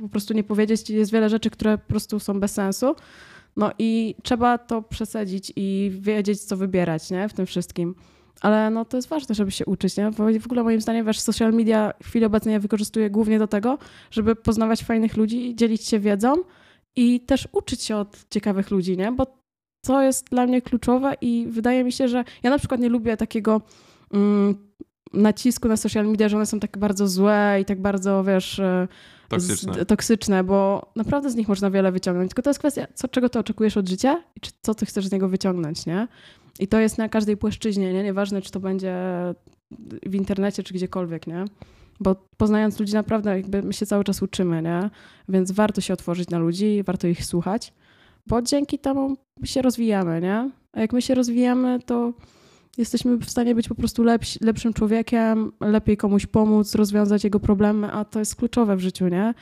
po 0.01 0.09
prostu 0.09 0.33
nie 0.33 0.43
powiedzieć, 0.43 0.89
jest 0.89 1.11
wiele 1.11 1.29
rzeczy, 1.29 1.49
które 1.49 1.77
po 1.77 1.87
prostu 1.87 2.19
są 2.19 2.39
bez 2.39 2.51
sensu. 2.51 2.95
No 3.57 3.71
i 3.79 4.15
trzeba 4.23 4.57
to 4.57 4.81
przesadzić 4.81 5.53
i 5.55 5.91
wiedzieć, 5.99 6.41
co 6.41 6.57
wybierać, 6.57 7.11
nie? 7.11 7.29
W 7.29 7.33
tym 7.33 7.45
wszystkim. 7.45 7.95
Ale 8.41 8.69
no 8.69 8.85
to 8.85 8.97
jest 8.97 9.09
ważne, 9.09 9.35
żeby 9.35 9.51
się 9.51 9.65
uczyć, 9.65 9.97
nie? 9.97 10.11
Bo 10.11 10.25
w 10.39 10.45
ogóle 10.45 10.63
moim 10.63 10.81
zdaniem 10.81 11.05
wiesz, 11.05 11.19
social 11.19 11.53
media 11.53 11.93
w 12.03 12.07
chwili 12.07 12.25
obecnej 12.25 12.53
ja 12.53 12.59
wykorzystuję 12.59 13.09
głównie 13.09 13.39
do 13.39 13.47
tego, 13.47 13.77
żeby 14.11 14.35
poznawać 14.35 14.83
fajnych 14.83 15.17
ludzi, 15.17 15.55
dzielić 15.55 15.87
się 15.87 15.99
wiedzą 15.99 16.35
i 16.95 17.19
też 17.19 17.47
uczyć 17.51 17.83
się 17.83 17.95
od 17.95 18.25
ciekawych 18.29 18.71
ludzi, 18.71 18.97
nie? 18.97 19.11
Bo 19.11 19.27
to 19.85 20.01
jest 20.01 20.29
dla 20.29 20.47
mnie 20.47 20.61
kluczowe 20.61 21.13
i 21.21 21.47
wydaje 21.49 21.83
mi 21.83 21.91
się, 21.91 22.07
że 22.07 22.23
ja 22.43 22.49
na 22.49 22.57
przykład 22.57 22.79
nie 22.81 22.89
lubię 22.89 23.17
takiego 23.17 23.61
mm, 24.13 24.55
nacisku 25.13 25.67
na 25.67 25.77
social 25.77 26.07
media, 26.07 26.29
że 26.29 26.37
one 26.37 26.45
są 26.45 26.59
tak 26.59 26.77
bardzo 26.77 27.07
złe 27.07 27.57
i 27.61 27.65
tak 27.65 27.81
bardzo, 27.81 28.23
wiesz... 28.23 28.59
E, 28.59 28.87
toksyczne. 29.29 29.73
Z, 29.73 29.87
toksyczne, 29.87 30.43
bo 30.43 30.91
naprawdę 30.95 31.29
z 31.29 31.35
nich 31.35 31.47
można 31.47 31.71
wiele 31.71 31.91
wyciągnąć. 31.91 32.29
Tylko 32.29 32.41
to 32.41 32.49
jest 32.49 32.59
kwestia, 32.59 32.87
co, 32.93 33.07
czego 33.07 33.29
ty 33.29 33.39
oczekujesz 33.39 33.77
od 33.77 33.89
życia 33.89 34.23
i 34.35 34.39
czy, 34.39 34.51
co 34.61 34.75
ty 34.75 34.85
chcesz 34.85 35.07
z 35.07 35.11
niego 35.11 35.29
wyciągnąć, 35.29 35.85
nie? 35.85 36.07
I 36.59 36.67
to 36.67 36.79
jest 36.79 36.97
na 36.97 37.09
każdej 37.09 37.37
płaszczyźnie, 37.37 37.93
nie? 37.93 38.03
Nieważne, 38.03 38.41
czy 38.41 38.51
to 38.51 38.59
będzie 38.59 38.95
w 40.05 40.15
internecie, 40.15 40.63
czy 40.63 40.73
gdziekolwiek, 40.73 41.27
nie? 41.27 41.45
Bo 41.99 42.15
poznając 42.37 42.79
ludzi 42.79 42.93
naprawdę 42.93 43.37
jakby 43.37 43.63
my 43.63 43.73
się 43.73 43.85
cały 43.85 44.03
czas 44.03 44.21
uczymy, 44.21 44.61
nie? 44.61 44.89
Więc 45.29 45.51
warto 45.51 45.81
się 45.81 45.93
otworzyć 45.93 46.29
na 46.29 46.37
ludzi, 46.37 46.83
warto 46.85 47.07
ich 47.07 47.25
słuchać, 47.25 47.73
bo 48.27 48.41
dzięki 48.41 48.79
temu 48.79 49.17
się 49.43 49.61
rozwijamy, 49.61 50.21
nie? 50.21 50.49
A 50.71 50.79
jak 50.79 50.93
my 50.93 51.01
się 51.01 51.15
rozwijamy, 51.15 51.79
to 51.85 52.13
jesteśmy 52.77 53.17
w 53.17 53.29
stanie 53.29 53.55
być 53.55 53.67
po 53.67 53.75
prostu 53.75 54.03
lepszym 54.41 54.73
człowiekiem, 54.73 55.51
lepiej 55.59 55.97
komuś 55.97 56.25
pomóc, 56.25 56.75
rozwiązać 56.75 57.23
jego 57.23 57.39
problemy, 57.39 57.91
a 57.91 58.05
to 58.05 58.19
jest 58.19 58.35
kluczowe 58.35 58.75
w 58.75 58.79
życiu, 58.79 59.07
nie? 59.07 59.33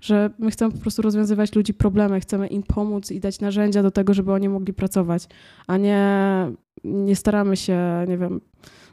że 0.00 0.30
my 0.38 0.50
chcemy 0.50 0.72
po 0.72 0.78
prostu 0.78 1.02
rozwiązywać 1.02 1.54
ludzi 1.54 1.74
problemy, 1.74 2.20
chcemy 2.20 2.46
im 2.46 2.62
pomóc 2.62 3.10
i 3.10 3.20
dać 3.20 3.40
narzędzia 3.40 3.82
do 3.82 3.90
tego, 3.90 4.14
żeby 4.14 4.32
oni 4.32 4.48
mogli 4.48 4.72
pracować, 4.72 5.28
a 5.66 5.76
nie, 5.76 6.06
nie 6.84 7.16
staramy 7.16 7.56
się, 7.56 8.04
nie 8.08 8.18
wiem, 8.18 8.40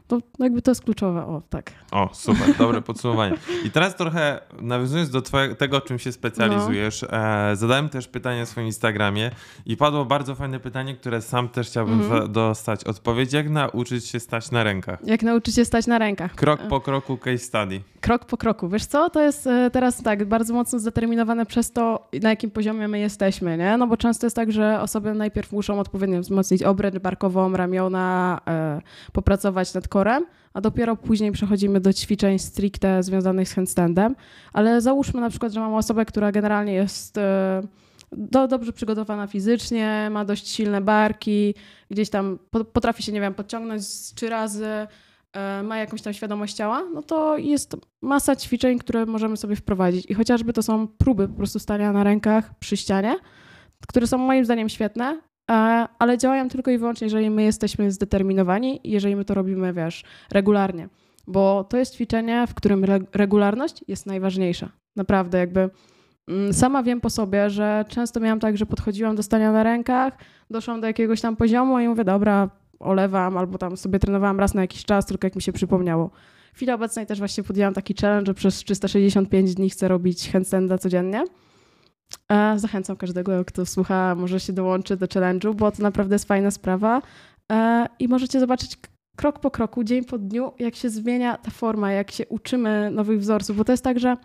to 0.06 0.20
jakby 0.38 0.62
to 0.62 0.70
jest 0.70 0.84
kluczowe, 0.84 1.26
o 1.26 1.42
tak. 1.50 1.72
O, 1.90 2.10
super, 2.12 2.56
dobre 2.58 2.82
podsumowanie. 2.92 3.36
I 3.64 3.70
teraz 3.70 3.96
trochę 3.96 4.40
nawiązując 4.60 5.10
do 5.10 5.22
twojego, 5.22 5.54
tego, 5.54 5.80
czym 5.80 5.98
się 5.98 6.12
specjalizujesz, 6.12 7.02
no. 7.02 7.18
e, 7.50 7.56
zadałem 7.56 7.88
też 7.88 8.08
pytanie 8.08 8.40
na 8.40 8.46
swoim 8.46 8.66
Instagramie 8.66 9.30
i 9.66 9.76
padło 9.76 10.04
bardzo 10.04 10.34
fajne 10.34 10.60
pytanie, 10.60 10.94
które 10.94 11.22
sam 11.22 11.48
też 11.48 11.66
chciałbym 11.66 12.02
mm. 12.02 12.32
dostać 12.32 12.84
odpowiedź. 12.84 13.32
Jak 13.32 13.50
nauczyć 13.50 14.06
się 14.06 14.20
stać 14.20 14.50
na 14.50 14.62
rękach? 14.62 14.98
Jak 15.04 15.22
nauczyć 15.22 15.54
się 15.54 15.64
stać 15.64 15.86
na 15.86 15.98
rękach? 15.98 16.34
Krok 16.34 16.60
po 16.68 16.80
kroku 16.80 17.16
case 17.16 17.38
study. 17.38 17.80
Krok 18.04 18.24
po 18.24 18.36
kroku. 18.36 18.68
Wiesz 18.68 18.86
co, 18.86 19.10
to 19.10 19.20
jest 19.22 19.46
e, 19.46 19.70
teraz 19.70 20.02
tak 20.02 20.24
bardzo 20.24 20.54
mocno 20.54 20.78
zdeterminowane 20.78 21.46
przez 21.46 21.72
to, 21.72 22.08
na 22.22 22.30
jakim 22.30 22.50
poziomie 22.50 22.88
my 22.88 22.98
jesteśmy, 22.98 23.56
nie? 23.58 23.76
No 23.76 23.86
bo 23.86 23.96
często 23.96 24.26
jest 24.26 24.36
tak, 24.36 24.52
że 24.52 24.80
osoby 24.80 25.14
najpierw 25.14 25.52
muszą 25.52 25.80
odpowiednio 25.80 26.20
wzmocnić 26.20 26.62
obręcz 26.62 26.98
barkową, 26.98 27.56
ramiona, 27.56 28.40
e, 28.48 28.80
popracować 29.12 29.74
nad 29.74 29.88
korem, 29.88 30.26
a 30.54 30.60
dopiero 30.60 30.96
później 30.96 31.32
przechodzimy 31.32 31.80
do 31.80 31.92
ćwiczeń 31.92 32.38
stricte 32.38 33.02
związanych 33.02 33.48
z 33.48 33.54
handstandem. 33.54 34.16
Ale 34.52 34.80
załóżmy 34.80 35.20
na 35.20 35.30
przykład, 35.30 35.52
że 35.52 35.60
mamy 35.60 35.76
osobę, 35.76 36.04
która 36.04 36.32
generalnie 36.32 36.72
jest... 36.72 37.18
E, 37.18 37.62
do, 38.12 38.48
dobrze 38.48 38.72
przygotowana 38.72 39.26
fizycznie, 39.26 40.08
ma 40.10 40.24
dość 40.24 40.48
silne 40.48 40.80
barki, 40.80 41.54
gdzieś 41.90 42.10
tam 42.10 42.38
potrafi 42.72 43.02
się, 43.02 43.12
nie 43.12 43.20
wiem, 43.20 43.34
podciągnąć 43.34 43.82
trzy 44.14 44.28
razy, 44.28 44.86
ma 45.64 45.78
jakąś 45.78 46.02
tam 46.02 46.12
świadomość 46.12 46.54
ciała, 46.54 46.82
no 46.94 47.02
to 47.02 47.38
jest 47.38 47.76
masa 48.02 48.36
ćwiczeń, 48.36 48.78
które 48.78 49.06
możemy 49.06 49.36
sobie 49.36 49.56
wprowadzić. 49.56 50.10
I 50.10 50.14
chociażby 50.14 50.52
to 50.52 50.62
są 50.62 50.88
próby 50.88 51.28
po 51.28 51.34
prostu 51.34 51.58
stania 51.58 51.92
na 51.92 52.04
rękach 52.04 52.58
przy 52.58 52.76
ścianie, 52.76 53.16
które 53.88 54.06
są 54.06 54.18
moim 54.18 54.44
zdaniem 54.44 54.68
świetne, 54.68 55.20
e, 55.50 55.54
ale 55.98 56.18
działają 56.18 56.48
tylko 56.48 56.70
i 56.70 56.78
wyłącznie, 56.78 57.06
jeżeli 57.06 57.30
my 57.30 57.42
jesteśmy 57.42 57.90
zdeterminowani 57.90 58.88
i 58.88 58.90
jeżeli 58.90 59.16
my 59.16 59.24
to 59.24 59.34
robimy, 59.34 59.72
wiesz, 59.72 60.04
regularnie. 60.32 60.88
Bo 61.26 61.64
to 61.64 61.76
jest 61.76 61.94
ćwiczenie, 61.94 62.46
w 62.46 62.54
którym 62.54 62.84
regularność 63.12 63.84
jest 63.88 64.06
najważniejsza. 64.06 64.68
Naprawdę, 64.96 65.38
jakby 65.38 65.70
Mm, 66.28 66.52
sama 66.52 66.82
wiem 66.82 67.00
po 67.00 67.10
sobie, 67.10 67.50
że 67.50 67.84
często 67.88 68.20
miałam 68.20 68.40
tak, 68.40 68.56
że 68.56 68.66
podchodziłam 68.66 69.16
do 69.16 69.22
stania 69.22 69.52
na 69.52 69.62
rękach, 69.62 70.18
doszłam 70.50 70.80
do 70.80 70.86
jakiegoś 70.86 71.20
tam 71.20 71.36
poziomu 71.36 71.80
i 71.80 71.88
mówię, 71.88 72.04
dobra, 72.04 72.50
olewam, 72.78 73.36
albo 73.36 73.58
tam 73.58 73.76
sobie 73.76 73.98
trenowałam 73.98 74.40
raz 74.40 74.54
na 74.54 74.60
jakiś 74.60 74.84
czas, 74.84 75.06
tylko 75.06 75.26
jak 75.26 75.36
mi 75.36 75.42
się 75.42 75.52
przypomniało. 75.52 76.10
W 76.52 76.56
chwili 76.56 76.72
obecnej 76.72 77.06
też 77.06 77.18
właśnie 77.18 77.44
podjęłam 77.44 77.74
taki 77.74 77.94
challenge, 78.00 78.26
że 78.26 78.34
przez 78.34 78.56
365 78.56 79.54
dni 79.54 79.70
chcę 79.70 79.88
robić 79.88 80.32
handstanda 80.32 80.78
codziennie. 80.78 81.24
E, 82.28 82.58
zachęcam 82.58 82.96
każdego, 82.96 83.44
kto 83.44 83.66
słucha, 83.66 84.14
może 84.14 84.40
się 84.40 84.52
dołączy 84.52 84.96
do 84.96 85.06
challenge'u, 85.06 85.54
bo 85.54 85.72
to 85.72 85.82
naprawdę 85.82 86.14
jest 86.14 86.28
fajna 86.28 86.50
sprawa. 86.50 87.02
E, 87.52 87.86
I 87.98 88.08
możecie 88.08 88.40
zobaczyć 88.40 88.78
krok 89.16 89.38
po 89.38 89.50
kroku, 89.50 89.84
dzień 89.84 90.04
po 90.04 90.18
dniu, 90.18 90.52
jak 90.58 90.76
się 90.76 90.90
zmienia 90.90 91.36
ta 91.36 91.50
forma, 91.50 91.92
jak 91.92 92.10
się 92.10 92.26
uczymy 92.26 92.90
nowych 92.90 93.20
wzorców, 93.20 93.56
bo 93.56 93.64
to 93.64 93.72
jest 93.72 93.84
tak, 93.84 93.98
że 93.98 94.16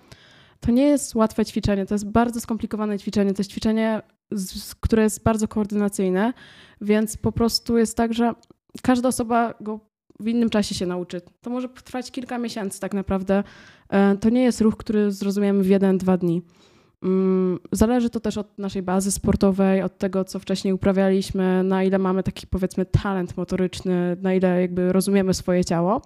to 0.59 0.71
nie 0.71 0.87
jest 0.87 1.15
łatwe 1.15 1.45
ćwiczenie, 1.45 1.85
to 1.85 1.95
jest 1.95 2.11
bardzo 2.11 2.41
skomplikowane 2.41 2.99
ćwiczenie. 2.99 3.33
To 3.33 3.39
jest 3.39 3.51
ćwiczenie, 3.51 4.01
które 4.79 5.03
jest 5.03 5.23
bardzo 5.23 5.47
koordynacyjne, 5.47 6.33
więc 6.81 7.17
po 7.17 7.31
prostu 7.31 7.77
jest 7.77 7.97
tak, 7.97 8.13
że 8.13 8.33
każda 8.81 9.09
osoba 9.09 9.53
go 9.61 9.79
w 10.19 10.27
innym 10.27 10.49
czasie 10.49 10.75
się 10.75 10.85
nauczy. 10.85 11.21
To 11.41 11.49
może 11.49 11.69
trwać 11.69 12.11
kilka 12.11 12.37
miesięcy 12.37 12.79
tak 12.79 12.93
naprawdę. 12.93 13.43
E, 13.89 14.17
to 14.17 14.29
nie 14.29 14.43
jest 14.43 14.61
ruch, 14.61 14.77
który 14.77 15.11
zrozumiemy 15.11 15.63
w 15.63 15.67
jeden, 15.67 15.97
dwa 15.97 16.17
dni. 16.17 16.41
Mm, 17.03 17.59
zależy 17.71 18.09
to 18.09 18.19
też 18.19 18.37
od 18.37 18.57
naszej 18.57 18.81
bazy 18.81 19.11
sportowej, 19.11 19.81
od 19.81 19.97
tego, 19.97 20.23
co 20.23 20.39
wcześniej 20.39 20.73
uprawialiśmy, 20.73 21.63
na 21.63 21.83
ile 21.83 21.99
mamy 21.99 22.23
taki 22.23 22.47
powiedzmy 22.47 22.85
talent 22.85 23.37
motoryczny, 23.37 24.17
na 24.21 24.33
ile 24.33 24.61
jakby 24.61 24.93
rozumiemy 24.93 25.33
swoje 25.33 25.65
ciało. 25.65 26.01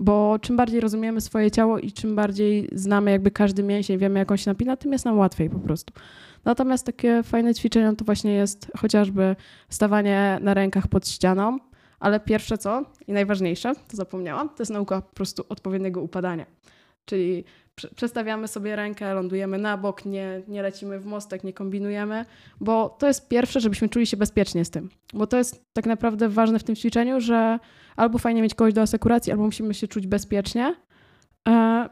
Bo 0.00 0.38
czym 0.40 0.56
bardziej 0.56 0.80
rozumiemy 0.80 1.20
swoje 1.20 1.50
ciało 1.50 1.78
i 1.78 1.92
czym 1.92 2.16
bardziej 2.16 2.68
znamy 2.72 3.10
jakby 3.10 3.30
każdy 3.30 3.62
mięsień, 3.62 3.98
wiemy 3.98 4.18
jak 4.18 4.30
on 4.30 4.36
się 4.36 4.50
napina, 4.50 4.76
tym 4.76 4.92
jest 4.92 5.04
nam 5.04 5.18
łatwiej 5.18 5.50
po 5.50 5.58
prostu. 5.58 5.92
Natomiast 6.46 6.86
takie 6.86 7.22
fajne 7.22 7.54
ćwiczenia 7.54 7.94
to 7.94 8.04
właśnie 8.04 8.32
jest 8.32 8.72
chociażby 8.78 9.36
stawanie 9.68 10.38
na 10.42 10.54
rękach 10.54 10.88
pod 10.88 11.08
ścianą, 11.08 11.58
ale 12.00 12.20
pierwsze 12.20 12.58
co 12.58 12.84
i 13.06 13.12
najważniejsze, 13.12 13.72
to 13.74 13.96
zapomniałam, 13.96 14.48
to 14.48 14.54
jest 14.58 14.72
nauka 14.72 15.02
po 15.02 15.14
prostu 15.14 15.44
odpowiedniego 15.48 16.02
upadania. 16.02 16.46
Czyli 17.04 17.44
przestawiamy 17.94 18.48
sobie 18.48 18.76
rękę, 18.76 19.14
lądujemy 19.14 19.58
na 19.58 19.76
bok, 19.76 20.04
nie, 20.04 20.42
nie 20.48 20.62
lecimy 20.62 21.00
w 21.00 21.06
mostek, 21.06 21.44
nie 21.44 21.52
kombinujemy, 21.52 22.24
bo 22.60 22.96
to 22.98 23.06
jest 23.06 23.28
pierwsze, 23.28 23.60
żebyśmy 23.60 23.88
czuli 23.88 24.06
się 24.06 24.16
bezpiecznie 24.16 24.64
z 24.64 24.70
tym. 24.70 24.90
Bo 25.14 25.26
to 25.26 25.36
jest 25.38 25.64
tak 25.72 25.86
naprawdę 25.86 26.28
ważne 26.28 26.58
w 26.58 26.64
tym 26.64 26.76
ćwiczeniu, 26.76 27.20
że 27.20 27.58
albo 27.96 28.18
fajnie 28.18 28.42
mieć 28.42 28.54
kogoś 28.54 28.74
do 28.74 28.80
asekuracji, 28.80 29.32
albo 29.32 29.44
musimy 29.44 29.74
się 29.74 29.88
czuć 29.88 30.06
bezpiecznie, 30.06 30.74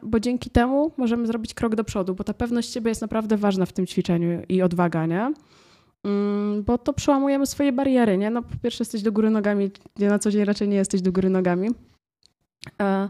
bo 0.03 0.19
dzięki 0.19 0.49
temu 0.49 0.91
możemy 0.97 1.27
zrobić 1.27 1.53
krok 1.53 1.75
do 1.75 1.83
przodu, 1.83 2.15
bo 2.15 2.23
ta 2.23 2.33
pewność 2.33 2.73
siebie 2.73 2.89
jest 2.89 3.01
naprawdę 3.01 3.37
ważna 3.37 3.65
w 3.65 3.73
tym 3.73 3.87
ćwiczeniu 3.87 4.41
i 4.49 4.61
odwaga, 4.61 5.05
nie? 5.05 5.33
Mm, 6.03 6.63
bo 6.63 6.77
to 6.77 6.93
przełamujemy 6.93 7.45
swoje 7.45 7.71
bariery, 7.71 8.17
nie? 8.17 8.29
No 8.29 8.41
po 8.41 8.57
pierwsze 8.63 8.81
jesteś 8.81 9.01
do 9.01 9.11
góry 9.11 9.29
nogami, 9.29 9.71
gdzie 9.95 10.09
na 10.09 10.19
co 10.19 10.31
dzień 10.31 10.45
raczej 10.45 10.67
nie 10.67 10.77
jesteś 10.77 11.01
do 11.01 11.11
góry 11.11 11.29
nogami. 11.29 11.69
E, 12.81 13.09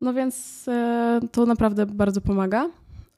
no 0.00 0.14
więc 0.14 0.68
e, 0.68 1.20
to 1.32 1.46
naprawdę 1.46 1.86
bardzo 1.86 2.20
pomaga. 2.20 2.70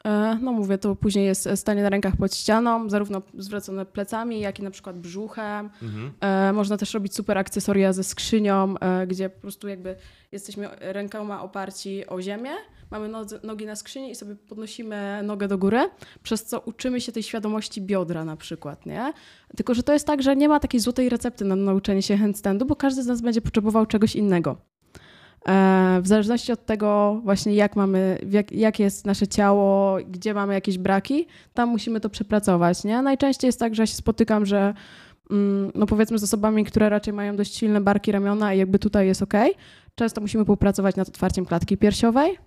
E, 0.07 0.39
no 0.43 0.53
mówię, 0.53 0.79
to 0.79 0.97
później 0.97 1.27
jest 1.27 1.49
stanie 1.55 1.83
na 1.83 1.89
rękach 1.89 2.17
pod 2.17 2.35
ścianą, 2.35 2.91
zarówno 2.91 3.23
zwracane 3.39 3.87
plecami, 3.87 4.41
jak 4.41 4.59
i 4.59 4.63
na 4.63 4.71
przykład 4.71 4.99
brzuchem. 4.99 5.71
Mhm. 5.83 6.13
E, 6.21 6.53
można 6.53 6.77
też 6.77 6.95
robić 6.95 7.15
super 7.15 7.39
akcesoria 7.39 7.93
ze 7.93 8.05
skrzynią, 8.05 8.75
gdzie 9.07 9.31
po 9.31 9.41
prostu 9.41 9.69
jakby 9.69 9.97
jesteśmy 10.33 10.69
rękoma 10.81 11.43
oparci 11.43 12.07
o 12.07 12.23
ziemię, 12.23 12.51
mamy 12.91 13.09
nogi 13.43 13.67
na 13.67 13.77
skrzyni 13.77 14.11
i 14.11 14.15
sobie 14.15 14.37
podnosimy 14.37 15.21
nogę 15.23 15.49
do 15.49 15.59
góry, 15.59 15.91
przez 16.23 16.45
co 16.45 16.61
uczymy 16.61 17.01
się 17.01 17.13
tej 17.13 17.23
świadomości 17.23 17.83
biodra 17.83 18.25
na 18.25 18.37
przykład, 18.37 18.87
nie? 18.87 19.13
Tylko, 19.57 19.75
że 19.75 19.83
to 19.83 19.93
jest 19.93 20.07
tak, 20.07 20.23
że 20.23 20.37
nie 20.37 20.49
ma 20.49 20.61
takiej 20.61 20.81
złotej 20.81 21.09
recepty 21.09 21.45
na 21.45 21.57
nauczenie 21.57 22.03
się 22.03 22.17
handstandu, 22.17 22.67
bo 22.67 22.77
każdy 22.77 23.03
z 23.03 23.07
nas 23.07 23.21
będzie 23.21 23.41
potrzebował 23.41 23.87
czegoś 23.87 24.17
innego. 24.17 24.57
E, 25.49 26.01
w 26.03 26.07
zależności 26.07 26.53
od 26.53 26.67
tego 26.67 27.21
właśnie 27.25 27.55
jak 27.55 27.77
mamy, 27.77 28.19
jak, 28.31 28.53
jak 28.53 28.81
jest 28.81 29.07
nasze 29.07 29.29
ciało, 29.29 29.99
gdzie 30.09 30.35
mamy 30.35 30.55
jakieś 30.55 30.79
braki, 30.79 31.27
tam 31.55 31.69
musimy 31.69 32.01
to 32.01 32.11
przepracować, 32.11 32.85
nie? 32.85 33.03
Najczęściej 33.03 33.49
jest 33.49 33.61
tak, 33.61 33.75
że 33.75 33.83
ja 33.83 33.87
się 33.87 33.95
spotykam, 33.95 34.47
że 34.47 34.75
mm, 35.31 35.73
no 35.75 35.87
powiedzmy 35.87 36.19
z 36.19 36.23
osobami, 36.23 36.65
które 36.65 36.89
raczej 36.89 37.13
mają 37.13 37.37
dość 37.37 37.57
silne 37.57 37.81
barki, 37.81 38.13
ramiona 38.13 38.55
i 38.55 38.59
jakby 38.59 38.79
tutaj 38.79 39.07
jest 39.07 39.23
ok. 39.23 39.35
Często 39.95 40.21
musimy 40.21 40.45
popracować 40.45 40.97
nad 40.97 41.09
otwarciem 41.09 41.47
klatki 41.47 41.77
piersiowej 41.77 42.39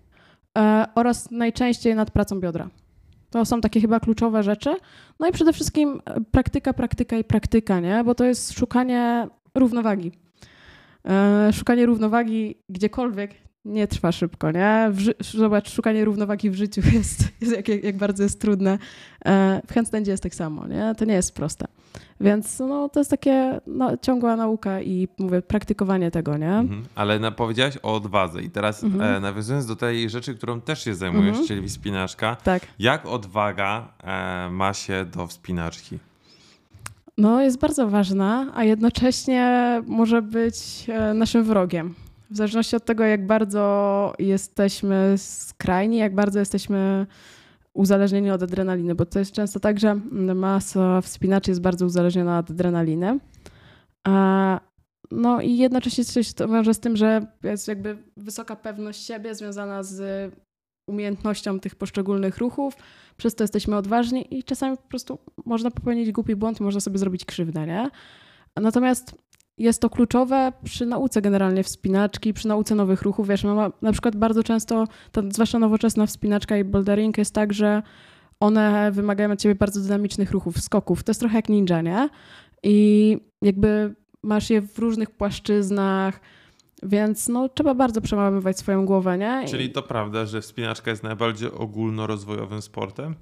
e, 0.58 0.86
oraz 0.96 1.32
najczęściej 1.32 1.96
nad 1.96 2.12
pracą 2.12 2.40
biodra. 2.40 2.70
To 3.30 3.46
są 3.46 3.62
takie 3.62 3.82
chyba 3.82 4.00
kluczowe 4.00 4.44
rzeczy. 4.44 4.76
No 5.20 5.28
i 5.28 5.32
przede 5.32 5.54
wszystkim 5.54 6.02
praktyka, 6.32 6.74
praktyka 6.74 7.18
i 7.18 7.24
praktyka, 7.24 7.80
nie? 7.80 8.04
Bo 8.04 8.16
to 8.16 8.26
jest 8.26 8.54
szukanie 8.54 9.28
równowagi. 9.56 10.12
E, 11.06 11.54
szukanie 11.54 11.86
równowagi 11.86 12.56
gdziekolwiek 12.70 13.32
nie 13.66 13.88
trwa 13.88 14.12
szybko, 14.12 14.52
nie? 14.52 14.92
Zobacz, 15.20 15.72
szukanie 15.72 16.06
równowagi 16.06 16.50
w 16.50 16.56
życiu 16.56 16.82
jest, 16.94 17.24
jest 17.42 17.56
jak, 17.56 17.84
jak, 17.84 17.98
bardzo 17.98 18.24
jest 18.24 18.42
trudne. 18.42 18.78
E, 19.26 19.62
w 19.68 19.74
handstandzie 19.74 20.12
jest 20.12 20.24
tak 20.24 20.36
samo, 20.36 20.68
nie? 20.68 20.96
To 20.98 21.06
nie 21.06 21.14
jest 21.14 21.36
proste. 21.36 21.66
Więc 22.22 22.60
no, 22.60 22.90
to 22.90 23.00
jest 23.00 23.10
takie 23.10 23.60
no, 23.68 23.98
ciągła 23.98 24.36
nauka 24.36 24.82
i 24.82 25.08
mówię, 25.18 25.42
praktykowanie 25.42 26.12
tego, 26.12 26.38
nie? 26.38 26.54
Mhm. 26.54 26.86
Ale 26.96 27.20
na, 27.20 27.32
powiedziałaś 27.32 27.78
o 27.84 27.96
odwadze 27.96 28.42
i 28.42 28.50
teraz 28.50 28.84
mhm. 28.84 29.16
e, 29.16 29.20
nawiązując 29.20 29.66
do 29.66 29.76
tej 29.76 30.10
rzeczy, 30.10 30.36
którą 30.36 30.62
też 30.62 30.84
się 30.84 30.96
zajmujesz, 30.96 31.30
mhm. 31.30 31.48
czyli 31.48 31.68
wspinaczka. 31.68 32.36
Tak. 32.36 32.68
Jak 32.80 33.06
odwaga 33.06 33.94
e, 34.04 34.50
ma 34.52 34.74
się 34.74 35.06
do 35.06 35.28
wspinaczki? 35.28 36.00
No, 37.20 37.42
jest 37.42 37.60
bardzo 37.60 37.88
ważna, 37.88 38.52
a 38.56 38.64
jednocześnie 38.64 39.82
może 39.88 40.22
być 40.22 40.86
e, 40.88 41.14
naszym 41.14 41.44
wrogiem. 41.44 41.96
W 42.32 42.38
zależności 42.38 42.76
od 42.76 42.86
tego, 42.86 43.04
jak 43.04 43.28
bardzo 43.28 44.14
jesteśmy 44.20 45.14
skrajni, 45.18 45.98
jak 45.98 46.16
bardzo 46.16 46.40
jesteśmy 46.40 47.08
uzależnieni 47.74 48.32
od 48.32 48.44
adrenaliny, 48.44 48.96
bo 48.96 49.06
to 49.06 49.20
jest 49.20 49.32
często 49.32 49.60
tak, 49.60 49.80
że 49.80 49.96
masa 50.36 51.02
wspinaczy 51.02 51.52
jest 51.52 51.62
bardzo 51.62 51.86
uzależniona 51.86 52.40
od 52.40 52.52
adrenaliny. 52.52 53.20
No 55.12 55.42
i 55.42 55.58
jednocześnie 55.58 56.06
coś 56.06 56.34
to 56.34 56.48
wiąże 56.48 56.74
z 56.74 56.80
tym, 56.80 56.98
że 56.98 57.28
jest 57.44 57.68
jakby 57.68 57.98
wysoka 58.18 58.56
pewność 58.56 59.06
siebie 59.06 59.36
związana 59.36 59.84
z 59.84 60.32
umiejętnością 60.90 61.60
tych 61.60 61.76
poszczególnych 61.76 62.38
ruchów, 62.38 62.74
przez 63.18 63.36
to 63.36 63.44
jesteśmy 63.44 63.76
odważni 63.76 64.38
i 64.38 64.44
czasami 64.44 64.78
po 64.78 64.84
prostu 64.84 65.20
można 65.46 65.72
popełnić 65.72 66.12
głupi 66.12 66.36
błąd 66.36 66.60
i 66.60 66.64
można 66.64 66.80
sobie 66.80 66.98
zrobić 66.98 67.26
krzywdę, 67.26 67.68
nie? 67.68 67.90
Natomiast 68.56 69.16
jest 69.58 69.82
to 69.82 69.90
kluczowe 69.90 70.54
przy 70.64 70.86
nauce 70.86 71.22
generalnie 71.22 71.64
wspinaczki, 71.64 72.34
przy 72.34 72.48
nauce 72.48 72.76
nowych 72.76 73.02
ruchów. 73.02 73.28
Wiesz, 73.28 73.44
mama, 73.44 73.72
na 73.82 73.92
przykład 73.92 74.16
bardzo 74.16 74.44
często, 74.44 74.88
ta, 75.12 75.22
zwłaszcza 75.30 75.60
nowoczesna 75.60 76.06
wspinaczka 76.06 76.58
i 76.58 76.64
bouldering 76.64 77.18
jest 77.18 77.34
tak, 77.34 77.54
że 77.54 77.82
one 78.40 78.92
wymagają 78.92 79.32
od 79.32 79.40
ciebie 79.40 79.56
bardzo 79.56 79.82
dynamicznych 79.82 80.32
ruchów, 80.32 80.62
skoków. 80.62 81.04
To 81.04 81.10
jest 81.10 81.20
trochę 81.20 81.36
jak 81.36 81.50
ninja, 81.50 81.82
nie? 81.82 82.10
I 82.64 83.18
jakby 83.42 83.96
masz 84.24 84.50
je 84.50 84.62
w 84.62 84.80
różnych 84.80 85.12
płaszczyznach, 85.12 86.20
więc 86.84 87.28
no, 87.28 87.50
trzeba 87.50 87.74
bardzo 87.74 88.02
przemalowywać 88.02 88.60
swoją 88.60 88.86
głowę, 88.86 89.18
nie? 89.18 89.46
Czyli 89.48 89.70
to 89.70 89.84
prawda, 89.84 90.26
że 90.26 90.42
wspinaczka 90.42 90.92
jest 90.92 91.04
najbardziej 91.04 91.52
ogólnorozwojowym 91.52 92.62
sportem? 92.62 93.16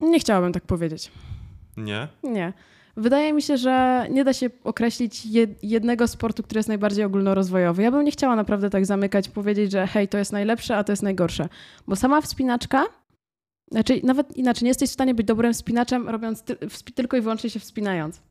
Nie 0.00 0.18
chciałabym 0.18 0.52
tak 0.52 0.66
powiedzieć. 0.66 1.12
Nie? 1.76 2.08
Nie. 2.22 2.52
wydaje 2.96 3.32
mi 3.32 3.42
się, 3.42 3.56
że 3.56 4.06
nie 4.10 4.24
da 4.24 4.32
się 4.32 4.50
określić 4.64 5.26
jednego 5.62 6.08
sportu, 6.08 6.42
który 6.42 6.58
jest 6.58 6.68
najbardziej 6.68 7.04
ogólnorozwojowy. 7.04 7.82
Ja 7.82 7.90
bym 7.90 8.04
nie 8.04 8.10
chciała 8.10 8.36
naprawdę 8.36 8.70
tak 8.70 8.86
zamykać, 8.86 9.28
powiedzieć, 9.28 9.72
że 9.72 9.86
hej, 9.86 10.08
to 10.08 10.18
jest 10.18 10.32
najlepsze, 10.32 10.76
a 10.76 10.84
to 10.84 10.92
jest 10.92 11.02
najgorsze. 11.02 11.48
Bo 11.86 11.96
sama 11.96 12.20
wspinaczka, 12.20 12.84
znaczy 13.70 14.00
nawet 14.04 14.36
inaczej, 14.36 14.64
nie 14.64 14.70
jesteś 14.70 14.90
w 14.90 14.92
stanie 14.92 15.14
być 15.14 15.26
dobrym 15.26 15.52
wspinaczem, 15.52 16.08
robiąc 16.08 16.42
ty 16.42 16.56
tylko 16.94 17.16
i 17.16 17.20
wyłącznie 17.20 17.50
się 17.50 17.60
wspinając. 17.60 18.22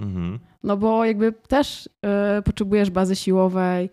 Mhm. 0.00 0.38
No 0.62 0.76
bo 0.76 1.04
jakby 1.04 1.32
też 1.32 1.86
y, 2.38 2.42
potrzebujesz 2.42 2.90
bazy 2.90 3.16
siłowej, 3.16 3.90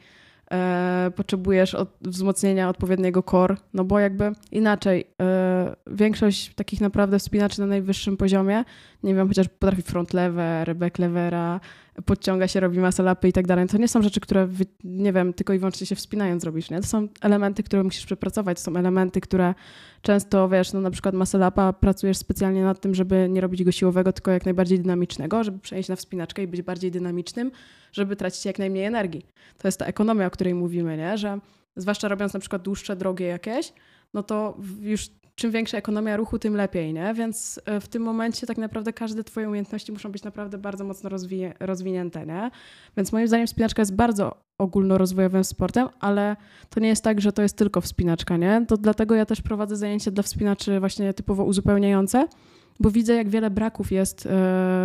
e, 0.52 1.12
potrzebujesz 1.16 1.76
od, 1.76 1.90
wzmocnienia 2.02 2.70
odpowiedniego 2.70 3.24
core, 3.24 3.56
no 3.74 3.84
bo 3.84 4.00
jakby 4.00 4.32
inaczej 4.52 5.08
e, 5.22 5.76
większość 5.88 6.54
takich 6.56 6.82
naprawdę 6.82 7.20
wspinaczy 7.20 7.60
na 7.62 7.68
najwyższym 7.68 8.18
poziomie, 8.18 8.64
nie 9.08 9.16
wiem, 9.16 9.28
chociaż 9.28 9.48
potrafi 9.48 9.82
front 9.82 10.14
lever, 10.14 10.76
back 10.76 11.00
levera, 11.00 11.60
podciąga 12.06 12.48
się, 12.48 12.60
robi 12.60 12.80
lapy 13.00 13.28
i 13.28 13.34
tak 13.34 13.48
dalej. 13.48 13.68
To 13.68 13.78
nie 13.78 13.88
są 13.88 14.02
rzeczy, 14.02 14.20
które, 14.20 14.48
nie 14.84 15.14
wiem, 15.14 15.34
tylko 15.34 15.54
i 15.54 15.60
wyłącznie 15.60 15.88
się 15.88 15.96
wspinając 15.96 16.42
zrobisz, 16.42 16.70
nie? 16.70 16.82
To 16.82 16.88
są 16.88 17.08
elementy, 17.22 17.64
które 17.64 17.84
musisz 17.84 18.06
przepracować, 18.06 18.58
to 18.58 18.64
są 18.64 18.78
elementy, 18.78 19.22
które 19.22 19.54
często, 20.02 20.50
wiesz, 20.50 20.74
no 20.74 20.82
na 20.82 20.92
przykład 20.92 21.34
lapa 21.34 21.74
pracujesz 21.74 22.18
specjalnie 22.18 22.64
nad 22.64 22.82
tym, 22.82 22.96
żeby 22.96 23.28
nie 23.30 23.42
robić 23.42 23.64
go 23.64 23.72
siłowego, 23.72 24.14
tylko 24.14 24.32
jak 24.32 24.46
najbardziej 24.46 24.80
dynamicznego, 24.80 25.44
żeby 25.44 25.60
przejść 25.60 25.90
na 25.90 25.96
wspinaczkę 25.96 26.44
i 26.44 26.48
być 26.48 26.62
bardziej 26.62 26.92
dynamicznym, 26.92 27.52
żeby 27.92 28.16
tracić 28.16 28.46
jak 28.46 28.60
najmniej 28.60 28.86
energii. 28.86 29.26
To 29.58 29.68
jest 29.68 29.80
ta 29.80 29.86
ekonomia, 29.86 30.26
o 30.26 30.32
której 30.32 30.54
mówimy, 30.54 30.98
nie? 30.98 31.18
Że 31.18 31.40
zwłaszcza 31.76 32.08
robiąc 32.08 32.34
na 32.34 32.40
przykład 32.40 32.62
dłuższe, 32.62 32.96
drogie 32.96 33.26
jakieś, 33.26 33.74
no 34.14 34.24
to 34.24 34.58
już 34.80 35.10
czym 35.38 35.52
większa 35.52 35.78
ekonomia 35.78 36.18
ruchu, 36.18 36.40
tym 36.40 36.56
lepiej, 36.56 36.94
nie? 36.94 37.14
Więc 37.14 37.62
e, 37.66 37.80
w 37.82 37.88
tym 37.88 38.04
momencie 38.04 38.48
tak 38.48 38.58
naprawdę 38.58 38.94
każde 38.94 39.24
twoje 39.24 39.48
umiejętności 39.48 39.92
muszą 39.92 40.12
być 40.12 40.24
naprawdę 40.24 40.58
bardzo 40.58 40.84
mocno 40.84 41.10
rozwinie, 41.10 41.54
rozwinięte, 41.60 42.26
nie? 42.26 42.52
Więc 42.98 43.12
moim 43.12 43.28
zdaniem 43.28 43.48
wspinaczka 43.48 43.82
jest 43.82 43.96
bardzo 43.96 44.36
ogólnorozwojowym 44.58 45.44
sportem, 45.44 45.88
ale 46.00 46.36
to 46.70 46.80
nie 46.80 46.88
jest 46.88 47.04
tak, 47.04 47.22
że 47.22 47.32
to 47.32 47.42
jest 47.42 47.58
tylko 47.58 47.82
wspinaczka, 47.82 48.38
nie? 48.38 48.66
To 48.68 48.78
dlatego 48.78 49.16
ja 49.16 49.26
też 49.26 49.42
prowadzę 49.42 49.76
zajęcia 49.76 50.12
dla 50.12 50.24
wspinaczy 50.24 50.80
właśnie 50.80 51.14
typowo 51.14 51.44
uzupełniające, 51.44 52.28
bo 52.80 52.92
widzę, 52.92 53.16
jak 53.16 53.30
wiele 53.30 53.50
braków 53.50 53.92
jest 53.92 54.26
e, 54.26 54.30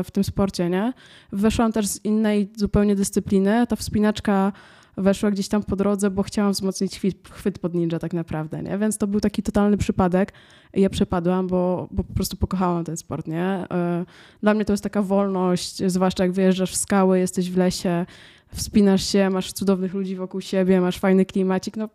w 0.05 0.11
tym 0.13 0.25
sporcie, 0.25 0.71
nie? 0.71 0.93
Weszłam 1.33 1.73
też 1.73 1.87
z 1.87 2.05
innej 2.05 2.53
zupełnie 2.57 2.97
dyscypliny. 2.97 3.67
Ta 3.67 3.77
wspinaczka 3.77 4.53
weszła 4.97 5.31
gdzieś 5.31 5.49
tam 5.49 5.63
po 5.63 5.77
drodze, 5.77 6.11
bo 6.11 6.23
chciałam 6.23 6.53
wzmocnić 6.53 6.99
chwyt, 6.99 7.29
chwyt 7.29 7.59
pod 7.59 7.75
ninja 7.75 7.99
tak 7.99 8.13
naprawdę, 8.13 8.63
nie? 8.63 8.79
Więc 8.79 8.99
to 8.99 9.07
był 9.07 9.21
taki 9.21 9.43
totalny 9.43 9.77
przypadek. 9.77 10.33
Ja 10.75 10.91
przepadłam, 10.91 11.47
bo, 11.47 11.89
bo 11.91 12.05
po 12.05 12.13
prostu 12.15 12.37
pokochałam 12.37 12.85
ten 12.85 12.97
sport, 12.97 13.27
nie? 13.27 13.45
E, 13.45 14.05
dla 14.43 14.55
mnie 14.55 14.65
to 14.65 14.73
jest 14.73 14.83
taka 14.83 15.03
wolność, 15.03 15.83
zwłaszcza 15.87 16.25
jak 16.25 16.33
wyjeżdżasz 16.33 16.73
w 16.73 16.77
skały, 16.77 17.19
jesteś 17.19 17.51
w 17.51 17.57
lesie, 17.57 18.07
wspinasz 18.55 19.07
się, 19.07 19.31
masz 19.31 19.53
cudownych 19.53 19.95
ludzi 19.95 20.17
wokół 20.17 20.41
siebie, 20.41 20.81
masz 20.81 20.99
fajny 20.99 21.25
klimacik, 21.25 21.77
no 21.77 21.89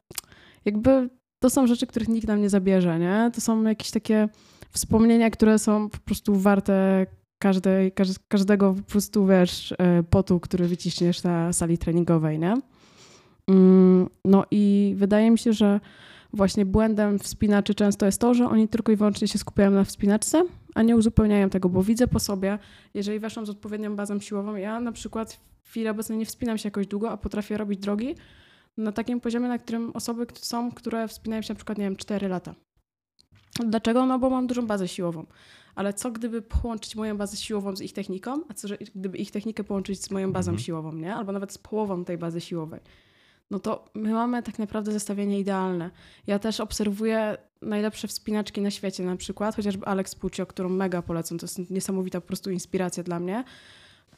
jakby 0.65 1.09
to 1.39 1.49
są 1.49 1.67
rzeczy, 1.67 1.87
których 1.87 2.07
nikt 2.07 2.27
nam 2.27 2.41
nie 2.41 2.49
zabierze, 2.49 2.99
nie? 2.99 3.31
To 3.33 3.41
są 3.41 3.63
jakieś 3.63 3.91
takie 3.91 4.29
wspomnienia, 4.71 5.29
które 5.29 5.59
są 5.59 5.89
po 5.89 5.97
prostu 5.97 6.35
warte 6.35 7.05
każdej, 7.39 7.91
każdego 8.27 8.73
po 8.73 8.81
prostu, 8.81 9.25
wiesz, 9.25 9.71
e, 9.77 10.03
potu, 10.03 10.39
który 10.39 10.67
wyciśniesz 10.67 11.23
na 11.23 11.53
sali 11.53 11.77
treningowej, 11.77 12.39
nie? 12.39 12.53
Mm, 13.47 14.09
no 14.25 14.45
i 14.51 14.93
wydaje 14.97 15.31
mi 15.31 15.39
się, 15.39 15.53
że 15.53 15.79
właśnie 16.33 16.65
błędem 16.65 17.19
wspinaczy 17.19 17.75
często 17.75 18.05
jest 18.05 18.21
to, 18.21 18.33
że 18.33 18.49
oni 18.49 18.67
tylko 18.67 18.91
i 18.91 18.95
wyłącznie 18.95 19.27
się 19.27 19.37
skupiają 19.37 19.71
na 19.71 19.83
wspinaczce, 19.83 20.43
a 20.75 20.83
nie 20.83 20.95
uzupełniają 20.95 21.49
tego, 21.49 21.69
bo 21.69 21.83
widzę 21.83 22.07
po 22.07 22.19
sobie, 22.19 22.59
jeżeli 22.93 23.19
weszłam 23.19 23.45
z 23.45 23.49
odpowiednią 23.49 23.95
bazą 23.95 24.19
siłową, 24.19 24.55
ja 24.55 24.79
na 24.79 24.91
przykład 24.91 25.39
w 25.63 25.69
chwili 25.69 25.87
obecnej 25.87 26.17
nie 26.17 26.25
wspinam 26.25 26.57
się 26.57 26.67
jakoś 26.67 26.87
długo, 26.87 27.11
a 27.11 27.17
potrafię 27.17 27.57
robić 27.57 27.79
drogi 27.79 28.15
na 28.77 28.91
takim 28.91 29.19
poziomie, 29.19 29.47
na 29.47 29.57
którym 29.57 29.91
osoby 29.93 30.25
są, 30.33 30.71
które 30.71 31.07
wspinają 31.07 31.41
się 31.41 31.53
na 31.53 31.55
przykład, 31.55 31.77
nie 31.77 31.83
wiem, 31.83 31.95
4 31.95 32.27
lata. 32.27 32.55
Dlaczego? 33.65 34.05
No 34.05 34.19
bo 34.19 34.29
mam 34.29 34.47
dużą 34.47 34.67
bazę 34.67 34.87
siłową. 34.87 35.25
Ale 35.75 35.93
co 35.93 36.11
gdyby 36.11 36.41
połączyć 36.41 36.95
moją 36.95 37.17
bazę 37.17 37.37
siłową 37.37 37.75
z 37.75 37.81
ich 37.81 37.93
techniką, 37.93 38.41
a 38.49 38.53
co 38.53 38.67
gdyby 38.95 39.17
ich 39.17 39.31
technikę 39.31 39.63
połączyć 39.63 40.03
z 40.03 40.11
moją 40.11 40.31
bazą 40.31 40.51
mhm. 40.51 40.65
siłową, 40.65 40.93
nie? 40.93 41.15
Albo 41.15 41.31
nawet 41.31 41.51
z 41.53 41.57
połową 41.57 42.05
tej 42.05 42.17
bazy 42.17 42.41
siłowej 42.41 42.79
no 43.51 43.59
to 43.59 43.85
my 43.93 44.13
mamy 44.13 44.43
tak 44.43 44.59
naprawdę 44.59 44.91
zestawienie 44.91 45.39
idealne. 45.39 45.91
Ja 46.27 46.39
też 46.39 46.59
obserwuję 46.59 47.37
najlepsze 47.61 48.07
wspinaczki 48.07 48.61
na 48.61 48.71
świecie, 48.71 49.03
na 49.03 49.15
przykład 49.15 49.55
chociażby 49.55 49.85
Alex 49.85 50.15
Puccio, 50.15 50.45
którą 50.45 50.69
mega 50.69 51.01
polecam, 51.01 51.37
to 51.37 51.43
jest 51.43 51.69
niesamowita 51.69 52.21
po 52.21 52.27
prostu 52.27 52.51
inspiracja 52.51 53.03
dla 53.03 53.19
mnie. 53.19 53.43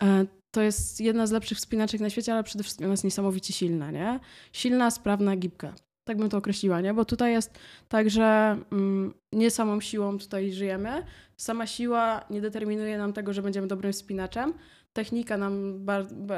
E, 0.03 0.25
to 0.51 0.61
jest 0.61 1.01
jedna 1.01 1.27
z 1.27 1.31
lepszych 1.31 1.57
wspinaczek 1.57 2.01
na 2.01 2.09
świecie, 2.09 2.33
ale 2.33 2.43
przede 2.43 2.63
wszystkim 2.63 2.85
ona 2.85 2.93
jest 2.93 3.03
niesamowicie 3.03 3.53
silna, 3.53 3.91
nie? 3.91 4.19
Silna, 4.53 4.91
sprawna, 4.91 5.35
gibka. 5.35 5.73
Tak 6.03 6.17
bym 6.17 6.29
to 6.29 6.37
określiła, 6.37 6.81
nie? 6.81 6.93
Bo 6.93 7.05
tutaj 7.05 7.31
jest 7.31 7.59
tak, 7.87 8.09
że 8.09 8.57
mm, 8.71 9.13
nie 9.33 9.51
samą 9.51 9.81
siłą 9.81 10.17
tutaj 10.17 10.51
żyjemy. 10.51 11.03
Sama 11.37 11.67
siła 11.67 12.25
nie 12.29 12.41
determinuje 12.41 12.97
nam 12.97 13.13
tego, 13.13 13.33
że 13.33 13.41
będziemy 13.41 13.67
dobrym 13.67 13.93
wspinaczem, 13.93 14.53
technika 14.93 15.37
nam, 15.37 15.85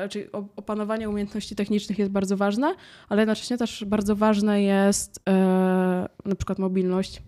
czyli 0.10 0.32
opanowanie 0.32 1.10
umiejętności 1.10 1.56
technicznych 1.56 2.00
jest 2.00 2.12
bardzo 2.12 2.38
ważne, 2.38 2.76
ale 3.10 3.22
jednocześnie 3.22 3.58
też 3.58 3.86
bardzo 3.88 4.16
ważna 4.16 4.58
jest 4.58 5.20
e, 5.30 5.34
na 6.26 6.36
przykład 6.36 6.60
mobilność, 6.60 7.22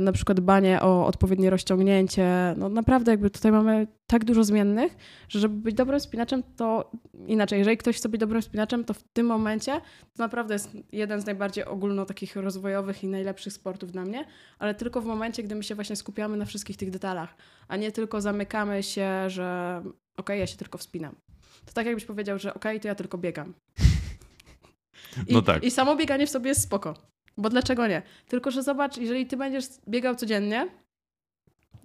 na 0.00 0.12
przykład 0.12 0.40
dbanie 0.40 0.82
o 0.82 1.06
odpowiednie 1.06 1.50
rozciągnięcie. 1.50 2.54
No 2.56 2.68
naprawdę 2.68 3.10
jakby 3.10 3.30
tutaj 3.30 3.52
mamy 3.52 3.86
tak 4.06 4.24
dużo 4.24 4.44
zmiennych, 4.44 4.96
że 5.28 5.40
żeby 5.40 5.54
być 5.54 5.74
dobrym 5.74 6.00
spinaczem, 6.00 6.42
to 6.56 6.90
inaczej, 7.26 7.58
jeżeli 7.58 7.76
ktoś 7.76 7.96
chce 7.96 8.08
być 8.08 8.20
dobrym 8.20 8.42
spinaczem, 8.42 8.84
to 8.84 8.94
w 8.94 9.02
tym 9.02 9.26
momencie 9.26 9.72
to 10.16 10.22
naprawdę 10.22 10.54
jest 10.54 10.70
jeden 10.92 11.20
z 11.20 11.26
najbardziej 11.26 11.64
ogólno 11.64 12.06
takich 12.06 12.36
rozwojowych 12.36 13.04
i 13.04 13.06
najlepszych 13.06 13.52
sportów 13.52 13.92
dla 13.92 14.04
mnie, 14.04 14.24
ale 14.58 14.74
tylko 14.74 15.00
w 15.00 15.04
momencie, 15.04 15.42
gdy 15.42 15.54
my 15.54 15.62
się 15.62 15.74
właśnie 15.74 15.96
skupiamy 15.96 16.36
na 16.36 16.44
wszystkich 16.44 16.76
tych 16.76 16.90
detalach, 16.90 17.34
a 17.68 17.76
nie 17.76 17.92
tylko 17.92 18.20
zamykamy 18.20 18.82
się, 18.82 19.30
że 19.30 19.78
okej, 19.80 19.94
okay, 20.16 20.38
ja 20.38 20.46
się 20.46 20.56
tylko 20.56 20.78
wspinam. 20.78 21.14
To 21.66 21.72
tak 21.72 21.86
jakbyś 21.86 22.04
powiedział, 22.04 22.38
że 22.38 22.54
okej, 22.54 22.72
okay, 22.72 22.80
to 22.80 22.88
ja 22.88 22.94
tylko 22.94 23.18
biegam. 23.18 23.54
I, 25.28 25.34
no 25.34 25.42
tak. 25.42 25.64
I 25.64 25.70
samo 25.70 25.96
bieganie 25.96 26.26
w 26.26 26.30
sobie 26.30 26.48
jest 26.48 26.62
spoko. 26.62 26.94
Bo 27.36 27.50
dlaczego 27.50 27.86
nie? 27.86 28.02
Tylko, 28.28 28.50
że 28.50 28.62
zobacz, 28.62 28.96
jeżeli 28.96 29.26
ty 29.26 29.36
będziesz 29.36 29.64
biegał 29.88 30.14
codziennie, 30.14 30.68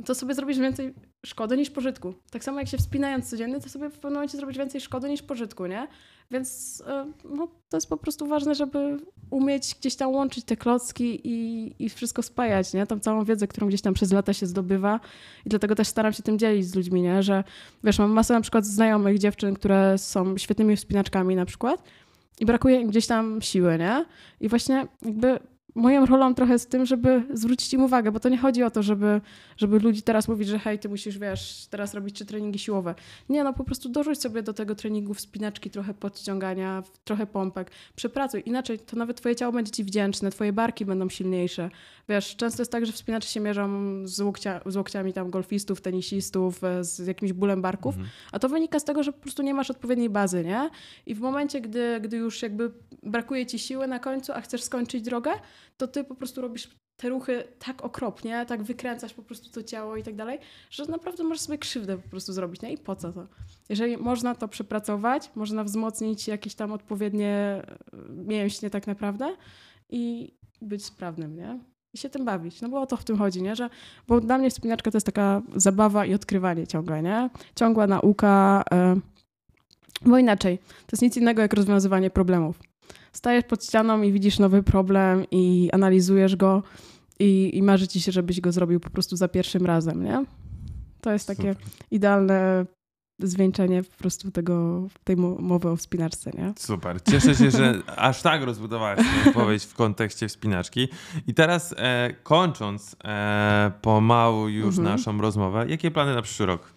to 0.06 0.16
sobie 0.16 0.34
zrobisz 0.34 0.58
więcej 0.58 0.94
szkody 1.26 1.58
niż 1.58 1.70
pożytku. 1.70 2.14
Tak 2.32 2.44
samo 2.44 2.60
jak 2.60 2.68
się 2.68 2.78
wspinając 2.78 3.30
codziennie, 3.30 3.60
to 3.60 3.70
sobie 3.70 3.90
w 3.90 3.94
pewnym 3.94 4.14
momencie 4.14 4.38
zrobić 4.38 4.58
więcej 4.58 4.82
szkody 4.82 5.10
niż 5.10 5.22
pożytku, 5.22 5.66
nie? 5.66 5.88
Więc 6.32 6.84
e, 6.88 7.06
no, 7.24 7.48
to 7.70 7.78
jest 7.78 7.90
po 7.90 7.98
prostu 7.98 8.28
ważne, 8.28 8.56
żeby 8.56 8.98
umieć 9.30 9.76
gdzieś 9.80 9.96
tam 9.96 10.12
łączyć 10.12 10.46
te 10.46 10.58
klocki 10.58 11.28
i, 11.28 11.76
i 11.80 11.90
wszystko 11.90 12.24
spajać, 12.24 12.74
nie? 12.74 12.88
Tą 12.88 13.00
całą 13.00 13.26
wiedzę, 13.26 13.48
którą 13.48 13.68
gdzieś 13.68 13.82
tam 13.82 13.94
przez 13.94 14.12
lata 14.12 14.34
się 14.34 14.46
zdobywa 14.46 15.00
i 15.46 15.50
dlatego 15.50 15.76
też 15.76 15.88
staram 15.88 16.14
się 16.14 16.24
tym 16.24 16.40
dzielić 16.40 16.68
z 16.68 16.76
ludźmi, 16.76 17.02
nie? 17.02 17.24
Że 17.24 17.44
wiesz, 17.84 18.00
mam 18.00 18.12
masę 18.12 18.34
na 18.34 18.42
przykład 18.42 18.66
znajomych 18.66 19.20
dziewczyn, 19.20 19.56
które 19.56 19.98
są 19.98 20.38
świetnymi 20.38 20.76
wspinaczkami 20.76 21.36
na 21.36 21.46
przykład 21.46 21.84
i 22.40 22.46
brakuje 22.46 22.82
im 22.82 22.88
gdzieś 22.88 23.08
tam 23.08 23.42
siły, 23.42 23.78
nie? 23.78 24.06
I 24.40 24.50
właśnie 24.50 24.88
jakby 25.06 25.40
moją 25.76 26.06
rolą 26.06 26.36
trochę 26.36 26.54
jest 26.54 26.70
tym, 26.70 26.86
żeby 26.86 27.24
zwrócić 27.34 27.74
im 27.74 27.84
uwagę, 27.84 28.12
bo 28.12 28.20
to 28.20 28.30
nie 28.30 28.38
chodzi 28.38 28.64
o 28.64 28.72
to, 28.72 28.84
żeby, 28.84 29.22
żeby 29.58 29.80
ludzi 29.80 30.02
teraz 30.02 30.28
mówić, 30.28 30.48
że 30.48 30.60
hej, 30.60 30.80
ty 30.80 30.90
musisz, 30.90 31.18
wiesz, 31.18 31.68
teraz 31.70 31.94
robić 31.94 32.16
trzy 32.16 32.26
treningi 32.26 32.60
siłowe. 32.60 32.96
Nie, 33.30 33.44
no 33.44 33.54
po 33.54 33.64
prostu 33.64 33.90
dorzuć 33.90 34.22
sobie 34.22 34.44
do 34.44 34.54
tego 34.54 34.76
treningu 34.76 35.14
wspinaczki, 35.14 35.70
trochę 35.70 35.94
podciągania, 35.94 36.84
trochę 37.04 37.28
pompek, 37.28 37.72
przepracuj. 37.96 38.44
Inaczej 38.46 38.80
to 38.80 38.98
nawet 38.98 39.18
twoje 39.18 39.36
ciało 39.36 39.52
będzie 39.52 39.72
ci 39.72 39.84
wdzięczne, 39.84 40.32
twoje 40.32 40.54
barki 40.54 40.86
będą 40.86 41.10
silniejsze. 41.10 41.70
Wiesz, 42.10 42.36
często 42.36 42.62
jest 42.62 42.72
tak, 42.72 42.86
że 42.86 42.92
wspinacze 42.92 43.28
się 43.28 43.40
mierzą 43.40 43.70
z, 44.08 44.20
łokcia, 44.20 44.62
z 44.66 44.76
łokciami 44.76 45.14
tam 45.14 45.30
golfistów, 45.30 45.82
tenisistów, 45.82 46.64
e, 46.64 46.84
z 46.84 47.08
jakimś 47.08 47.34
bólem 47.34 47.62
barków, 47.62 47.96
mhm. 47.96 48.12
a 48.32 48.40
to 48.40 48.50
wynika 48.50 48.80
z 48.80 48.84
tego, 48.84 49.04
że 49.04 49.14
po 49.14 49.20
prostu 49.20 49.44
nie 49.44 49.54
masz 49.54 49.72
odpowiedniej 49.72 50.10
bazy, 50.10 50.44
nie? 50.44 50.70
I 51.06 51.16
w 51.16 51.20
momencie, 51.20 51.62
gdy, 51.62 52.00
gdy 52.02 52.18
już 52.18 52.42
jakby 52.42 52.72
brakuje 53.04 53.46
ci 53.46 53.60
siły 53.60 53.88
na 53.88 54.00
końcu, 54.00 54.32
a 54.34 54.42
chcesz 54.42 54.64
skończyć 54.64 55.02
drogę, 55.02 55.32
to 55.78 55.88
ty 55.88 56.04
po 56.04 56.16
prostu 56.16 56.42
robisz 56.42 56.70
te 57.00 57.10
ruchy 57.10 57.44
tak 57.60 57.86
okropnie, 57.86 58.46
tak 58.46 58.64
wykręcasz 58.64 59.14
po 59.14 59.24
prostu 59.24 59.50
to 59.50 59.64
ciało 59.64 59.96
i 59.96 60.04
tak 60.04 60.16
dalej, 60.16 60.40
że 60.70 60.86
naprawdę 60.86 61.24
możesz 61.24 61.42
sobie 61.42 61.58
krzywdę 61.58 61.98
po 61.98 62.10
prostu 62.10 62.34
zrobić. 62.34 62.62
Nie? 62.62 62.74
I 62.74 62.78
po 62.78 62.96
co 62.96 63.14
to? 63.14 63.28
Jeżeli 63.70 63.98
można 63.98 64.36
to 64.36 64.48
przepracować, 64.48 65.32
można 65.36 65.64
wzmocnić 65.64 66.28
jakieś 66.28 66.56
tam 66.56 66.72
odpowiednie 66.72 67.28
e, 67.28 67.64
mięśnie 68.10 68.70
tak 68.70 68.88
naprawdę 68.88 69.36
i 69.90 70.34
być 70.62 70.86
sprawnym, 70.86 71.36
nie? 71.36 71.60
I 71.94 71.98
się 71.98 72.10
tym 72.10 72.26
bawić. 72.26 72.62
No 72.62 72.70
bo 72.70 72.82
o 72.82 72.86
to 72.86 72.98
w 72.98 73.04
tym 73.04 73.18
chodzi, 73.18 73.42
nie? 73.42 73.56
Że, 73.56 73.70
bo 74.08 74.22
dla 74.22 74.38
mnie 74.38 74.50
wspinaczka 74.50 74.92
to 74.92 74.98
jest 74.98 75.06
taka 75.06 75.42
zabawa 75.56 76.06
i 76.06 76.14
odkrywanie 76.14 76.68
ciągle, 76.68 77.02
nie? 77.02 77.30
Ciągła 77.56 77.88
nauka, 77.88 78.64
yy, 78.72 79.02
bo 80.10 80.18
inaczej, 80.18 80.58
to 80.58 80.90
jest 80.92 81.02
nic 81.02 81.18
innego 81.18 81.42
jak 81.42 81.54
rozwiązywanie 81.54 82.10
problemów 82.10 82.69
stajesz 83.14 83.46
pod 83.46 83.66
ścianą 83.66 84.02
i 84.02 84.12
widzisz 84.12 84.40
nowy 84.40 84.64
problem 84.64 85.26
i 85.32 85.70
analizujesz 85.74 86.36
go 86.36 86.64
i, 87.20 87.52
i 87.54 87.64
marzy 87.64 87.88
ci 87.88 88.02
się, 88.02 88.12
żebyś 88.12 88.42
go 88.42 88.52
zrobił 88.52 88.80
po 88.80 88.90
prostu 88.90 89.16
za 89.16 89.28
pierwszym 89.28 89.66
razem, 89.66 90.04
nie? 90.04 90.26
To 91.02 91.12
jest 91.12 91.28
takie 91.28 91.54
Super. 91.54 91.68
idealne 91.92 92.66
zwieńczenie 93.20 93.84
po 93.84 93.98
prostu 93.98 94.32
tego, 94.32 94.88
tej 95.04 95.16
mowy 95.40 95.70
o 95.70 95.76
wspinaczce, 95.76 96.32
nie? 96.38 96.54
Super. 96.58 97.04
Cieszę 97.12 97.36
się, 97.36 97.52
że 97.52 97.82
aż 97.96 98.22
tak 98.22 98.44
rozbudowałaś 98.44 99.00
odpowiedź 99.28 99.66
w 99.66 99.74
kontekście 99.74 100.28
wspinaczki. 100.28 100.88
I 101.28 101.34
teraz 101.34 101.76
e, 101.78 102.14
kończąc 102.24 102.96
e, 103.04 103.72
pomału 103.82 104.48
już 104.48 104.78
mhm. 104.78 104.98
naszą 104.98 105.22
rozmowę, 105.22 105.66
jakie 105.70 105.92
plany 105.92 106.16
na 106.16 106.22
przyszły 106.22 106.46
rok? 106.46 106.74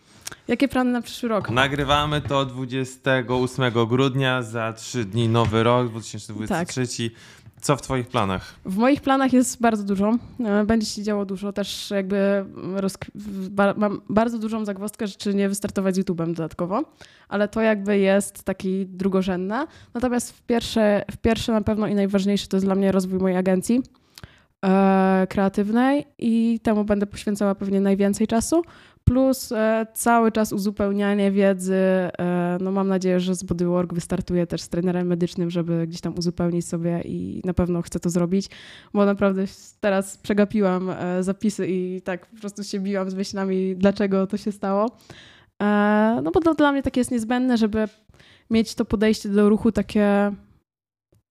Jakie 0.48 0.68
plany 0.68 0.92
na 0.92 1.02
przyszły 1.02 1.28
rok? 1.28 1.50
Nagrywamy 1.50 2.20
to 2.20 2.46
28 2.46 3.86
grudnia, 3.88 4.42
za 4.42 4.72
trzy 4.72 5.04
dni 5.04 5.28
nowy 5.28 5.62
rok, 5.62 5.88
2023. 5.88 7.08
Tak. 7.10 7.20
Co 7.62 7.76
w 7.76 7.82
Twoich 7.82 8.08
planach? 8.08 8.54
W 8.64 8.76
moich 8.76 9.00
planach 9.00 9.32
jest 9.32 9.60
bardzo 9.60 9.84
dużo. 9.84 10.18
E, 10.44 10.64
będzie 10.64 10.86
się 10.86 11.02
działo 11.02 11.24
dużo. 11.24 11.52
Też 11.52 11.90
jakby 11.90 12.44
mam 13.76 14.00
bardzo 14.08 14.38
dużą 14.38 14.64
zagwozdkę, 14.64 15.08
czy 15.08 15.34
nie 15.34 15.48
wystartować 15.48 15.94
z 15.94 15.98
YouTube'em 15.98 16.26
dodatkowo, 16.26 16.82
ale 17.28 17.48
to 17.48 17.60
jakby 17.60 17.98
jest 17.98 18.44
taki 18.44 18.86
drugorzędne. 18.86 19.66
Natomiast 19.94 20.32
w 20.32 20.42
pierwsze, 20.42 21.04
w 21.10 21.16
pierwsze 21.16 21.52
na 21.52 21.60
pewno 21.60 21.86
i 21.86 21.94
najważniejsze 21.94 22.46
to 22.46 22.56
jest 22.56 22.66
dla 22.66 22.74
mnie 22.74 22.92
rozwój 22.92 23.18
mojej 23.18 23.36
agencji 23.38 23.82
e, 24.64 25.26
kreatywnej 25.30 26.06
i 26.18 26.60
temu 26.62 26.84
będę 26.84 27.06
poświęcała 27.06 27.54
pewnie 27.54 27.80
najwięcej 27.80 28.26
czasu 28.26 28.62
plus 29.04 29.52
e, 29.52 29.86
cały 29.94 30.32
czas 30.32 30.52
uzupełnianie 30.52 31.32
wiedzy. 31.32 31.74
E, 31.74 32.58
no 32.60 32.72
mam 32.72 32.88
nadzieję, 32.88 33.20
że 33.20 33.34
z 33.34 33.42
Bodywork 33.42 33.94
wystartuje 33.94 34.46
też 34.46 34.62
z 34.62 34.68
trenerem 34.68 35.06
medycznym, 35.06 35.50
żeby 35.50 35.86
gdzieś 35.86 36.00
tam 36.00 36.14
uzupełnić 36.18 36.66
sobie 36.66 37.02
i 37.04 37.42
na 37.44 37.54
pewno 37.54 37.82
chcę 37.82 38.00
to 38.00 38.10
zrobić, 38.10 38.46
bo 38.94 39.06
naprawdę 39.06 39.44
teraz 39.80 40.16
przegapiłam 40.16 40.90
e, 40.90 41.22
zapisy 41.22 41.66
i 41.68 42.02
tak 42.02 42.26
po 42.26 42.40
prostu 42.40 42.64
się 42.64 42.80
biłam 42.80 43.10
z 43.10 43.14
myślami, 43.14 43.76
dlaczego 43.76 44.26
to 44.26 44.36
się 44.36 44.52
stało. 44.52 44.90
No 46.22 46.30
bo 46.34 46.40
to 46.40 46.54
dla 46.54 46.72
mnie 46.72 46.82
takie 46.82 47.00
jest 47.00 47.10
niezbędne, 47.10 47.56
żeby 47.56 47.88
mieć 48.50 48.74
to 48.74 48.84
podejście 48.84 49.28
do 49.28 49.48
ruchu 49.48 49.72
takie 49.72 50.32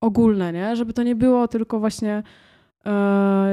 ogólne, 0.01 0.53
nie? 0.53 0.75
Żeby 0.75 0.93
to 0.93 1.03
nie 1.03 1.15
było 1.15 1.47
tylko 1.47 1.79
właśnie 1.79 2.23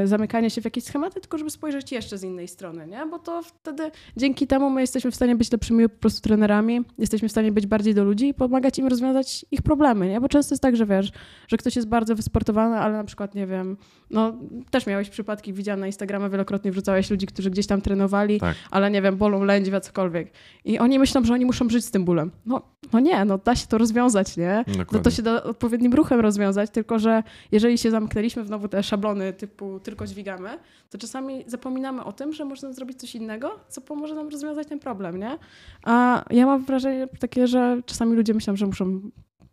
zamykanie 0.04 0.50
się 0.50 0.60
w 0.60 0.64
jakieś 0.64 0.84
schematy, 0.84 1.20
tylko 1.20 1.38
żeby 1.38 1.50
spojrzeć 1.50 1.92
jeszcze 1.92 2.18
z 2.18 2.22
innej 2.22 2.48
strony, 2.48 2.86
nie? 2.86 3.06
Bo 3.06 3.18
to 3.18 3.42
wtedy 3.42 3.90
dzięki 4.16 4.46
temu 4.46 4.70
my 4.70 4.80
jesteśmy 4.80 5.10
w 5.10 5.14
stanie 5.14 5.36
być 5.36 5.52
lepszymi 5.52 5.88
po 5.88 5.98
prostu 5.98 6.20
trenerami, 6.20 6.80
jesteśmy 6.98 7.28
w 7.28 7.30
stanie 7.30 7.52
być 7.52 7.66
bardziej 7.66 7.94
do 7.94 8.04
ludzi 8.04 8.28
i 8.28 8.34
pomagać 8.34 8.78
im 8.78 8.86
rozwiązać 8.86 9.46
ich 9.50 9.62
problemy, 9.62 10.08
nie? 10.08 10.20
Bo 10.20 10.28
często 10.28 10.54
jest 10.54 10.62
tak, 10.62 10.76
że 10.76 10.86
wiesz, 10.86 11.12
że 11.48 11.56
ktoś 11.56 11.76
jest 11.76 11.88
bardzo 11.88 12.14
wysportowany, 12.14 12.76
ale 12.76 12.96
na 12.96 13.04
przykład, 13.04 13.34
nie 13.34 13.46
wiem, 13.46 13.76
no 14.10 14.32
też 14.70 14.86
miałeś 14.86 15.10
przypadki, 15.10 15.52
widziałam 15.52 15.80
na 15.80 15.86
Instagramie 15.86 16.30
wielokrotnie 16.30 16.72
wrzucałeś 16.72 17.10
ludzi, 17.10 17.26
którzy 17.26 17.50
gdzieś 17.50 17.66
tam 17.66 17.80
trenowali, 17.80 18.40
tak. 18.40 18.56
ale 18.70 18.90
nie 18.90 19.02
wiem, 19.02 19.16
bolą 19.16 19.44
lędźwia, 19.44 19.80
cokolwiek. 19.80 20.32
I 20.64 20.78
oni 20.78 20.98
myślą, 20.98 21.24
że 21.24 21.34
oni 21.34 21.44
muszą 21.44 21.68
żyć 21.68 21.84
z 21.84 21.90
tym 21.90 22.04
bólem. 22.04 22.30
No, 22.46 22.62
no 22.92 23.00
nie, 23.00 23.24
no 23.24 23.38
da 23.38 23.56
się 23.56 23.66
to 23.66 23.78
rozwiązać, 23.78 24.36
nie? 24.36 24.64
No 24.92 24.98
to 24.98 25.10
się 25.10 25.22
da 25.22 25.42
odpowiednim 25.42 25.94
ruchem 25.94 26.20
rozwiązać, 26.20 26.70
tylko 26.70 26.98
że 26.98 27.22
jeżeli 27.52 27.78
się 27.78 27.90
zamknęliśmy 27.90 28.44
w 28.44 28.50
nowo 28.50 28.68
te 28.68 28.82
szablony 28.82 29.17
typu 29.32 29.80
tylko 29.80 30.06
dźwigamy, 30.06 30.58
to 30.90 30.98
czasami 30.98 31.44
zapominamy 31.46 32.04
o 32.04 32.12
tym, 32.12 32.32
że 32.32 32.44
można 32.44 32.72
zrobić 32.72 32.98
coś 33.00 33.14
innego, 33.14 33.60
co 33.68 33.80
pomoże 33.80 34.14
nam 34.14 34.28
rozwiązać 34.28 34.68
ten 34.68 34.78
problem, 34.78 35.18
nie? 35.18 35.38
A 35.84 36.24
ja 36.30 36.46
mam 36.46 36.64
wrażenie 36.64 37.08
takie, 37.20 37.46
że 37.46 37.80
czasami 37.86 38.16
ludzie 38.16 38.34
myślą, 38.34 38.56
że 38.56 38.66
muszą 38.66 39.00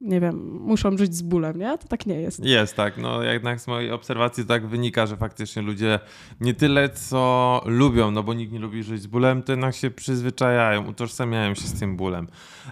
nie 0.02 0.20
wiem, 0.20 0.60
muszą 0.62 0.98
żyć 0.98 1.16
z 1.16 1.22
bólem, 1.22 1.60
nie? 1.60 1.78
To 1.78 1.88
tak 1.88 2.06
nie 2.06 2.22
jest. 2.22 2.46
Jest, 2.46 2.76
tak. 2.76 2.98
No 2.98 3.24
jednak 3.24 3.60
z 3.60 3.68
mojej 3.68 3.92
obserwacji 3.92 4.46
tak 4.46 4.68
wynika, 4.68 5.06
że 5.06 5.18
faktycznie 5.18 5.62
ludzie 5.62 6.00
nie 6.42 6.54
tyle 6.54 6.90
co 6.90 7.62
lubią, 7.66 8.12
no 8.12 8.24
bo 8.24 8.34
nikt 8.34 8.54
nie 8.54 8.60
lubi 8.60 8.84
żyć 8.84 9.02
z 9.02 9.08
bólem, 9.08 9.44
to 9.44 9.52
jednak 9.52 9.76
się 9.76 9.92
przyzwyczajają, 9.92 10.88
utożsamiają 10.88 11.56
się 11.56 11.68
z 11.68 11.80
tym 11.80 11.98
bólem. 11.98 12.28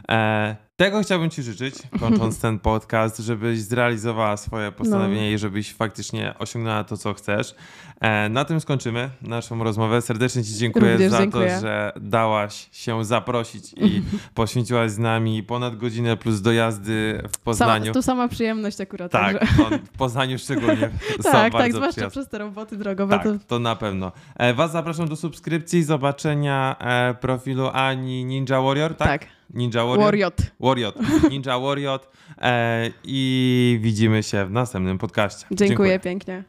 E, 0.09 0.55
tego 0.75 1.01
chciałbym 1.01 1.29
Ci 1.29 1.43
życzyć, 1.43 1.75
kończąc 1.99 2.39
ten 2.39 2.59
podcast, 2.59 3.19
żebyś 3.19 3.59
zrealizowała 3.59 4.37
swoje 4.37 4.71
postanowienie 4.71 5.29
no. 5.29 5.35
i 5.35 5.37
żebyś 5.37 5.73
faktycznie 5.73 6.33
osiągnęła 6.39 6.83
to, 6.83 6.97
co 6.97 7.13
chcesz. 7.13 7.55
E, 7.99 8.29
na 8.29 8.45
tym 8.45 8.61
skończymy 8.61 9.09
naszą 9.21 9.63
rozmowę. 9.63 10.01
Serdecznie 10.01 10.43
Ci 10.43 10.53
dziękuję 10.53 10.91
Również 10.91 11.11
za 11.11 11.17
dziękuję. 11.17 11.55
to, 11.55 11.61
że 11.61 11.91
dałaś 12.01 12.69
się 12.71 13.05
zaprosić 13.05 13.73
i 13.73 14.01
poświęciłaś 14.35 14.91
z 14.91 14.97
nami 14.97 15.43
ponad 15.43 15.77
godzinę 15.77 16.17
plus 16.17 16.41
dojazdy 16.41 17.23
w 17.33 17.37
Poznaniu. 17.37 17.85
Sama, 17.85 17.93
to 17.93 18.01
sama 18.01 18.27
przyjemność 18.27 18.81
akurat. 18.81 19.11
Tak, 19.11 19.45
w 19.85 19.97
Poznaniu 19.97 20.39
szczególnie 20.39 20.89
Tak, 21.23 21.53
tak, 21.53 21.71
zwłaszcza 21.71 21.91
przyjazne. 21.91 22.11
przez 22.11 22.27
te 22.29 22.37
roboty 22.37 22.77
drogowe. 22.77 23.17
Tak, 23.17 23.23
to... 23.23 23.39
to 23.47 23.59
na 23.59 23.75
pewno. 23.75 24.11
E, 24.35 24.53
was 24.53 24.71
zapraszam 24.71 25.07
do 25.07 25.15
subskrypcji, 25.15 25.83
zobaczenia 25.83 26.75
e, 26.79 27.13
profilu 27.13 27.69
Ani 27.73 28.25
Ninja 28.25 28.61
Warrior, 28.61 28.95
tak? 28.95 29.07
Tak. 29.07 29.29
Ninja 29.53 29.83
Warrior. 29.85 30.05
Warrior. 30.05 30.33
Warrior. 30.59 30.93
Ninja 31.29 31.59
Warrior. 31.59 31.99
E, 32.41 32.89
I 33.03 33.79
widzimy 33.81 34.23
się 34.23 34.45
w 34.45 34.51
następnym 34.51 34.97
podcaście. 34.97 35.45
Dziękuję, 35.51 35.67
Dziękuję. 35.67 35.99
pięknie. 35.99 36.41